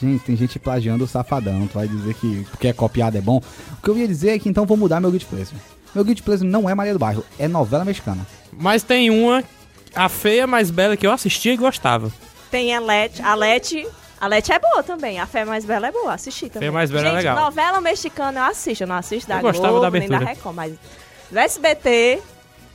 Gente, 0.00 0.24
tem 0.24 0.36
gente 0.36 0.58
plagiando 0.58 1.04
o 1.04 1.08
Safadão. 1.08 1.66
Tu 1.66 1.74
vai 1.74 1.88
dizer 1.88 2.14
que 2.14 2.46
porque 2.50 2.68
é 2.68 2.72
copiado 2.72 3.16
é 3.16 3.20
bom. 3.20 3.38
O 3.38 3.82
que 3.82 3.88
eu 3.90 3.96
ia 3.96 4.06
dizer 4.06 4.30
é 4.30 4.38
que 4.38 4.48
então 4.48 4.66
vou 4.66 4.76
mudar 4.76 5.00
meu 5.00 5.10
guilty 5.10 5.26
pleasure. 5.26 5.56
Meu 5.94 6.04
guilty 6.04 6.22
pleasure 6.22 6.48
não 6.48 6.68
é 6.68 6.74
Maria 6.74 6.92
do 6.92 6.98
Bairro, 6.98 7.24
é 7.38 7.48
novela 7.48 7.84
mexicana. 7.84 8.26
Mas 8.52 8.82
tem 8.82 9.08
uma, 9.10 9.42
a 9.94 10.08
feia 10.08 10.46
mais 10.46 10.70
bela 10.70 10.96
que 10.96 11.06
eu 11.06 11.12
assistia 11.12 11.54
e 11.54 11.56
gostava. 11.56 12.12
Tem 12.50 12.74
a 12.74 12.80
Lete. 12.80 13.22
A 13.22 13.34
Lete. 13.34 13.86
A 14.20 14.26
Lete 14.28 14.50
é 14.52 14.58
boa 14.58 14.82
também. 14.82 15.18
A 15.20 15.26
Fé 15.26 15.44
Mais 15.44 15.64
Bela 15.64 15.88
é 15.88 15.92
boa. 15.92 16.14
Assisti 16.14 16.48
também. 16.48 16.68
Fé 16.68 16.72
Mais 16.72 16.90
Bela 16.90 17.06
é 17.08 17.10
Gente, 17.10 17.16
legal. 17.18 17.38
novela 17.38 17.80
mexicana 17.82 18.40
eu 18.40 18.44
assisto. 18.44 18.84
Eu 18.84 18.88
não 18.88 18.96
assisto 18.96 19.28
da 19.28 19.36
Eu 19.36 19.42
gostava 19.42 19.68
Globo, 19.68 19.82
da 19.82 19.90
nem 19.90 20.08
da 20.08 20.16
abertura. 20.16 20.34
Record, 20.34 20.54
mas 20.56 20.72
do 21.30 21.38
SBT. 21.38 22.22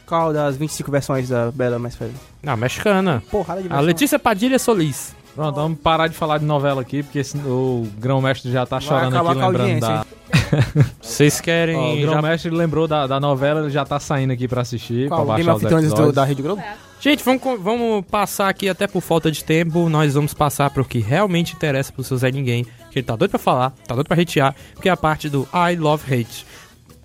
Qual 0.06 0.34
das 0.34 0.58
25 0.58 0.92
versões 0.92 1.30
da 1.30 1.50
Bela 1.52 1.80
mais 1.80 1.96
velha? 1.96 2.12
Não, 2.44 2.56
mexicana. 2.58 3.24
Porrada 3.32 3.62
de 3.62 3.68
A 3.68 3.70
versão. 3.70 3.86
Letícia 3.86 4.20
Padilha 4.20 4.60
Solis. 4.60 5.16
Pronto, 5.36 5.56
vamos 5.56 5.80
parar 5.80 6.08
de 6.08 6.16
falar 6.16 6.38
de 6.40 6.46
novela 6.46 6.82
aqui, 6.82 7.02
porque 7.04 7.20
esse- 7.20 7.38
o 7.38 7.88
Grão 7.98 8.22
Mestre 8.22 8.52
já 8.52 8.66
tá 8.66 8.80
Vai 8.80 8.88
chorando 8.88 9.16
aqui, 9.16 9.38
lembrando 9.40 9.80
da, 9.80 10.06
Vocês 11.02 11.40
Ó, 11.40 11.44
querem. 11.44 11.78
o 11.78 12.02
já- 12.02 12.10
Grão-Mestre 12.12 12.50
lembrou 12.52 12.88
da, 12.88 13.08
da 13.08 13.20
novela, 13.20 13.62
ele 13.62 13.70
já 13.70 13.86
tá 13.86 14.00
saindo 14.00 14.32
aqui 14.34 14.48
pra 14.48 14.62
assistir, 14.62 15.08
Qual? 15.08 15.26
pra 15.26 15.36
Game 15.36 15.48
baixar 15.48 15.56
of 15.58 15.66
Thrones 15.68 15.88
episódios. 15.92 16.16
da 16.16 16.24
Rede 16.26 16.42
Globo? 16.42 16.62
Gente, 17.00 17.24
vamos, 17.24 17.42
vamos 17.62 18.06
passar 18.06 18.50
aqui, 18.50 18.70
até 18.70 18.88
por 18.88 19.02
falta 19.02 19.32
de 19.32 19.44
tempo, 19.44 19.90
nós 19.90 20.14
vamos 20.14 20.34
passar 20.34 20.70
pro 20.70 20.86
que 20.86 21.00
realmente 21.00 21.54
interessa 21.56 21.92
pro 21.92 22.04
seu 22.04 22.18
Zé 22.18 22.30
Ninguém, 22.32 22.66
que 22.92 23.00
ele 23.00 23.06
tá 23.06 23.16
doido 23.16 23.32
pra 23.32 23.40
falar, 23.40 23.72
tá 23.88 23.96
doido 23.96 24.08
pra 24.08 24.22
hatear, 24.22 24.54
que 24.82 24.88
é 24.88 24.92
a 24.92 24.98
parte 24.98 25.28
do 25.30 25.48
I 25.54 25.76
Love 25.78 26.04
Hate, 26.14 26.46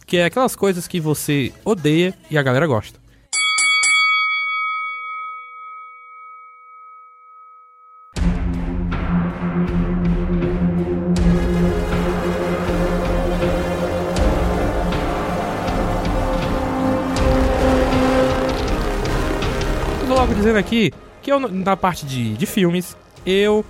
que 0.07 0.19
é 0.19 0.25
aquelas 0.27 0.55
coisas 0.55 0.87
que 0.87 1.01
você 1.01 1.53
odeia 1.65 2.13
e 2.31 2.37
a 2.37 2.43
galera 2.43 2.67
gosta. 2.67 2.99
Dizendo 20.57 20.59
aqui 20.59 20.93
que 21.23 21.33
eu, 21.33 21.41
na 21.41 21.77
parte 21.77 22.07
de, 22.07 22.35
de 22.35 22.47
filmes, 22.47 22.97
eu 23.25 23.65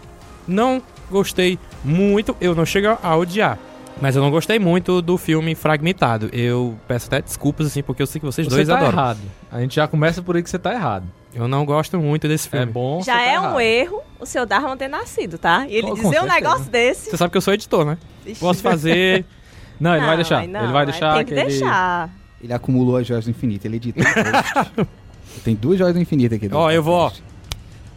não 0.46 0.82
gostei 1.10 1.58
muito, 1.84 2.36
eu 2.40 2.54
não 2.54 2.64
chego 2.66 2.98
a 3.02 3.16
odiar. 3.16 3.58
Mas 3.98 4.14
eu 4.14 4.20
não 4.22 4.30
gostei 4.30 4.58
muito 4.58 5.00
do 5.00 5.16
filme 5.16 5.54
Fragmentado. 5.54 6.28
Eu 6.30 6.78
peço 6.86 7.06
até 7.06 7.22
desculpas, 7.22 7.66
assim, 7.66 7.82
porque 7.82 8.02
eu 8.02 8.06
sei 8.06 8.20
que 8.20 8.26
vocês 8.26 8.46
Você 8.46 8.54
dois 8.56 8.68
tá 8.68 8.76
adoram. 8.76 8.92
errado. 8.92 9.18
A 9.50 9.58
gente 9.60 9.74
já 9.76 9.88
começa 9.88 10.20
por 10.20 10.36
aí 10.36 10.42
que 10.42 10.50
você 10.50 10.58
tá 10.58 10.74
errado. 10.74 11.06
Eu 11.34 11.48
não 11.48 11.64
gosto 11.64 11.98
muito 11.98 12.28
desse 12.28 12.46
É 12.48 12.50
filme. 12.50 12.66
bom. 12.72 13.00
Já 13.02 13.14
você 13.14 13.18
tá 13.24 13.24
é 13.32 13.40
um 13.40 13.58
erro 13.58 14.02
o 14.20 14.26
seu 14.26 14.44
Dharma 14.44 14.76
ter 14.76 14.88
nascido, 14.88 15.38
tá? 15.38 15.66
E 15.66 15.76
ele 15.76 15.88
Com- 15.88 15.96
com 15.96 16.02
dizer 16.10 16.20
um 16.22 16.26
negócio 16.26 16.70
desse. 16.70 17.08
Você 17.10 17.16
sabe 17.16 17.30
que 17.30 17.38
eu 17.38 17.40
sou 17.40 17.54
editor, 17.54 17.86
né? 17.86 17.96
Ixi. 18.26 18.38
Posso 18.40 18.60
fazer. 18.62 19.24
Não, 19.80 19.92
ele 19.92 20.00
vai 20.00 20.08
Não, 20.10 20.16
deixar. 20.16 20.38
aí 20.40 20.46
não, 20.48 20.62
ele 20.64 20.72
vai 20.72 20.86
deixar. 20.86 21.14
Tem 21.16 21.24
que 21.26 21.34
ele- 21.34 21.44
deixar. 21.44 22.10
Ele 22.42 22.52
acumulou 22.52 22.96
as 22.96 23.06
joias 23.06 23.24
do 23.26 23.30
infinito, 23.30 23.66
ele 23.66 23.76
editou. 23.76 24.02
Tem 25.44 25.54
duas 25.54 25.78
joias 25.78 25.94
do 25.94 26.00
infinito 26.00 26.34
aqui. 26.34 26.48
Ó, 26.52 26.70
eu 26.70 26.82
vou. 26.82 27.12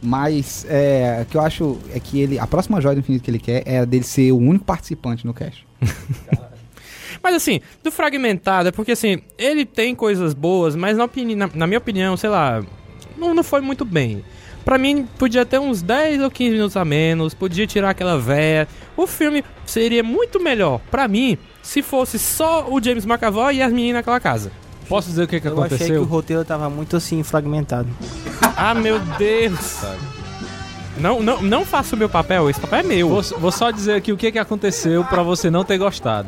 Mas 0.01 0.65
é, 0.69 1.19
o 1.23 1.25
que 1.25 1.35
eu 1.37 1.41
acho 1.41 1.77
é 1.93 1.99
que 1.99 2.19
ele. 2.21 2.39
A 2.39 2.47
próxima 2.47 2.79
joia 2.79 2.95
do 2.95 2.99
infinito 2.99 3.23
que 3.23 3.31
ele 3.31 3.39
quer 3.39 3.63
é 3.65 3.79
a 3.79 3.85
dele 3.85 4.03
ser 4.03 4.31
o 4.31 4.37
único 4.37 4.63
participante 4.65 5.25
no 5.25 5.33
cast. 5.33 5.65
Mas 7.21 7.35
assim, 7.35 7.59
do 7.83 7.91
fragmentado 7.91 8.69
é 8.69 8.71
porque 8.71 8.93
assim, 8.93 9.19
ele 9.37 9.65
tem 9.65 9.93
coisas 9.93 10.33
boas, 10.33 10.73
mas 10.73 10.95
na, 10.97 11.03
opini- 11.03 11.35
na- 11.35 11.49
na 11.53 11.67
minha 11.67 11.77
opinião, 11.77 12.15
sei 12.15 12.29
lá, 12.29 12.63
não, 13.17 13.33
não 13.33 13.43
foi 13.43 13.59
muito 13.59 13.83
bem. 13.83 14.23
Pra 14.63 14.77
mim, 14.77 15.05
podia 15.17 15.45
ter 15.45 15.59
uns 15.59 15.81
10 15.81 16.21
ou 16.21 16.31
15 16.31 16.51
minutos 16.51 16.77
a 16.77 16.85
menos, 16.85 17.33
podia 17.33 17.67
tirar 17.67 17.89
aquela 17.89 18.17
véia. 18.17 18.67
O 18.95 19.05
filme 19.05 19.43
seria 19.65 20.01
muito 20.01 20.39
melhor, 20.41 20.79
pra 20.89 21.07
mim, 21.09 21.37
se 21.61 21.81
fosse 21.81 22.17
só 22.17 22.69
o 22.71 22.81
James 22.81 23.05
McAvoy 23.05 23.55
e 23.57 23.61
as 23.61 23.73
meninas 23.73 23.95
naquela 23.99 24.19
casa. 24.19 24.49
Posso 24.89 25.07
dizer 25.09 25.23
o 25.23 25.27
que, 25.27 25.39
que 25.39 25.47
Eu 25.47 25.51
achei 25.63 25.77
que 25.77 25.83
o 25.83 25.85
aconteceu? 25.85 26.03
roteiro 26.03 26.43
tava 26.43 26.69
muito 26.69 26.97
assim, 26.97 27.23
fragmentado. 27.23 27.87
Ah, 28.61 28.73
meu 28.73 28.99
Deus! 29.17 29.79
Não, 30.97 31.21
não, 31.21 31.41
não 31.41 31.65
faça 31.65 31.95
o 31.95 31.97
meu 31.97 32.09
papel, 32.09 32.49
esse 32.49 32.59
papel 32.59 32.79
é 32.79 32.83
meu. 32.83 33.07
Vou, 33.07 33.21
vou 33.39 33.51
só 33.53 33.71
dizer 33.71 33.93
aqui 33.93 34.11
o 34.11 34.17
que, 34.17 34.29
que 34.33 34.37
aconteceu 34.39 35.01
pra 35.05 35.23
você 35.23 35.49
não 35.49 35.63
ter 35.63 35.77
gostado. 35.77 36.27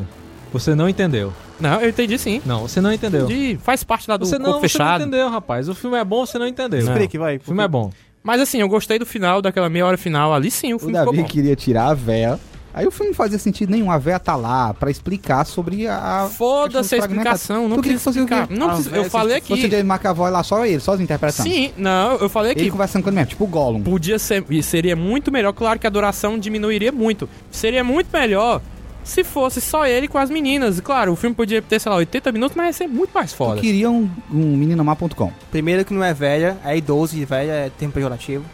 Você 0.53 0.73
não 0.73 0.87
entendeu. 0.87 1.33
Não, 1.59 1.81
eu 1.81 1.89
entendi 1.89 2.17
sim. 2.17 2.41
Não, 2.45 2.61
você 2.61 2.79
não 2.79 2.93
entendeu. 2.93 3.25
Entendi, 3.25 3.59
faz 3.61 3.83
parte 3.83 4.09
lá 4.09 4.15
do 4.15 4.25
Você 4.25 4.37
corpo 4.37 4.43
não, 4.45 4.53
você 4.53 4.61
não 4.63 4.69
fechado. 4.69 5.01
entendeu, 5.01 5.29
rapaz. 5.29 5.67
O 5.67 5.75
filme 5.75 5.97
é 5.97 6.05
bom, 6.05 6.25
você 6.25 6.39
não 6.39 6.47
entendeu. 6.47 6.85
Não. 6.85 6.93
Explique, 6.93 7.17
vai. 7.17 7.35
O 7.35 7.41
filme 7.41 7.63
é 7.63 7.67
bom. 7.67 7.91
Mas 8.23 8.39
assim, 8.39 8.61
eu 8.61 8.69
gostei 8.69 8.97
do 8.97 9.05
final, 9.05 9.41
daquela 9.41 9.67
meia 9.69 9.85
hora 9.85 9.97
final 9.97 10.33
ali 10.33 10.49
sim, 10.49 10.71
o 10.71 10.77
O 10.77 10.79
filme 10.79 10.93
ficou 10.97 11.11
Davi 11.13 11.23
bom. 11.23 11.27
queria 11.27 11.55
tirar 11.55 11.87
a 11.87 11.93
véia. 11.93 12.39
Aí 12.73 12.87
o 12.87 12.91
filme 12.91 13.09
não 13.11 13.15
fazia 13.15 13.37
sentido 13.37 13.69
nenhum. 13.71 13.91
A 13.91 13.97
véia 13.97 14.19
tá 14.19 14.35
lá 14.35 14.73
pra 14.73 14.89
explicar 14.89 15.45
sobre 15.45 15.87
a. 15.87 16.29
Foda-se 16.31 16.95
a 16.95 16.97
explicação, 16.99 17.67
não 17.67 17.77
Tu 17.77 17.83
queria 17.83 17.97
precisa 17.97 17.99
que 17.99 18.03
fosse 18.03 18.19
o 18.21 18.27
quê? 18.27 18.33
explicar. 18.33 18.57
Não 18.59 18.69
Ah, 18.69 18.73
precisa, 18.75 18.95
eu 18.95 19.09
falei 19.09 19.41
se 19.41 19.47
Fosse 19.47 19.61
aqui. 19.65 19.71
James 19.71 19.85
McAvoy 19.91 20.31
lá, 20.31 20.43
só 20.43 20.65
ele, 20.65 20.79
sozinho 20.79 21.03
interpretando. 21.03 21.49
Sim, 21.49 21.71
não, 21.77 22.15
eu 22.17 22.29
falei 22.29 22.51
Ele 22.51 22.61
aqui. 22.61 22.71
conversando 22.71 23.03
com 23.03 23.09
ele 23.09 23.15
mesmo, 23.17 23.29
tipo 23.29 23.43
o 23.43 23.47
Gollum. 23.47 23.81
Podia 23.81 24.17
ser, 24.17 24.45
e 24.49 24.63
seria 24.63 24.95
muito 24.95 25.31
melhor, 25.31 25.51
claro 25.53 25.77
que 25.79 25.87
a 25.87 25.89
duração 25.89 26.39
diminuiria 26.39 26.91
muito. 26.91 27.27
Seria 27.51 27.83
muito 27.83 28.07
melhor 28.13 28.61
se 29.03 29.23
fosse 29.23 29.59
só 29.59 29.85
ele 29.87 30.07
com 30.07 30.17
as 30.19 30.29
meninas. 30.29 30.79
Claro, 30.79 31.11
o 31.11 31.15
filme 31.15 31.35
podia 31.35 31.61
ter, 31.61 31.79
sei 31.79 31.91
lá, 31.91 31.97
80 31.97 32.31
minutos, 32.31 32.55
mas 32.55 32.67
ia 32.67 32.73
ser 32.73 32.87
muito 32.87 33.11
mais 33.13 33.31
Eu 33.31 33.37
foda. 33.37 33.59
queria 33.59 33.89
um, 33.89 34.07
um 34.31 34.55
meninamar.com. 34.55 35.31
Primeiro 35.49 35.83
que 35.83 35.93
não 35.93 36.03
é 36.03 36.13
velha, 36.13 36.57
é 36.63 36.77
idoso 36.77 37.17
e 37.17 37.25
velha, 37.25 37.51
é 37.51 37.69
tempo 37.71 37.93
pejorativo. 37.93 38.45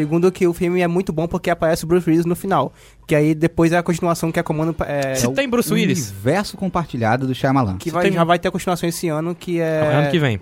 Segundo 0.00 0.32
que 0.32 0.46
o 0.46 0.54
filme 0.54 0.80
é 0.80 0.86
muito 0.86 1.12
bom 1.12 1.28
porque 1.28 1.50
aparece 1.50 1.84
o 1.84 1.86
Bruce 1.86 2.08
Willis 2.08 2.24
no 2.24 2.34
final. 2.34 2.72
Que 3.06 3.14
aí 3.14 3.34
depois 3.34 3.70
é 3.70 3.76
a 3.76 3.82
continuação 3.82 4.32
que 4.32 4.40
a 4.40 4.42
comando 4.42 4.74
é, 4.86 5.14
Se 5.14 5.30
tem 5.32 5.46
Bruce 5.46 5.70
Willis, 5.70 6.10
Universo 6.10 6.56
compartilhado 6.56 7.26
do 7.26 7.34
Shyamalan. 7.34 7.76
que 7.76 7.90
vai, 7.90 8.04
tem- 8.04 8.12
já 8.14 8.24
vai 8.24 8.38
ter 8.38 8.48
a 8.48 8.50
continuação 8.50 8.88
esse 8.88 9.08
ano, 9.08 9.34
que 9.34 9.60
é... 9.60 9.64
é 9.64 9.94
ano 9.96 10.10
que 10.10 10.18
vem. 10.18 10.40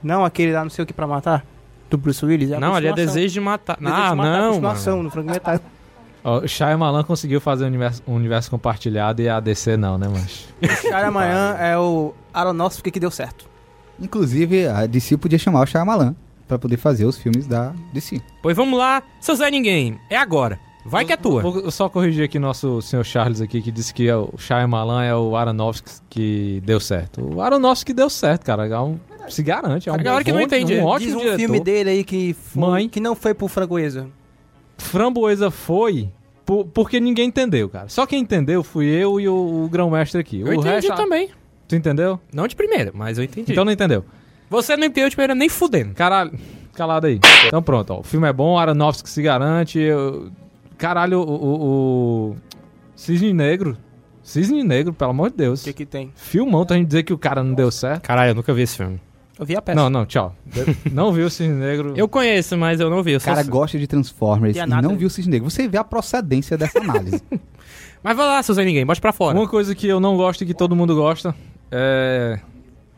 Não, 0.00 0.24
aquele 0.24 0.52
lá 0.52 0.62
não 0.62 0.70
sei 0.70 0.84
o 0.84 0.86
que 0.86 0.92
pra 0.92 1.04
matar. 1.04 1.44
Do 1.90 1.98
Bruce 1.98 2.24
Willis. 2.24 2.52
É 2.52 2.54
a 2.54 2.60
Não, 2.60 2.76
ali 2.76 2.86
é 2.86 2.92
desejo 2.92 3.34
de 3.34 3.40
matar. 3.40 3.76
Desejo 3.76 3.92
ah, 3.92 4.10
de 4.10 4.16
matar, 4.16 4.34
a 4.34 4.38
não, 4.38 4.48
continuação, 4.50 4.92
mano. 4.98 5.02
no 5.02 5.10
fragmentado. 5.10 5.62
Ó, 6.22 6.38
o 6.38 6.46
Shyamalan 6.46 7.02
conseguiu 7.02 7.40
fazer 7.40 7.64
um 7.64 7.66
universo, 7.66 8.02
um 8.06 8.14
universo 8.14 8.48
compartilhado 8.52 9.20
e 9.20 9.28
a 9.28 9.40
DC 9.40 9.76
não, 9.76 9.98
né, 9.98 10.06
mas... 10.08 10.46
Amanhã 10.94 11.56
é 11.58 11.76
o 11.76 12.14
Aronofsky 12.32 12.92
que 12.92 13.00
deu 13.00 13.10
certo. 13.10 13.50
Inclusive, 14.00 14.68
a 14.68 14.86
DC 14.86 15.16
podia 15.16 15.40
chamar 15.40 15.62
o 15.62 15.66
Shyamalan 15.66 16.14
pra 16.52 16.58
poder 16.58 16.76
fazer 16.76 17.04
os 17.06 17.16
filmes 17.18 17.46
da 17.46 17.72
DC. 17.92 18.20
Pois 18.42 18.56
vamos 18.56 18.78
lá, 18.78 19.02
seu 19.20 19.34
Zé 19.34 19.50
Ninguém. 19.50 19.98
É 20.10 20.16
agora. 20.16 20.58
Vai 20.84 21.04
que 21.04 21.12
é 21.12 21.16
tua. 21.16 21.40
Vou 21.42 21.70
só 21.70 21.88
corrigir 21.88 22.24
aqui 22.24 22.38
nosso 22.40 22.82
senhor 22.82 23.04
Charles 23.04 23.40
aqui, 23.40 23.62
que 23.62 23.70
disse 23.70 23.94
que 23.94 24.08
é 24.08 24.16
o 24.16 24.34
Shyamalan 24.36 25.04
é 25.04 25.14
o 25.14 25.36
Aronofsky 25.36 25.90
que 26.10 26.60
deu 26.66 26.80
certo. 26.80 27.22
O 27.34 27.40
Aronofsky 27.40 27.92
deu 27.92 28.10
certo, 28.10 28.44
cara. 28.44 28.66
É 28.66 28.80
um- 28.80 28.98
se 29.28 29.42
garante, 29.44 29.88
é 29.88 29.92
um 29.92 29.94
A 29.94 29.98
galera 29.98 30.24
que 30.24 30.32
não 30.32 30.40
entende. 30.40 30.74
um 30.74 30.84
ótimo 30.84 31.06
Diz 31.10 31.14
um 31.14 31.18
diretor. 31.20 31.38
filme 31.38 31.60
dele 31.60 31.90
aí 31.90 32.04
que, 32.04 32.34
foi, 32.34 32.60
Mãe. 32.60 32.88
que 32.88 32.98
não 32.98 33.14
foi 33.14 33.32
pro 33.32 33.46
Frangoesa. 33.46 34.08
Framboesa 34.76 35.50
foi 35.50 36.10
por- 36.44 36.64
porque 36.66 36.98
ninguém 36.98 37.28
entendeu, 37.28 37.68
cara. 37.68 37.88
Só 37.88 38.04
quem 38.04 38.20
entendeu 38.20 38.62
fui 38.64 38.86
eu 38.86 39.20
e 39.20 39.28
o, 39.28 39.64
o 39.64 39.68
grão-mestre 39.68 40.20
aqui. 40.20 40.40
Eu 40.40 40.48
o 40.48 40.54
entendi 40.54 40.88
resto, 40.88 40.94
também. 40.96 41.30
Tu 41.68 41.76
entendeu? 41.76 42.18
Não 42.34 42.46
de 42.48 42.56
primeira, 42.56 42.90
mas 42.92 43.16
eu 43.18 43.24
entendi. 43.24 43.52
Então 43.52 43.64
não 43.64 43.72
entendeu. 43.72 44.04
Você 44.52 44.76
não 44.76 44.86
entendeu 44.86 45.08
de 45.10 45.16
primeira 45.16 45.34
nem 45.34 45.48
fudendo. 45.48 45.94
Caralho, 45.94 46.32
calado 46.74 47.06
aí. 47.06 47.18
Então 47.46 47.62
pronto, 47.62 47.92
ó. 47.94 48.00
O 48.00 48.02
filme 48.02 48.28
é 48.28 48.32
bom, 48.32 48.58
Aronofsky 48.58 49.08
se 49.10 49.22
garante. 49.22 49.78
eu- 49.78 50.30
Caralho, 50.78 51.20
o, 51.20 51.24
o, 51.24 52.30
o- 52.32 52.36
Cisne 52.94 53.32
Negro. 53.32 53.76
Cisne 54.22 54.62
Negro, 54.62 54.92
pelo 54.92 55.10
amor 55.10 55.30
de 55.30 55.36
Deus. 55.36 55.62
O 55.62 55.64
que 55.64 55.72
que 55.72 55.86
tem? 55.86 56.12
Filmão, 56.14 56.64
tá 56.64 56.74
a 56.74 56.76
gente 56.76 56.86
dizer 56.86 57.02
que 57.02 57.12
o 57.12 57.18
cara 57.18 57.42
não 57.42 57.54
deu 57.54 57.70
certo. 57.70 58.02
Caralho, 58.02 58.30
eu 58.30 58.34
nunca 58.34 58.52
vi 58.54 58.62
esse 58.62 58.76
filme. 58.76 59.00
Eu 59.38 59.46
vi 59.46 59.56
a 59.56 59.62
peça. 59.62 59.74
Não, 59.74 59.88
não, 59.90 60.04
tchau. 60.06 60.36
não 60.92 61.12
viu 61.12 61.26
o 61.26 61.30
Cisne 61.30 61.54
Negro. 61.54 61.94
Eu 61.96 62.06
conheço, 62.06 62.56
mas 62.56 62.78
eu 62.78 62.88
não 62.90 63.02
vi. 63.02 63.16
O 63.16 63.20
cara 63.20 63.42
gosta 63.42 63.78
de 63.78 63.86
Transformers 63.86 64.56
E 64.56 64.60
e, 64.60 64.66
não 64.66 64.96
viu 64.96 65.06
o 65.08 65.10
Cisne 65.10 65.32
Negro. 65.32 65.50
Você 65.50 65.66
vê 65.66 65.78
a 65.78 65.84
procedência 65.84 66.56
dessa 66.58 66.78
análise. 66.78 67.20
Mas 68.04 68.16
vai 68.16 68.26
lá, 68.26 68.42
seu 68.42 68.52
Zé 68.52 68.64
Ninguém, 68.64 68.84
bote 68.84 69.00
pra 69.00 69.12
fora. 69.12 69.38
Uma 69.38 69.46
coisa 69.46 69.76
que 69.76 69.86
eu 69.86 70.00
não 70.00 70.16
gosto 70.16 70.42
e 70.42 70.46
que 70.46 70.52
todo 70.54 70.74
mundo 70.74 70.92
gosta 70.96 71.32
é. 71.70 72.40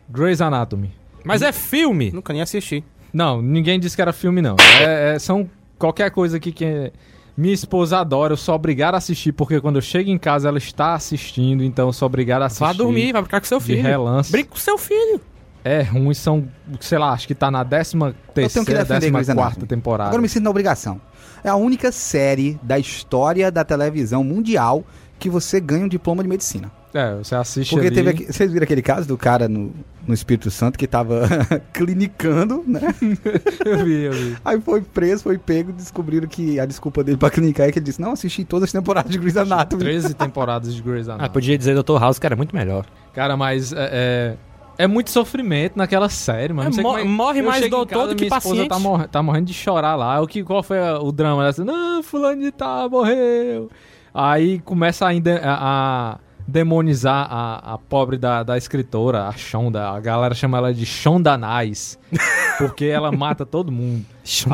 Grey's 0.09 0.41
Anatomy. 0.41 0.91
Mas 1.25 1.43
é 1.43 1.51
filme. 1.53 2.11
Nunca 2.13 2.33
nem 2.33 2.43
assisti. 2.43 2.85
Não, 3.13 3.41
ninguém 3.41 3.79
disse 3.81 3.97
que 3.97 4.03
era 4.03 4.13
filme, 4.13 4.43
não. 4.43 4.57
É, 4.81 5.15
é- 5.15 5.19
são 5.19 5.49
qualquer 5.79 6.11
coisa 6.11 6.37
aqui 6.37 6.53
que 6.53 6.93
minha 7.37 7.55
esposa 7.55 7.99
adora, 7.99 8.33
eu 8.33 8.37
sou 8.37 8.55
obrigado 8.55 8.95
a 8.95 8.99
assistir, 8.99 9.33
porque 9.33 9.61
quando 9.61 9.77
eu 9.77 9.83
chego 9.83 10.11
em 10.11 10.19
casa 10.19 10.49
ela 10.49 10.59
está 10.59 10.95
assistindo, 10.95 11.63
então 11.65 11.89
eu 11.89 11.93
sou 11.93 12.07
obrigado 12.07 12.43
a 12.43 12.47
assistir. 12.47 12.65
Vá 12.65 12.73
dormir, 12.73 13.13
vai 13.13 13.23
brincar 13.23 13.41
com 13.41 13.47
seu 13.47 13.59
De 13.59 13.65
filho. 13.65 13.83
relance. 13.83 14.31
Brinca 14.31 14.51
com 14.51 14.57
seu 14.57 14.77
filho. 14.79 15.21
É 15.65 15.81
ruim, 15.83 16.13
são, 16.13 16.47
sei 16.79 16.99
lá, 16.99 17.13
acho 17.13 17.27
que 17.27 17.35
tá 17.35 17.51
na 17.51 17.65
décima 17.65 18.15
terceira, 18.35 18.81
defender 18.85 19.01
décima 19.01 19.19
Grey's 19.21 19.35
quarta 19.35 19.43
Anatomy. 19.61 19.67
temporada. 19.67 20.09
Agora 20.11 20.19
eu 20.19 20.23
me 20.23 20.29
sinto 20.29 20.43
na 20.45 20.51
obrigação. 20.51 21.01
É 21.43 21.49
a 21.49 21.57
única 21.57 21.91
série 21.91 22.59
da 22.63 22.79
história 22.79 23.51
da 23.51 23.65
televisão 23.65 24.23
mundial 24.23 24.85
que 25.19 25.31
você 25.31 25.61
ganha 25.61 25.85
um 25.87 25.89
diploma 25.89 26.23
de 26.23 26.29
medicina. 26.29 26.71
É, 26.95 27.17
você 27.17 27.35
assiste 27.35 27.71
Porque 27.71 27.89
ali... 27.89 27.97
teve 27.97 28.11
aqui, 28.11 28.33
vocês 28.33 28.53
viram 28.53 28.63
aquele 28.63 28.81
caso 28.81 29.09
do 29.09 29.19
cara 29.19 29.49
no, 29.49 29.73
no 30.07 30.15
Espírito 30.15 30.49
Santo 30.49 30.79
que 30.79 30.87
tava 30.87 31.27
clinicando, 31.75 32.63
né? 32.67 32.81
eu 33.67 33.85
vi, 33.85 34.03
eu 34.05 34.13
vi. 34.13 34.37
Aí 34.45 34.61
foi 34.61 34.81
preso, 34.81 35.25
foi 35.25 35.37
pego, 35.37 35.73
descobriram 35.73 36.29
que 36.29 36.61
a 36.61 36.65
desculpa 36.67 37.03
dele 37.03 37.17
pra 37.19 37.31
clinicar 37.31 37.67
é 37.69 37.73
que 37.73 37.79
ele 37.81 37.85
disse: 37.87 38.01
Não, 38.01 38.13
assisti 38.13 38.45
todas 38.45 38.69
as 38.69 38.73
temporadas 38.73 39.11
de 39.11 39.19
Grey's 39.19 39.37
Anatomy. 39.37 39.83
13 39.83 40.15
temporadas 40.15 40.73
de 40.75 40.81
Grey's 40.81 41.09
Ah, 41.09 41.15
Anatomy. 41.15 41.33
podia 41.33 41.59
dizer 41.59 41.75
Dr. 41.83 41.99
House 41.99 42.19
que 42.21 42.27
era 42.27 42.37
muito 42.37 42.55
melhor. 42.55 42.87
Cara, 43.13 43.37
mas 43.37 43.73
é, 43.73 44.37
é, 44.79 44.85
é 44.85 44.87
muito 44.87 45.11
sofrimento 45.11 45.77
naquela 45.77 46.09
série, 46.09 46.53
mano. 46.53 46.71
É, 46.79 46.81
mo- 46.83 46.99
é- 46.99 47.03
morre 47.05 47.41
eu 47.41 47.45
mais 47.45 47.69
doutor 47.69 48.07
do 48.07 48.15
que 48.15 48.25
minha 48.27 48.37
esposa 48.37 48.55
paciente. 48.55 48.69
Tá, 48.69 48.79
morre- 48.79 49.09
tá 49.09 49.21
morrendo 49.21 49.47
de 49.47 49.55
chorar 49.55 49.97
lá. 49.97 50.21
O 50.21 50.29
que, 50.29 50.45
qual 50.45 50.63
foi 50.63 50.79
a- 50.79 51.01
o 51.01 51.11
drama? 51.11 51.43
Ela 51.43 51.51
disse, 51.51 51.65
não, 51.65 52.03
fulano 52.05 52.41
de 52.41 52.53
tal 52.53 52.89
morreu. 52.89 53.69
Aí 54.13 54.61
começa 54.61 55.05
ainda 55.05 55.41
a, 55.43 56.13
a 56.13 56.19
demonizar 56.47 57.27
a, 57.31 57.75
a 57.75 57.79
pobre 57.79 58.17
da, 58.17 58.43
da 58.43 58.57
escritora, 58.57 59.27
a 59.29 59.33
Shonda. 59.33 59.89
A 59.91 60.01
galera 60.01 60.35
chama 60.35 60.59
ela 60.59 60.75
de 60.75 60.85
Shonda 60.87 61.37
Nice. 61.37 61.99
porque 62.59 62.85
ela 62.87 63.11
mata 63.11 63.45
todo 63.47 63.73
mundo. 63.73 64.05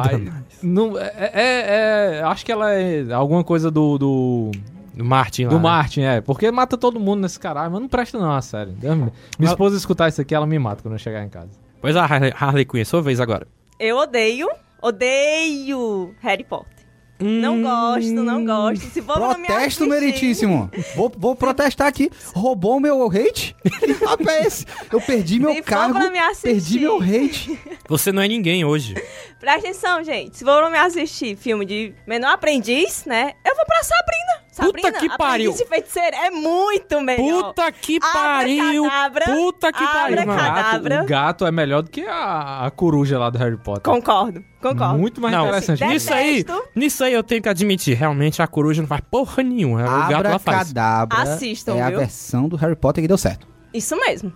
Aí, 0.08 0.32
não, 0.62 0.98
é, 0.98 1.12
é- 1.16 2.18
é- 2.18 2.22
acho 2.22 2.44
que 2.44 2.52
ela 2.52 2.72
é 2.72 3.12
alguma 3.12 3.44
coisa 3.44 3.70
do, 3.70 3.98
do 3.98 4.50
Do 4.94 5.04
Martin 5.04 5.44
lá. 5.44 5.50
Do 5.50 5.56
né? 5.56 5.62
Martin, 5.62 6.00
é. 6.02 6.20
Porque 6.20 6.50
mata 6.50 6.76
todo 6.78 6.98
mundo 6.98 7.20
nesse 7.22 7.38
caralho, 7.38 7.70
mas 7.70 7.80
não 7.80 7.88
presta 7.88 8.18
não, 8.18 8.32
a 8.32 8.40
sério. 8.42 8.72
Deus 8.72 8.96
me 8.96 9.04
livre. 9.04 9.18
Minha 9.38 9.50
esposa 9.50 9.76
escutar 9.76 10.08
isso 10.08 10.20
aqui, 10.20 10.34
ela 10.34 10.46
me 10.46 10.58
mata 10.58 10.82
quando 10.82 10.94
eu 10.94 10.98
chegar 10.98 11.22
em 11.24 11.28
casa. 11.28 11.50
Pois 11.80 11.96
a 11.96 12.04
Harley, 12.04 12.32
Harley 12.38 12.64
Quinn, 12.64 12.80
é 12.80 12.84
sua 12.84 13.00
vez 13.02 13.20
agora. 13.20 13.46
Eu 13.78 13.96
odeio, 13.96 14.48
odeio 14.82 16.14
Harry 16.20 16.44
Potter. 16.44 16.79
Não 17.20 17.62
gosto, 17.62 18.12
não 18.12 18.44
gosto. 18.44 18.82
Se 18.90 19.02
for 19.02 19.18
me 19.18 19.46
Protesto 19.46 19.84
assistir- 19.84 19.86
meritíssimo. 19.88 20.70
Vou, 20.96 21.12
vou 21.16 21.36
protestar 21.36 21.86
aqui. 21.86 22.10
Roubou 22.34 22.80
meu 22.80 23.06
hate? 23.08 23.54
Que 23.80 23.94
papo 23.94 24.28
é 24.30 24.42
esse? 24.46 24.64
Eu 24.92 25.00
perdi 25.00 25.38
meu 25.38 25.52
Se 25.54 25.62
cargo. 25.62 25.98
me. 25.98 26.18
Perdi 26.42 26.78
meu 26.80 26.98
hate. 27.00 27.58
Você 27.88 28.10
não 28.12 28.22
é 28.22 28.28
ninguém 28.28 28.64
hoje. 28.64 28.94
Presta 29.38 29.58
atenção, 29.68 30.02
gente. 30.04 30.36
Se 30.38 30.44
for 30.44 30.70
me 30.70 30.78
assistir 30.78 31.36
filme 31.36 31.64
de 31.66 31.92
menor 32.06 32.32
aprendiz, 32.32 33.04
né? 33.04 33.32
Eu 33.44 33.54
vou 33.56 33.64
pra 33.66 33.82
Sabrina. 33.82 34.49
Sabrina, 34.66 34.92
que 34.92 35.16
pariu. 35.16 35.52
De 35.52 35.64
feiticeira 35.66 36.16
é 36.16 36.30
muito 36.30 37.00
melhor. 37.00 37.44
Puta 37.54 37.72
que 37.72 38.00
pariu! 38.00 38.84
Abracadabra, 38.84 39.24
Puta 39.34 39.72
que 39.72 39.84
pariu, 39.84 40.20
abracadabra. 40.20 40.50
Gato, 40.50 40.64
Cadabra. 40.64 41.02
o 41.02 41.06
gato 41.06 41.46
é 41.46 41.50
melhor 41.50 41.82
do 41.82 41.90
que 41.90 42.02
a, 42.06 42.66
a 42.66 42.70
coruja 42.70 43.18
lá 43.18 43.30
do 43.30 43.38
Harry 43.38 43.56
Potter. 43.56 43.82
Concordo, 43.82 44.44
concordo. 44.60 44.98
Muito 44.98 45.20
mais 45.20 45.34
Não, 45.34 45.46
interessante. 45.46 45.78
Detesto. 45.80 45.92
Nisso 45.92 46.12
aí, 46.12 46.44
nisso 46.74 47.04
aí 47.04 47.12
eu 47.12 47.22
tenho 47.22 47.42
que 47.42 47.48
admitir, 47.48 47.96
realmente 47.96 48.40
a 48.42 48.46
coruja 48.46 48.80
não 48.82 48.88
faz 48.88 49.00
porra 49.10 49.42
nenhuma. 49.42 49.82
O 49.82 50.08
gato 50.08 50.24
lá 50.28 50.38
faz. 50.38 50.70
Abracadabra 50.70 51.18
Assistam, 51.22 51.76
é 51.76 51.82
a 51.82 51.88
viu? 51.90 51.98
versão 51.98 52.48
do 52.48 52.56
Harry 52.56 52.76
Potter 52.76 53.02
que 53.02 53.08
deu 53.08 53.18
certo. 53.18 53.46
Isso 53.72 53.96
mesmo. 53.96 54.32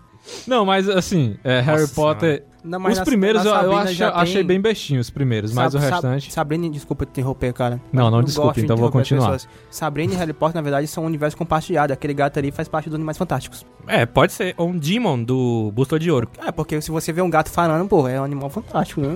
Não, 0.47 0.65
mas 0.65 0.89
assim, 0.89 1.37
é, 1.45 1.61
Harry 1.61 1.83
Nossa 1.83 1.95
Potter. 1.95 2.45
Não, 2.65 2.83
os 2.83 2.99
na- 2.99 3.05
primeiros 3.05 3.45
na 3.45 3.51
eu, 3.63 3.73
eu 3.73 4.15
achei, 4.15 4.43
bem 4.43 4.59
bestinhos, 4.59 5.07
os 5.09 5.11
primeiros, 5.11 5.53
mas 5.53 5.75
o 5.75 5.79
restante. 5.79 6.33
Sabrina, 6.33 6.69
desculpa 6.71 7.05
te 7.05 7.11
interromper, 7.11 7.53
cara. 7.53 7.79
Não, 7.93 8.11
não 8.11 8.21
Eu 8.21 8.25
desculpe, 8.25 8.63
então 8.63 8.75
vou 8.75 8.91
continuar. 8.91 9.33
pessoas. 9.33 9.49
Sabrina 9.71 10.15
e 10.15 10.17
Harry 10.17 10.33
Potter, 10.33 10.57
na 10.57 10.63
verdade, 10.63 10.87
são 10.87 11.05
um 11.05 11.07
universo 11.07 11.37
compartilhado. 11.37 11.93
Aquele 11.93 12.15
gato 12.15 12.39
ali 12.39 12.51
faz 12.51 12.67
parte 12.67 12.89
dos 12.89 12.95
Animais 12.95 13.19
Fantásticos. 13.19 13.67
É, 13.87 14.07
pode 14.07 14.33
ser. 14.33 14.55
Ou 14.57 14.71
um 14.71 14.79
Demon 14.79 15.23
do 15.23 15.71
Bússola 15.75 15.99
de 15.99 16.11
Ouro. 16.11 16.29
É, 16.39 16.51
porque 16.51 16.81
se 16.81 16.91
você 16.91 17.13
vê 17.13 17.21
um 17.21 17.29
gato 17.29 17.51
falando, 17.51 17.87
pô, 17.87 18.09
é 18.09 18.19
um 18.19 18.25
animal 18.25 18.49
fantástico, 18.49 19.03
né? 19.03 19.15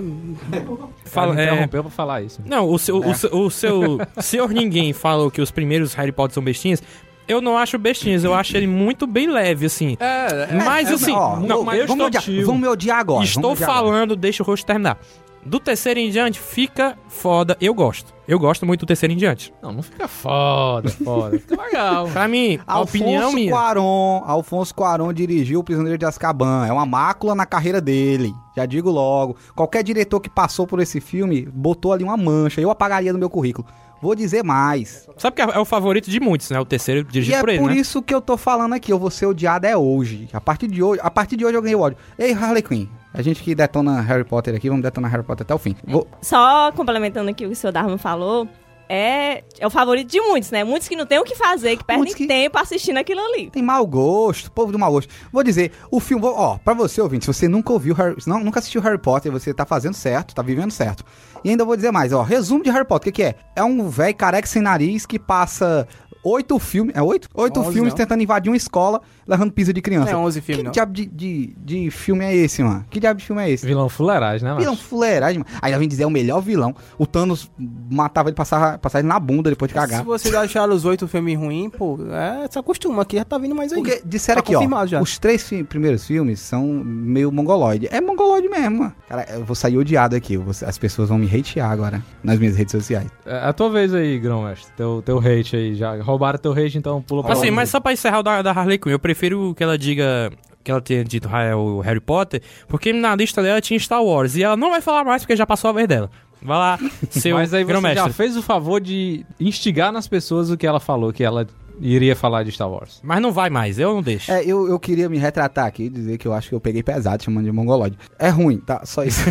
Fala, 1.05 1.39
é... 1.39 1.45
interrompeu 1.45 1.83
pra 1.83 1.91
falar 1.91 2.21
isso. 2.21 2.39
Não, 2.45 2.69
o 2.69 2.77
seu, 2.77 2.97
o 2.97 3.15
seu, 3.15 3.31
o 3.33 3.49
seu 3.49 3.97
senhor 4.21 4.49
ninguém 4.51 4.93
falou 4.93 5.31
que 5.31 5.41
os 5.41 5.49
primeiros 5.49 5.95
Harry 5.95 6.11
Potter 6.11 6.35
são 6.35 6.43
bestinhas. 6.43 6.83
Eu 7.29 7.41
não 7.41 7.57
acho 7.57 7.77
bestinhas, 7.77 8.23
eu 8.23 8.33
acho 8.33 8.57
ele 8.57 8.67
muito 8.67 9.05
bem 9.07 9.29
leve, 9.29 9.67
assim. 9.67 9.95
É, 9.99 10.53
Mas 10.65 10.91
assim, 10.91 11.11
Ó, 11.13 11.37
não, 11.37 11.63
vamos- 11.63 11.73
eu 11.75 11.87
vamos 11.87 12.05
estou, 12.05 12.07
odiar, 12.07 12.45
vamos 12.45 12.61
me 12.61 12.67
odiar 12.67 12.99
agora. 12.99 13.23
estou 13.23 13.51
odiar 13.51 13.69
agora. 13.69 13.85
falando, 13.85 14.15
deixa 14.15 14.41
o 14.43 14.45
rosto 14.45 14.65
terminar. 14.65 14.97
Do 15.45 15.57
terceiro 15.57 15.97
em 16.01 16.09
diante, 16.09 16.37
fica 16.37 16.97
foda. 17.07 17.55
Eu 17.61 17.73
gosto. 17.73 18.13
Eu 18.27 18.37
gosto 18.37 18.65
muito 18.65 18.81
do 18.81 18.85
terceiro 18.85 19.13
em 19.13 19.15
diante. 19.17 19.53
Não, 19.63 19.71
não 19.71 19.81
fica 19.81 20.05
foda, 20.05 20.89
foda. 20.89 21.39
Fica 21.39 21.63
legal. 21.63 22.07
Pra 22.09 22.27
mim, 22.27 22.59
a 22.67 22.81
opinião 22.81 23.23
Alfonso 23.23 23.35
minha. 23.37 23.49
Cuarón, 23.51 24.21
Alfonso 24.25 24.75
Cuarón 24.75 25.13
dirigiu 25.13 25.61
o 25.61 25.63
Prisioneiro 25.63 25.97
de 25.97 26.05
Azkaban. 26.05 26.67
É 26.67 26.73
uma 26.73 26.85
mácula 26.85 27.33
na 27.33 27.45
carreira 27.45 27.79
dele. 27.79 28.33
Já 28.55 28.65
digo 28.65 28.91
logo. 28.91 29.37
Qualquer 29.55 29.81
diretor 29.81 30.19
que 30.19 30.29
passou 30.29 30.67
por 30.67 30.81
esse 30.81 30.99
filme 30.99 31.47
botou 31.53 31.93
ali 31.93 32.03
uma 32.03 32.17
mancha. 32.17 32.59
Eu 32.59 32.69
apagaria 32.69 33.13
no 33.13 33.17
meu 33.17 33.29
currículo. 33.29 33.65
Vou 34.01 34.15
dizer 34.15 34.43
mais. 34.43 35.07
Sabe 35.17 35.35
que 35.35 35.41
é 35.41 35.59
o 35.59 35.65
favorito 35.65 36.09
de 36.09 36.19
muitos, 36.19 36.49
né? 36.49 36.59
O 36.59 36.65
terceiro 36.65 37.01
E 37.01 37.11
dirigido 37.11 37.37
é 37.37 37.39
por 37.41 37.49
ele, 37.49 37.59
por 37.59 37.69
né? 37.71 37.77
isso 37.77 38.01
que 38.01 38.13
eu 38.13 38.21
tô 38.21 38.37
falando 38.37 38.73
aqui. 38.73 38.91
Eu 38.91 38.99
vou 38.99 39.09
ser 39.09 39.25
odiado 39.25 39.65
é 39.67 39.75
hoje. 39.75 40.29
A 40.33 40.39
partir 40.41 40.67
de 40.67 40.81
hoje, 40.81 41.01
a 41.03 41.11
partir 41.11 41.35
de 41.35 41.45
hoje 41.45 41.55
eu 41.55 41.61
ganhei 41.61 41.75
o 41.75 41.81
ódio. 41.81 41.97
Ei, 42.17 42.33
Harley 42.33 42.61
Quinn. 42.63 42.87
A 43.13 43.21
gente 43.21 43.41
que 43.41 43.55
detona 43.55 43.99
Harry 44.01 44.23
Potter 44.23 44.55
aqui, 44.55 44.69
vamos 44.69 44.83
detonar 44.83 45.09
Harry 45.11 45.23
Potter 45.23 45.43
até 45.43 45.53
o 45.53 45.57
fim. 45.57 45.75
Vou- 45.85 46.07
Só 46.21 46.71
complementando 46.73 47.29
aqui 47.29 47.43
o 47.45 47.47
que 47.49 47.53
o 47.53 47.55
seu 47.55 47.71
Dharma 47.71 47.97
falou, 47.97 48.47
é, 48.91 49.43
é 49.59 49.67
o 49.67 49.69
favorito 49.69 50.09
de 50.09 50.19
muitos, 50.19 50.49
né? 50.49 50.63
Muitos 50.63 50.87
que 50.87 50.95
não 50.95 51.05
tem 51.05 51.19
o 51.19 51.23
que 51.23 51.35
fazer, 51.35 51.77
que 51.77 51.83
perdem 51.83 52.11
que- 52.11 52.25
tempo 52.25 52.57
assistindo 52.57 52.97
aquilo 52.97 53.21
ali. 53.21 53.51
Tem 53.51 53.61
mau 53.61 53.85
gosto, 53.85 54.51
povo 54.51 54.71
do 54.71 54.79
mau 54.79 54.91
gosto. 54.91 55.13
Vou 55.31 55.43
dizer, 55.43 55.71
o 55.91 55.99
filme, 55.99 56.25
ó, 56.25 56.57
pra 56.57 56.73
você 56.73 56.99
ouvinte, 56.99 57.25
se 57.25 57.31
você 57.33 57.47
nunca 57.47 57.71
ouviu, 57.71 57.93
Harry, 57.93 58.15
não, 58.25 58.39
nunca 58.43 58.57
assistiu 58.59 58.81
Harry 58.81 58.97
Potter, 58.97 59.31
você 59.31 59.53
tá 59.53 59.63
fazendo 59.65 59.93
certo, 59.93 60.33
tá 60.33 60.41
vivendo 60.41 60.71
certo. 60.71 61.05
E 61.43 61.51
ainda 61.51 61.63
vou 61.63 61.75
dizer 61.75 61.91
mais, 61.91 62.11
ó, 62.11 62.23
resumo 62.23 62.63
de 62.63 62.71
Harry 62.71 62.85
Potter, 62.85 63.09
o 63.09 63.13
que 63.13 63.21
que 63.21 63.23
é? 63.23 63.35
É 63.55 63.63
um 63.63 63.87
velho 63.87 64.15
careca 64.15 64.47
sem 64.47 64.61
nariz 64.61 65.05
que 65.05 65.19
passa 65.19 65.87
oito 66.23 66.57
filmes, 66.59 66.93
é 66.95 67.01
oito? 67.01 67.29
Oito 67.33 67.59
Onze, 67.61 67.71
filmes 67.73 67.93
não. 67.93 67.97
tentando 67.97 68.21
invadir 68.23 68.49
uma 68.49 68.57
escola, 68.57 68.99
levando 69.29 69.51
pisa 69.51 69.71
de 69.71 69.81
criança. 69.81 70.11
Não 70.11 70.23
é 70.23 70.25
11 70.25 70.41
filmes, 70.41 70.59
Que 70.61 70.65
não. 70.65 70.71
diabo 70.71 70.91
de, 70.93 71.05
de, 71.05 71.55
de 71.57 71.91
filme 71.91 72.25
é 72.25 72.35
esse, 72.35 72.63
mano? 72.63 72.85
Que 72.89 72.99
diabo 72.99 73.19
de 73.19 73.25
filme 73.25 73.41
é 73.43 73.49
esse? 73.49 73.65
Vilão 73.65 73.87
fuleiragem, 73.87 74.43
né, 74.47 74.55
Vilão 74.55 74.73
mano? 74.73 74.83
fuleiragem, 74.85 75.39
mano. 75.39 75.49
Aí 75.61 75.71
ela 75.71 75.79
vem 75.79 75.87
dizer, 75.87 76.03
é 76.03 76.07
o 76.07 76.09
melhor 76.11 76.41
vilão. 76.41 76.75
O 76.97 77.05
Thanos 77.05 77.49
matava 77.89 78.29
ele, 78.29 78.35
passava, 78.35 78.77
passava 78.77 79.01
ele 79.01 79.07
na 79.07 79.19
bunda 79.19 79.49
depois 79.49 79.69
de 79.69 79.75
cagar. 79.75 79.99
Se 79.99 80.05
vocês 80.05 80.33
acharam 80.33 80.73
os 80.73 80.85
oito 80.85 81.07
filmes 81.07 81.37
ruins, 81.37 81.69
pô, 81.77 81.97
é, 82.11 82.47
se 82.49 82.57
acostuma 82.57 83.01
aqui, 83.03 83.17
já 83.17 83.25
tá 83.25 83.37
vindo 83.37 83.55
mais 83.55 83.71
aí. 83.71 83.81
Porque 83.81 84.01
disseram 84.05 84.41
Tá 84.41 84.51
aqui, 84.53 84.55
ó, 84.73 84.85
já. 84.85 85.01
os 85.01 85.17
três 85.19 85.43
fi- 85.47 85.63
primeiros 85.63 86.05
filmes 86.07 86.39
são 86.39 86.65
meio 86.67 87.31
mongoloide. 87.31 87.87
É 87.91 88.01
mongoloide 88.01 88.47
mesmo, 88.49 88.79
mano. 88.79 88.93
Cara, 89.07 89.25
eu 89.31 89.43
vou 89.45 89.55
sair 89.55 89.77
odiado 89.77 90.15
aqui. 90.15 90.37
vou- 90.37 90.51
as 90.65 90.77
pessoas 90.77 91.09
vão 91.09 91.17
me 91.17 91.27
hatear 91.27 91.69
agora 91.69 92.03
nas 92.23 92.39
minhas 92.39 92.55
redes 92.55 92.71
sociais. 92.71 93.07
É 93.25 93.47
a 93.47 93.53
tua 93.53 93.69
vez 93.69 93.93
aí, 93.93 94.17
Grão 94.19 94.43
Mestre. 94.43 94.71
Teu, 94.75 95.01
teu 95.05 95.19
hate 95.19 95.55
aí. 95.55 95.75
Já 95.75 96.01
roubaram 96.01 96.39
teu 96.39 96.51
hate, 96.53 96.77
então 96.77 97.01
pula 97.01 97.23
pra 97.23 97.33
Assim, 97.33 97.51
mas 97.51 97.69
só 97.69 97.79
pra 97.79 97.91
encerrar 97.93 98.19
o 98.19 98.23
da, 98.23 98.41
da 98.41 98.51
Harley 98.51 98.77
Quinn, 98.77 98.91
eu 98.91 98.99
prefiro 98.99 99.18
que 99.55 99.63
ela 99.63 99.77
diga 99.77 100.31
que 100.63 100.71
ela 100.71 100.81
tenha 100.81 101.03
dito 101.03 101.29
ah, 101.31 101.43
é 101.43 101.55
o 101.55 101.79
Harry 101.79 101.99
Potter, 101.99 102.41
porque 102.67 102.93
na 102.93 103.15
lista 103.15 103.41
dela 103.41 103.61
tinha 103.61 103.79
Star 103.79 104.03
Wars 104.03 104.35
e 104.35 104.43
ela 104.43 104.57
não 104.57 104.71
vai 104.71 104.81
falar 104.81 105.03
mais 105.03 105.23
porque 105.23 105.35
já 105.35 105.45
passou 105.45 105.69
a 105.69 105.73
vez 105.73 105.87
dela. 105.87 106.09
Vai 106.41 106.57
lá, 106.57 106.79
seu 107.09 107.35
Mas 107.35 107.53
aí 107.53 107.63
você 107.63 107.95
já 107.95 108.09
fez 108.09 108.37
o 108.37 108.41
favor 108.41 108.79
de 108.79 109.25
instigar 109.39 109.91
nas 109.91 110.07
pessoas 110.07 110.49
o 110.49 110.57
que 110.57 110.65
ela 110.65 110.79
falou, 110.79 111.11
que 111.11 111.23
ela 111.23 111.47
iria 111.81 112.15
falar 112.15 112.43
de 112.43 112.51
Star 112.51 112.69
Wars. 112.69 112.99
Mas 113.03 113.21
não 113.21 113.31
vai 113.31 113.49
mais, 113.49 113.79
eu 113.79 113.93
não 113.93 114.01
deixo. 114.01 114.31
É, 114.31 114.43
eu, 114.43 114.67
eu 114.67 114.79
queria 114.79 115.07
me 115.09 115.17
retratar 115.17 115.65
aqui 115.65 115.83
e 115.83 115.89
dizer 115.89 116.17
que 116.17 116.27
eu 116.27 116.33
acho 116.33 116.49
que 116.49 116.55
eu 116.55 116.59
peguei 116.59 116.83
pesado 116.83 117.23
chamando 117.23 117.45
de 117.45 117.51
mongoloide. 117.51 117.97
É 118.17 118.29
ruim, 118.29 118.57
tá? 118.57 118.81
Só 118.85 119.03
isso. 119.03 119.21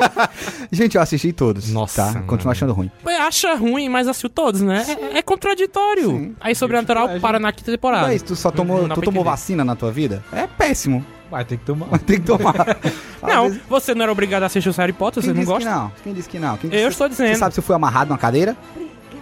Gente, 0.70 0.96
eu 0.96 1.02
assisti 1.02 1.32
todos. 1.32 1.70
Nossa, 1.70 2.02
Tá? 2.06 2.12
mano. 2.14 2.26
Continuo 2.26 2.50
achando 2.52 2.72
ruim. 2.72 2.90
Acha 3.20 3.54
ruim, 3.54 3.88
mas 3.88 4.08
assistiu 4.08 4.30
todos, 4.30 4.60
né? 4.60 4.84
É, 5.12 5.18
é 5.18 5.22
contraditório. 5.22 6.10
Sim. 6.10 6.34
Aí 6.40 6.54
Sobrenatural 6.54 7.08
para 7.20 7.38
na 7.38 7.52
quinta 7.52 7.70
temporada. 7.70 8.06
Mas 8.06 8.22
tu 8.22 8.34
só 8.34 8.50
tomou, 8.50 8.86
Não 8.88 8.94
tu 8.96 9.02
tomou 9.02 9.22
vacina 9.24 9.64
na 9.64 9.76
tua 9.76 9.90
vida? 9.92 10.22
É 10.32 10.46
péssimo. 10.46 11.04
Vai 11.30 11.44
ter 11.44 11.56
que 11.56 11.64
tomar. 11.64 11.86
Mas 11.90 12.02
tem 12.02 12.20
que 12.20 12.26
tomar. 12.26 12.54
Não, 13.22 13.44
vezes- 13.48 13.62
você 13.68 13.94
não 13.94 14.02
era 14.02 14.12
obrigado 14.12 14.42
a 14.42 14.46
assistir 14.46 14.68
os 14.68 14.76
Harry 14.76 14.92
Potter, 14.92 15.22
Quem 15.22 15.30
você 15.32 15.34
não 15.34 15.40
disse 15.40 15.46
que 15.46 15.64
gosta? 15.64 15.70
não? 15.70 15.92
Quem 16.02 16.12
disse 16.12 16.28
que 16.28 16.38
não? 16.38 16.56
Quem 16.58 16.68
Eu 16.70 16.76
disse- 16.76 16.88
estou 16.90 17.08
dizendo. 17.08 17.28
Você 17.28 17.36
sabe 17.36 17.54
se 17.54 17.60
eu 17.60 17.64
fui 17.64 17.74
amarrado 17.74 18.08
numa 18.08 18.18
cadeira? 18.18 18.54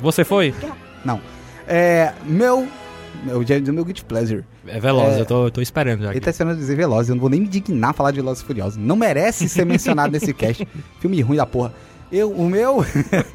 Você 0.00 0.24
foi? 0.24 0.52
Não. 1.04 1.20
É. 1.70 2.12
Meu. 2.26 2.66
Eu 3.26 3.42
já 3.46 3.54
ia 3.54 3.60
dizer 3.60 3.72
meu 3.72 3.84
Guilty 3.84 4.04
Pleasure. 4.04 4.44
É 4.66 4.80
veloz, 4.80 5.14
É. 5.16 5.20
eu 5.20 5.26
tô, 5.26 5.50
tô 5.50 5.60
esperando 5.60 5.98
já. 6.00 6.06
Ele 6.08 6.18
aqui. 6.18 6.20
tá 6.20 6.30
esperando 6.30 6.56
dizer 6.56 6.74
Velozes, 6.76 7.08
eu 7.10 7.14
não 7.14 7.20
vou 7.20 7.28
nem 7.30 7.40
me 7.40 7.48
dignar 7.48 7.90
a 7.90 7.92
falar 7.92 8.10
de 8.12 8.16
Velozes 8.16 8.42
e 8.42 8.46
Furiosos. 8.46 8.76
Não 8.76 8.96
merece 8.96 9.48
ser 9.48 9.64
mencionado 9.66 10.12
nesse 10.12 10.32
cast. 10.32 10.66
Filme 11.00 11.20
ruim 11.20 11.36
da 11.36 11.44
porra. 11.46 11.72
Eu, 12.10 12.30
o 12.30 12.48
meu... 12.48 12.84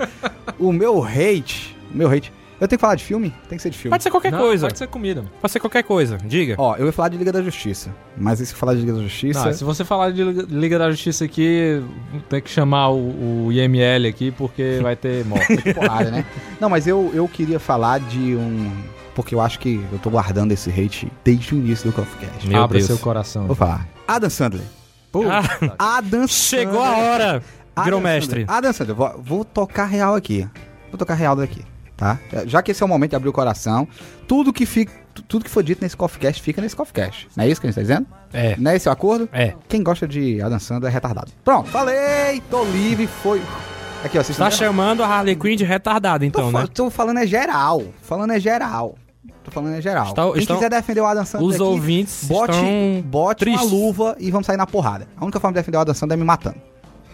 o 0.59 0.71
meu 0.73 1.03
hate... 1.03 1.75
O 1.93 1.97
meu 1.97 2.09
hate... 2.11 2.31
Eu 2.59 2.67
tenho 2.67 2.77
que 2.77 2.81
falar 2.81 2.95
de 2.95 3.03
filme? 3.03 3.33
Tem 3.49 3.57
que 3.57 3.61
ser 3.61 3.69
de 3.69 3.77
filme. 3.77 3.89
Pode 3.91 4.03
ser 4.03 4.09
qualquer 4.11 4.31
Não, 4.31 4.39
coisa. 4.39 4.67
Pode 4.67 4.77
ser 4.77 4.87
comida. 4.87 5.25
Pode 5.41 5.51
ser 5.51 5.59
qualquer 5.59 5.83
coisa, 5.83 6.17
diga. 6.23 6.55
Ó, 6.57 6.75
eu 6.77 6.85
ia 6.85 6.91
falar 6.93 7.09
de 7.09 7.17
Liga 7.17 7.31
da 7.31 7.41
Justiça. 7.41 7.93
Mas 8.17 8.39
e 8.39 8.45
se 8.45 8.53
eu 8.53 8.57
falar 8.57 8.75
de 8.75 8.79
Liga 8.81 8.93
da 8.93 9.01
Justiça... 9.01 9.45
Não, 9.45 9.53
se 9.53 9.63
você 9.63 9.83
falar 9.83 10.11
de 10.11 10.23
Liga- 10.23 10.79
da 10.79 10.89
Justiça 10.89 11.25
aqui, 11.25 11.83
tem 12.29 12.41
que 12.41 12.49
chamar 12.49 12.89
o, 12.91 13.45
o 13.47 13.51
IML 13.51 14.07
aqui, 14.07 14.31
porque 14.31 14.79
vai 14.81 14.95
ter 14.95 15.25
morte. 15.25 15.57
porrada, 15.73 16.11
né? 16.11 16.25
Não, 16.59 16.69
mas 16.69 16.87
eu, 16.87 17.11
eu 17.13 17.27
queria 17.27 17.59
falar 17.59 17.99
de 17.99 18.35
um... 18.35 18.71
Porque 19.13 19.33
eu 19.35 19.41
acho 19.41 19.59
que 19.59 19.83
eu 19.91 19.99
tô 19.99 20.09
guardando 20.09 20.51
esse 20.51 20.69
hate 20.69 21.11
desde 21.23 21.55
o 21.55 21.57
início 21.57 21.89
do 21.89 21.93
CoffeeCast. 21.95 22.47
Meu 22.47 22.63
Abra 22.63 22.77
Deus. 22.77 22.87
seu 22.87 22.97
coração. 22.97 23.47
Vou 23.47 23.55
falar. 23.55 23.87
Adam 24.07 24.29
Sandler. 24.29 24.63
Ah, 25.29 25.97
Adam 25.97 26.27
chegou 26.27 26.81
a 26.81 26.87
Sandler. 26.87 27.05
hora, 27.05 27.43
Adam 27.75 27.85
grão-mestre. 27.85 28.41
Sandler. 28.41 28.51
Adam 28.57 28.73
Sandler, 28.73 28.95
vou, 28.95 29.21
vou 29.23 29.45
tocar 29.45 29.85
real 29.85 30.15
aqui. 30.15 30.45
Vou 30.91 30.97
tocar 30.97 31.13
real 31.13 31.35
daqui, 31.35 31.63
tá? 31.97 32.19
Já 32.45 32.61
que 32.61 32.71
esse 32.71 32.81
é 32.83 32.85
o 32.85 32.89
momento 32.89 33.11
de 33.11 33.15
abrir 33.15 33.29
o 33.29 33.33
coração, 33.33 33.87
tudo 34.27 34.51
que 34.53 34.65
fica, 34.65 34.91
tudo 35.27 35.45
que 35.45 35.49
for 35.51 35.63
dito 35.63 35.81
nesse 35.81 35.95
CoffeeCast 35.95 36.41
fica 36.41 36.61
nesse 36.61 36.75
CoffeeCast. 36.75 37.27
Não 37.35 37.43
é 37.43 37.49
isso 37.49 37.59
que 37.61 37.67
a 37.67 37.69
gente 37.69 37.75
tá 37.75 37.81
dizendo? 37.81 38.07
É, 38.33 38.55
Não 38.57 38.71
é 38.71 38.75
esse 38.75 38.87
o 38.89 38.91
acordo? 38.91 39.29
é. 39.31 39.53
Quem 39.69 39.81
gosta 39.83 40.07
de 40.07 40.41
Adam 40.41 40.59
Sandler 40.59 40.91
é 40.91 40.93
retardado. 40.93 41.31
Pronto, 41.43 41.69
falei, 41.69 42.41
tô 42.49 42.63
livre, 42.65 43.07
foi... 43.07 43.41
Aqui, 44.03 44.19
ó, 44.19 44.23
vocês 44.23 44.37
Tá 44.37 44.51
chamando 44.51 45.01
a 45.03 45.07
Harley 45.07 45.35
Quinn 45.35 45.55
de 45.55 45.63
retardada, 45.63 46.25
então, 46.25 46.51
tô, 46.51 46.59
né? 46.59 46.67
tô 46.71 46.89
falando 46.91 47.17
é 47.19 47.25
geral, 47.25 47.81
falando 48.03 48.31
é 48.33 48.39
geral. 48.39 48.95
Tô 49.43 49.51
falando 49.51 49.75
é 49.75 49.81
geral. 49.81 50.07
Estão- 50.07 50.31
Quem 50.33 50.41
estão- 50.41 50.55
quiser 50.57 50.69
defender 50.69 51.01
o 51.01 51.05
Adam 51.05 51.23
Sandler 51.25 51.49
Os 51.49 51.55
aqui, 51.55 51.63
ouvintes 51.63 52.23
bote, 52.25 52.53
bote 53.05 53.47
uma 53.49 53.61
luva 53.61 54.15
e 54.19 54.29
vamos 54.31 54.45
sair 54.47 54.57
na 54.57 54.65
porrada. 54.67 55.07
A 55.15 55.23
única 55.23 55.39
forma 55.39 55.53
de 55.53 55.59
defender 55.59 55.77
o 55.77 55.81
Adam 55.81 55.93
Sandler 55.95 56.17
é 56.17 56.19
me 56.19 56.25
matando. 56.25 56.55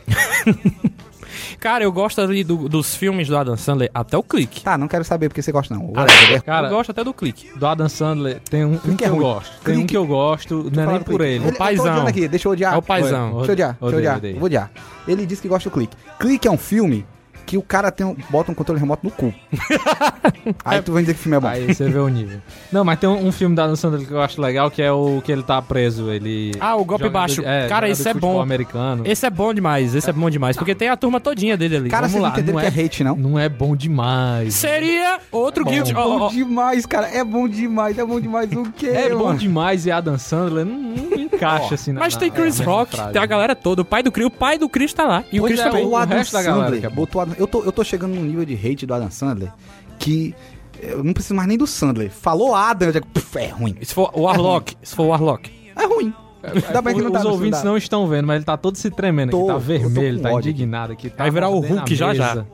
Cara, 1.59 1.83
eu 1.83 1.91
gosto 1.91 2.19
ali 2.21 2.43
do- 2.43 2.67
dos 2.69 2.95
filmes 2.95 3.27
do 3.27 3.37
Adam 3.37 3.55
Sandler, 3.57 3.89
até 3.93 4.17
o 4.17 4.23
clique. 4.23 4.61
Tá, 4.61 4.77
não 4.77 4.87
quero 4.87 5.03
saber 5.03 5.29
porque 5.29 5.41
você 5.41 5.51
gosta 5.51 5.73
não. 5.73 5.91
Ah. 5.95 6.05
Cara, 6.41 6.67
eu 6.67 6.71
gosto 6.75 6.91
até 6.91 7.03
do 7.03 7.13
clique. 7.13 7.49
do 7.57 7.65
Adam 7.65 7.89
Sandler, 7.89 8.39
tem 8.49 8.65
um, 8.65 8.73
um 8.73 8.77
Clique 8.77 8.97
que 8.97 9.03
é 9.05 9.07
eu 9.07 9.11
ruim. 9.13 9.21
gosto. 9.21 9.51
Tem 9.63 9.73
um 9.73 9.77
Clique. 9.77 9.87
que 9.91 9.97
eu 9.97 10.05
gosto, 10.05 10.71
não 10.73 10.83
é 10.83 10.87
nem 10.87 11.01
por 11.01 11.21
ele. 11.21 11.45
Eu 11.47 11.51
tô 11.51 11.57
paizão. 11.57 11.85
odiando 11.85 12.07
aqui, 12.09 12.27
deixa 12.27 12.47
eu 12.47 12.51
odiar. 12.51 12.73
É 12.73 12.77
o 12.77 12.81
paizão. 12.81 13.37
Deixa 13.37 13.47
eu 13.49 13.53
odiar, 13.53 13.77
deixa 13.79 13.95
eu 13.95 13.99
odiar, 13.99 14.21
vou 14.35 14.43
odiar. 14.45 14.71
Ele 15.07 15.25
disse 15.25 15.41
que 15.41 15.47
gosta 15.47 15.69
do 15.69 15.73
Clique. 15.73 15.95
Clique 16.19 16.47
é 16.47 16.51
um 16.51 16.57
filme 16.57 17.05
que 17.45 17.57
o 17.57 17.61
cara 17.61 17.91
tem 17.91 18.05
um- 18.05 18.15
bota 18.29 18.51
um 18.51 18.55
controle 18.55 18.79
remoto 18.79 19.05
no 19.05 19.11
cu. 19.11 19.33
Aí 20.63 20.81
tu 20.81 20.91
vai 20.93 21.03
dizer 21.03 21.13
que 21.13 21.19
o 21.19 21.23
filme 21.23 21.37
é 21.37 21.39
bom. 21.39 21.47
Aí 21.47 21.73
você 21.73 21.89
vê 21.89 21.99
o 21.99 22.07
nível. 22.07 22.39
Não, 22.71 22.83
mas 22.83 22.99
tem 22.99 23.09
um, 23.09 23.27
um 23.27 23.31
filme 23.31 23.55
da 23.55 23.63
Adam 23.63 23.75
Sandler 23.75 24.07
que 24.07 24.13
eu 24.13 24.21
acho 24.21 24.41
legal, 24.41 24.69
que 24.71 24.81
é 24.81 24.91
o 24.91 25.21
que 25.23 25.31
ele 25.31 25.43
tá 25.43 25.61
preso, 25.61 26.09
ele... 26.11 26.51
Ah, 26.59 26.75
o 26.75 26.85
golpe 26.85 27.09
baixo. 27.09 27.41
de- 27.41 27.47
é, 27.47 27.67
Cara, 27.67 27.89
esse 27.89 28.07
é 28.07 28.13
bom. 28.13 28.41
americano. 28.41 29.03
Esse 29.05 29.25
é 29.25 29.29
bom 29.29 29.53
demais, 29.53 29.93
esse 29.95 30.09
é 30.09 30.13
bom 30.13 30.29
demais, 30.29 30.55
porque 30.57 30.73
tem 30.75 30.89
a 30.89 30.97
turma 30.97 31.19
todinha 31.19 31.57
dele 31.57 31.75
ali. 31.77 31.89
Cara, 31.89 32.07
vamos 32.07 32.13
vocês 32.13 32.23
lá, 32.23 32.29
não 32.29 32.35
entenderam 32.37 32.59
não 32.61 32.71
que 32.71 32.79
é 32.79 32.83
hate, 32.85 33.03
não? 33.03 33.15
Não 33.15 33.39
é 33.39 33.49
bom 33.49 33.75
demais. 33.75 34.53
Seria 34.55 35.19
outro 35.31 35.65
guilty. 35.65 35.91
É 35.93 35.97
Ó, 35.97 36.01
ó, 36.01 36.19
bom 36.19 36.25
ó. 36.25 36.29
demais, 36.29 36.85
cara. 36.85 37.07
É 37.09 37.23
bom 37.23 37.47
demais. 37.47 37.97
É 37.97 38.05
bom 38.05 38.19
demais 38.19 38.51
o 38.51 38.71
quê, 38.71 38.87
É 38.87 39.09
bom 39.09 39.25
mano? 39.25 39.39
demais 39.39 39.85
e 39.85 39.91
Adam 39.91 40.17
Sandler 40.17 40.65
não, 40.65 40.77
não 40.77 41.17
encaixa 41.19 41.75
assim 41.75 41.91
na 41.91 41.99
Mas 41.99 42.13
na- 42.13 42.19
tem 42.19 42.31
Chris 42.31 42.59
Rock, 42.59 42.95
frase. 42.95 43.13
tem 43.13 43.21
a 43.21 43.25
galera 43.25 43.55
toda. 43.55 43.81
O 43.81 43.85
pai 43.85 44.01
do 44.03 44.11
Chris, 44.11 44.27
o 44.27 44.31
pai 44.31 44.57
do 44.57 44.69
Chris 44.69 44.93
tá 44.93 45.03
lá. 45.05 45.23
E 45.31 45.39
o 45.39 45.43
Pois 45.43 45.51
Chris 45.53 45.65
é, 45.65 45.69
também. 45.69 45.85
o 45.85 45.89
o 45.89 45.95
Adam 45.97 46.09
galera 46.09 46.25
Sandler 46.25 46.79
que 46.79 46.85
é 46.85 46.89
bom. 46.89 46.95
botou 46.95 47.21
Adam- 47.31 47.39
eu, 47.39 47.47
tô, 47.47 47.63
eu 47.63 47.71
tô 47.71 47.83
chegando 47.83 48.13
num 48.15 48.23
nível 48.23 48.45
de 48.45 48.53
hate 48.55 48.85
do 48.85 48.93
Adam 48.93 49.09
Sandler 49.11 49.51
que 49.99 50.33
eu 50.81 51.03
não 51.03 51.13
preciso 51.13 51.35
mais 51.35 51.47
nem 51.47 51.57
do 51.57 51.67
Sandler. 51.67 52.09
Falou 52.09 52.55
Adam, 52.55 52.89
eu 52.89 52.93
já, 52.93 53.01
puf, 53.01 53.37
é 53.37 53.47
ruim. 53.49 53.75
Se 53.81 53.93
for 53.93 54.11
o 54.13 54.21
Warlock, 54.21 54.75
se 54.81 54.95
for 54.95 55.03
o 55.03 55.07
Warlock. 55.09 55.51
É 55.75 55.85
ruim. 55.85 56.13
Ainda 56.43 56.81
bem 56.81 56.95
que 56.95 57.01
não 57.01 57.11
tá 57.11 57.19
Os 57.19 57.25
ouvintes 57.25 57.63
não 57.63 57.77
estão 57.77 58.07
vendo, 58.07 58.25
mas 58.25 58.37
ele 58.37 58.45
tá 58.45 58.57
todo 58.57 58.75
se 58.75 58.89
tremendo 58.89 59.29
aqui, 59.29 59.37
Tô, 59.37 59.45
tá 59.45 59.53
eu 59.53 59.59
tô 59.59 59.59
vermelho, 59.59 60.19
tá 60.19 60.31
ódio 60.31 60.49
indignado 60.49 60.91
aqui. 60.93 61.09
Tá 61.09 61.23
Vai 61.23 61.31
virar 61.31 61.49
o 61.49 61.59
Hulk 61.59 61.95
já, 61.95 62.13
já. 62.13 62.45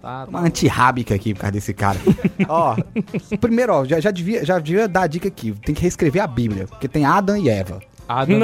Tá, 0.00 0.26
Uma 0.28 0.40
antirrábica 0.40 1.14
aqui 1.14 1.34
por 1.34 1.40
causa 1.40 1.52
desse 1.52 1.74
cara. 1.74 1.98
ó, 2.48 2.76
primeiro, 3.40 3.74
ó, 3.74 3.84
já, 3.84 4.00
já, 4.00 4.10
devia, 4.10 4.44
já 4.44 4.58
devia 4.58 4.88
dar 4.88 5.02
a 5.02 5.06
dica 5.06 5.28
aqui. 5.28 5.52
Tem 5.52 5.74
que 5.74 5.82
reescrever 5.82 6.22
a 6.22 6.26
Bíblia, 6.26 6.66
porque 6.66 6.88
tem 6.88 7.04
Adam 7.04 7.36
e 7.36 7.48
Eva. 7.50 7.80
Adam, 8.08 8.40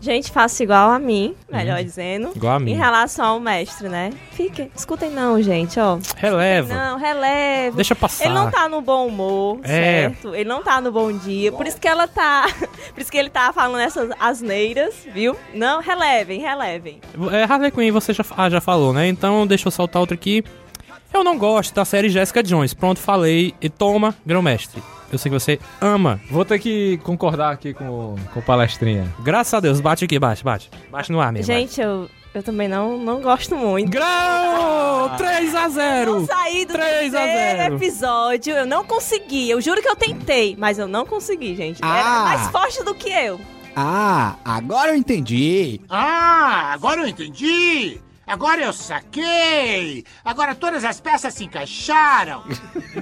Gente, 0.00 0.30
faça 0.32 0.62
igual 0.62 0.90
a 0.90 0.98
mim, 0.98 1.34
melhor 1.50 1.82
dizendo. 1.84 2.30
Igual 2.34 2.54
a 2.56 2.58
mim. 2.60 2.72
Em 2.72 2.74
relação 2.76 3.24
ao 3.24 3.40
mestre, 3.40 3.88
né? 3.88 4.10
Fiquem, 4.32 4.70
escutem 4.74 5.10
não, 5.10 5.40
gente, 5.42 5.78
ó. 5.78 5.98
Releva. 6.16 6.74
Não, 6.74 6.98
releve. 6.98 7.76
Deixa 7.76 7.94
passar. 7.94 8.24
Ele 8.24 8.34
não 8.34 8.50
tá 8.50 8.68
no 8.68 8.80
bom 8.80 9.06
humor, 9.06 9.60
É. 9.62 9.66
certo? 10.10 10.34
Ele 10.34 10.48
não 10.48 10.62
tá 10.62 10.80
no 10.80 10.90
bom 10.90 11.12
dia. 11.12 11.52
Por 11.52 11.66
isso 11.66 11.78
que 11.80 11.86
ela 11.86 12.08
tá. 12.08 12.46
Por 12.94 13.00
isso 13.00 13.10
que 13.12 13.18
ele 13.18 13.30
tá 13.30 13.52
falando 13.52 13.80
essas 13.80 14.10
asneiras, 14.18 14.94
viu? 15.12 15.36
Não, 15.52 15.80
relevem, 15.80 16.40
relevem. 16.40 17.00
É, 17.30 17.44
Harley 17.44 17.70
Quinn, 17.70 17.92
você 17.92 18.12
já, 18.12 18.24
ah, 18.36 18.48
já 18.48 18.60
falou, 18.60 18.92
né? 18.92 19.06
Então 19.08 19.46
deixa 19.46 19.68
eu 19.68 19.72
soltar 19.72 20.00
outra 20.00 20.14
aqui. 20.14 20.42
Eu 21.12 21.24
não 21.24 21.38
gosto 21.38 21.74
da 21.74 21.84
série 21.84 22.08
Jessica 22.08 22.42
Jones. 22.42 22.74
Pronto, 22.74 23.00
falei. 23.00 23.54
E 23.60 23.68
toma, 23.68 24.14
grão-mestre. 24.26 24.82
Eu 25.10 25.18
sei 25.18 25.30
que 25.30 25.38
você 25.38 25.58
ama. 25.80 26.20
Vou 26.30 26.44
ter 26.44 26.58
que 26.58 26.98
concordar 26.98 27.52
aqui 27.52 27.72
com, 27.72 27.88
o- 27.88 28.16
com 28.32 28.40
o 28.40 28.42
palestrinha. 28.42 29.12
Graças 29.20 29.54
a 29.54 29.60
Deus, 29.60 29.80
bate 29.80 30.04
aqui, 30.04 30.18
bate, 30.18 30.44
bate. 30.44 30.70
Bate 30.90 31.10
no 31.10 31.20
ar 31.20 31.32
mesmo. 31.32 31.46
Gente, 31.46 31.80
eu, 31.80 32.08
eu 32.34 32.42
também 32.42 32.68
não, 32.68 32.98
não 32.98 33.20
gosto 33.22 33.56
muito. 33.56 33.90
Grão! 33.90 35.16
3 35.16 35.54
a 35.54 35.68
0 35.68 36.10
Eu 36.16 36.26
saí 36.26 36.66
do 36.66 36.72
3 36.74 37.14
a 37.14 37.18
terceiro 37.20 37.58
0 37.62 37.74
episódio, 37.76 38.54
eu 38.54 38.66
não 38.66 38.84
consegui. 38.84 39.48
Eu 39.48 39.60
juro 39.60 39.80
que 39.80 39.88
eu 39.88 39.96
tentei, 39.96 40.54
mas 40.58 40.78
eu 40.78 40.86
não 40.86 41.06
consegui, 41.06 41.56
gente. 41.56 41.82
Era 41.82 41.92
Ah. 42.20 42.24
mais 42.24 42.48
forte 42.50 42.82
do 42.84 42.94
que 42.94 43.08
eu. 43.08 43.40
Ah, 43.74 44.34
agora 44.44 44.90
eu 44.90 44.96
entendi. 44.96 45.80
Ah, 45.88 46.72
agora 46.74 47.00
eu 47.02 47.08
entendi! 47.08 48.00
Agora 48.28 48.62
eu 48.62 48.74
saquei! 48.74 50.04
Agora 50.22 50.54
todas 50.54 50.84
as 50.84 51.00
peças 51.00 51.32
se 51.32 51.44
encaixaram! 51.44 52.44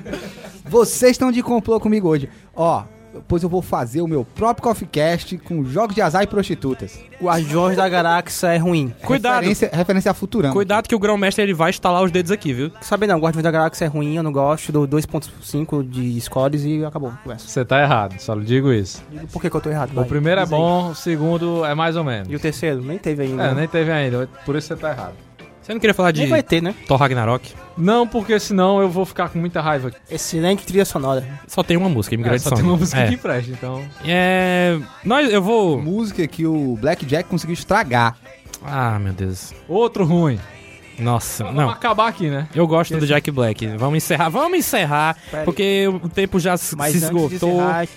Vocês 0.64 1.12
estão 1.12 1.32
de 1.32 1.42
complô 1.42 1.80
comigo 1.80 2.08
hoje. 2.08 2.30
Ó, 2.54 2.84
pois 3.26 3.42
eu 3.42 3.48
vou 3.48 3.62
fazer 3.62 4.00
o 4.00 4.06
meu 4.06 4.24
próprio 4.24 4.62
coffee 4.62 4.86
cast 4.86 5.36
com 5.38 5.64
jogos 5.64 5.94
de 5.94 6.02
azar 6.02 6.22
e 6.22 6.26
prostitutas. 6.26 6.98
O 7.20 7.28
Arjões 7.28 7.76
da 7.76 7.88
Galáxia 7.88 8.48
é 8.48 8.58
ruim. 8.58 8.92
Cuidado. 9.02 9.36
Referência, 9.36 9.70
referência 9.72 10.10
a 10.10 10.14
Futurama. 10.14 10.54
Cuidado 10.54 10.88
que 10.88 10.94
o 10.94 10.98
grão-mestre 10.98 11.42
ele 11.42 11.54
vai 11.54 11.70
estalar 11.70 12.02
os 12.02 12.10
dedos 12.10 12.30
aqui, 12.30 12.52
viu? 12.52 12.70
Sabe 12.80 13.06
não, 13.06 13.18
Guardiões 13.18 13.42
da 13.42 13.50
Galáxia 13.50 13.86
é 13.86 13.88
ruim, 13.88 14.16
eu 14.16 14.22
não 14.22 14.32
gosto. 14.32 14.70
Dou 14.72 14.86
2.5 14.86 15.88
de 15.88 16.20
scores 16.20 16.64
e 16.64 16.84
acabou. 16.84 17.12
Você 17.24 17.64
tá 17.64 17.82
errado, 17.82 18.18
só 18.18 18.34
lhe 18.34 18.44
digo 18.44 18.72
isso. 18.72 19.02
Digo 19.10 19.26
por 19.28 19.40
que, 19.40 19.50
que 19.50 19.56
eu 19.56 19.60
tô 19.60 19.70
errado. 19.70 19.92
O 19.92 19.94
vai. 19.94 20.04
primeiro 20.04 20.40
é 20.40 20.46
bom, 20.46 20.90
o 20.90 20.94
segundo 20.94 21.64
é 21.64 21.74
mais 21.74 21.96
ou 21.96 22.04
menos. 22.04 22.30
E 22.30 22.36
o 22.36 22.40
terceiro? 22.40 22.82
Nem 22.82 22.98
teve 22.98 23.22
ainda. 23.22 23.44
É, 23.44 23.54
nem 23.54 23.68
teve 23.68 23.90
ainda, 23.90 24.28
por 24.44 24.56
isso 24.56 24.68
você 24.68 24.76
tá 24.76 24.90
errado. 24.90 25.25
Você 25.66 25.72
não 25.72 25.80
queria 25.80 25.94
falar 25.94 26.12
de 26.12 26.20
Nem 26.20 26.30
vai 26.30 26.44
ter, 26.44 26.62
né? 26.62 26.72
Thor 26.86 26.96
Ragnarok? 26.96 27.52
Não, 27.76 28.06
porque 28.06 28.38
senão 28.38 28.80
eu 28.80 28.88
vou 28.88 29.04
ficar 29.04 29.30
com 29.30 29.38
muita 29.40 29.60
raiva. 29.60 29.90
Excelente 30.08 30.62
trilha 30.64 30.84
sonora. 30.84 31.26
Só 31.48 31.60
tem 31.64 31.76
uma 31.76 31.88
música, 31.88 32.14
É, 32.14 32.16
Imigrante 32.16 32.42
só 32.42 32.50
Song. 32.50 32.60
tem 32.62 32.70
uma 32.70 32.78
música 32.78 33.00
é. 33.00 33.08
que 33.08 33.16
presta, 33.16 33.50
então... 33.50 33.84
É... 34.04 34.78
Nós, 35.04 35.28
eu 35.32 35.42
vou... 35.42 35.82
Música 35.82 36.24
que 36.28 36.46
o 36.46 36.78
Black 36.80 37.04
Jack 37.04 37.28
conseguiu 37.28 37.54
estragar. 37.54 38.16
Ah, 38.64 38.96
meu 39.00 39.12
Deus. 39.12 39.52
Outro 39.68 40.04
ruim. 40.04 40.38
Nossa, 41.00 41.42
Vamos 41.42 41.60
não. 41.60 41.68
acabar 41.68 42.06
aqui, 42.06 42.30
né? 42.30 42.48
Eu 42.54 42.64
gosto 42.68 42.96
do 42.96 43.04
Jack 43.04 43.28
Black. 43.32 43.66
Vamos 43.76 43.96
encerrar, 43.96 44.28
vamos 44.28 44.56
encerrar, 44.58 45.16
Pera 45.28 45.40
aí. 45.42 45.44
porque 45.44 45.88
o 45.88 46.08
tempo 46.08 46.38
já 46.38 46.56
se 46.56 46.76
Mas 46.76 46.92
se 46.92 47.04
antes 47.04 47.10
de 47.10 47.34
esgotou. 47.34 47.50
encerrar, 47.56 47.88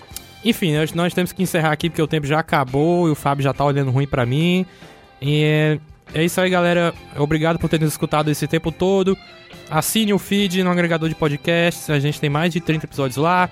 Enfim, 0.43 0.75
nós, 0.75 0.91
nós 0.93 1.13
temos 1.13 1.31
que 1.31 1.43
encerrar 1.43 1.71
aqui 1.71 1.87
porque 1.87 2.01
o 2.01 2.07
tempo 2.07 2.25
já 2.25 2.39
acabou 2.39 3.07
e 3.07 3.11
o 3.11 3.15
Fábio 3.15 3.43
já 3.43 3.53
tá 3.53 3.63
olhando 3.63 3.91
ruim 3.91 4.07
pra 4.07 4.25
mim. 4.25 4.65
E 5.21 5.79
é, 6.13 6.23
isso 6.23 6.39
aí, 6.41 6.49
galera. 6.49 6.93
Obrigado 7.17 7.59
por 7.59 7.69
ter 7.69 7.79
nos 7.79 7.91
escutado 7.91 8.29
esse 8.31 8.47
tempo 8.47 8.71
todo. 8.71 9.17
Assine 9.69 10.13
o 10.13 10.19
feed 10.19 10.63
no 10.63 10.71
agregador 10.71 11.07
de 11.07 11.15
podcasts. 11.15 11.89
A 11.89 11.99
gente 11.99 12.19
tem 12.19 12.29
mais 12.29 12.51
de 12.51 12.59
30 12.59 12.85
episódios 12.85 13.17
lá. 13.17 13.49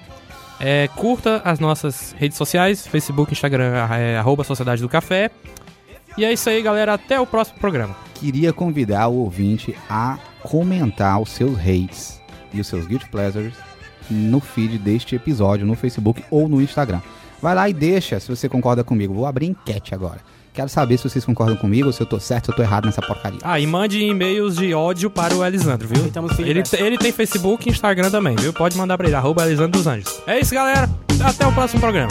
É, 0.60 0.88
curta 0.96 1.42
as 1.46 1.60
nossas 1.60 2.16
redes 2.18 2.38
sociais: 2.38 2.88
Facebook, 2.88 3.32
Instagram, 3.32 3.88
é, 3.92 4.18
arroba 4.18 4.44
Sociedade 4.44 4.82
do 4.82 4.90
Café. 4.90 5.30
E 6.18 6.26
é 6.26 6.34
isso 6.34 6.50
aí, 6.50 6.62
galera. 6.62 6.96
Até 6.96 7.20
o 7.20 7.28
próximo 7.28 7.60
programa. 7.60 7.96
Queria 8.16 8.52
convidar 8.52 9.08
o 9.08 9.18
ouvinte 9.18 9.76
a 9.88 10.18
comentar 10.42 11.22
os 11.22 11.30
seus 11.30 11.58
hates 11.60 12.20
e 12.52 12.60
os 12.60 12.66
seus 12.66 12.88
guilty 12.88 13.08
pleasures 13.10 13.54
no 14.10 14.40
feed 14.40 14.80
deste 14.80 15.16
episódio, 15.16 15.66
no 15.66 15.76
Facebook 15.76 16.24
ou 16.32 16.48
no 16.48 16.62
Instagram. 16.62 17.02
Vai 17.40 17.54
lá 17.54 17.70
e 17.70 17.74
deixa 17.74 18.20
se 18.20 18.28
você 18.30 18.50
concorda 18.50 18.84
comigo. 18.84 19.14
Vou 19.14 19.28
abrir 19.28 19.46
enquete 19.46 19.94
agora. 19.94 20.22
Quero 20.58 20.70
saber 20.70 20.98
se 20.98 21.08
vocês 21.08 21.24
concordam 21.24 21.56
comigo, 21.56 21.94
se 21.94 22.02
eu 22.02 22.06
tô 22.08 22.20
certo, 22.20 22.46
se 22.46 22.52
eu 22.52 22.56
tô 22.56 22.64
errado 22.64 22.86
nessa 22.86 23.00
porcaria. 23.00 23.38
Ah, 23.44 23.60
e 23.60 23.68
mande 23.68 24.02
e-mails 24.04 24.56
de 24.56 24.74
ódio 24.74 25.08
para 25.08 25.36
o 25.36 25.46
Elisandro, 25.46 25.88
viu? 25.88 26.00
Aceitamos 26.00 26.40
Ele, 26.40 26.64
ele 26.80 26.98
tem 26.98 27.12
Facebook 27.12 27.70
e 27.70 27.72
Instagram 27.72 28.10
também, 28.10 28.36
viu? 28.36 28.52
Pode 28.52 28.76
mandar 28.76 28.98
pra 28.98 29.06
ele, 29.06 29.16
arroba 29.16 29.46
Elisandro 29.46 29.74
dos 29.74 29.86
Anjos. 29.86 30.20
É 30.26 30.40
isso, 30.40 30.56
galera. 30.56 30.90
Até 31.24 31.46
o 31.46 31.52
próximo 31.52 31.80
programa. 31.80 32.10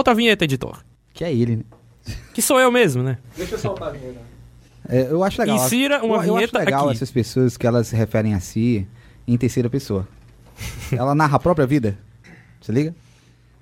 Solta 0.00 0.12
a 0.12 0.14
vinheta, 0.14 0.44
editor. 0.46 0.82
Que 1.12 1.24
é 1.24 1.30
ele, 1.30 1.56
né? 1.56 1.62
Que 2.32 2.40
sou 2.40 2.58
eu 2.58 2.72
mesmo, 2.72 3.02
né? 3.02 3.18
Deixa 3.36 3.56
eu 3.56 3.58
soltar 3.58 3.88
a 3.88 3.90
vinheta. 3.92 4.18
É, 4.88 5.08
eu 5.10 5.22
acho 5.22 5.38
legal. 5.38 5.56
Insira 5.56 6.02
uma 6.02 6.16
eu, 6.16 6.22
eu 6.28 6.34
vinheta 6.36 6.56
acho 6.56 6.64
legal 6.64 6.84
aqui. 6.86 6.96
essas 6.96 7.10
pessoas 7.10 7.58
que 7.58 7.66
elas 7.66 7.88
se 7.88 7.94
referem 7.94 8.32
a 8.32 8.40
si 8.40 8.86
em 9.28 9.36
terceira 9.36 9.68
pessoa. 9.68 10.08
Ela 10.90 11.14
narra 11.14 11.36
a 11.36 11.38
própria 11.38 11.66
vida. 11.66 11.98
Você 12.62 12.72
liga? 12.72 12.94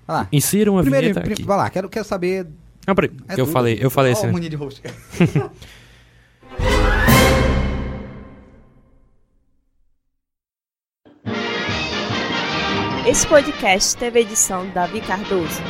Vai 0.06 0.16
lá. 0.18 0.28
Insira 0.30 0.70
uma 0.70 0.80
Primeiro, 0.82 1.06
vinheta 1.12 1.28
aqui. 1.32 1.42
vai 1.42 1.56
lá, 1.56 1.68
quero, 1.70 1.88
quero 1.88 2.04
saber. 2.04 2.46
Não, 2.86 2.94
peraí, 2.94 3.10
É 3.28 3.32
eu 3.32 3.38
tudo. 3.38 3.50
falei, 3.50 3.76
eu 3.82 3.90
falei 3.90 4.12
assim. 4.12 4.30
de 4.38 4.54
host. 4.54 4.80
Esse 13.06 13.26
podcast 13.26 13.96
teve 13.96 14.20
edição 14.20 14.68
Davi 14.70 15.00
Cardoso. 15.00 15.62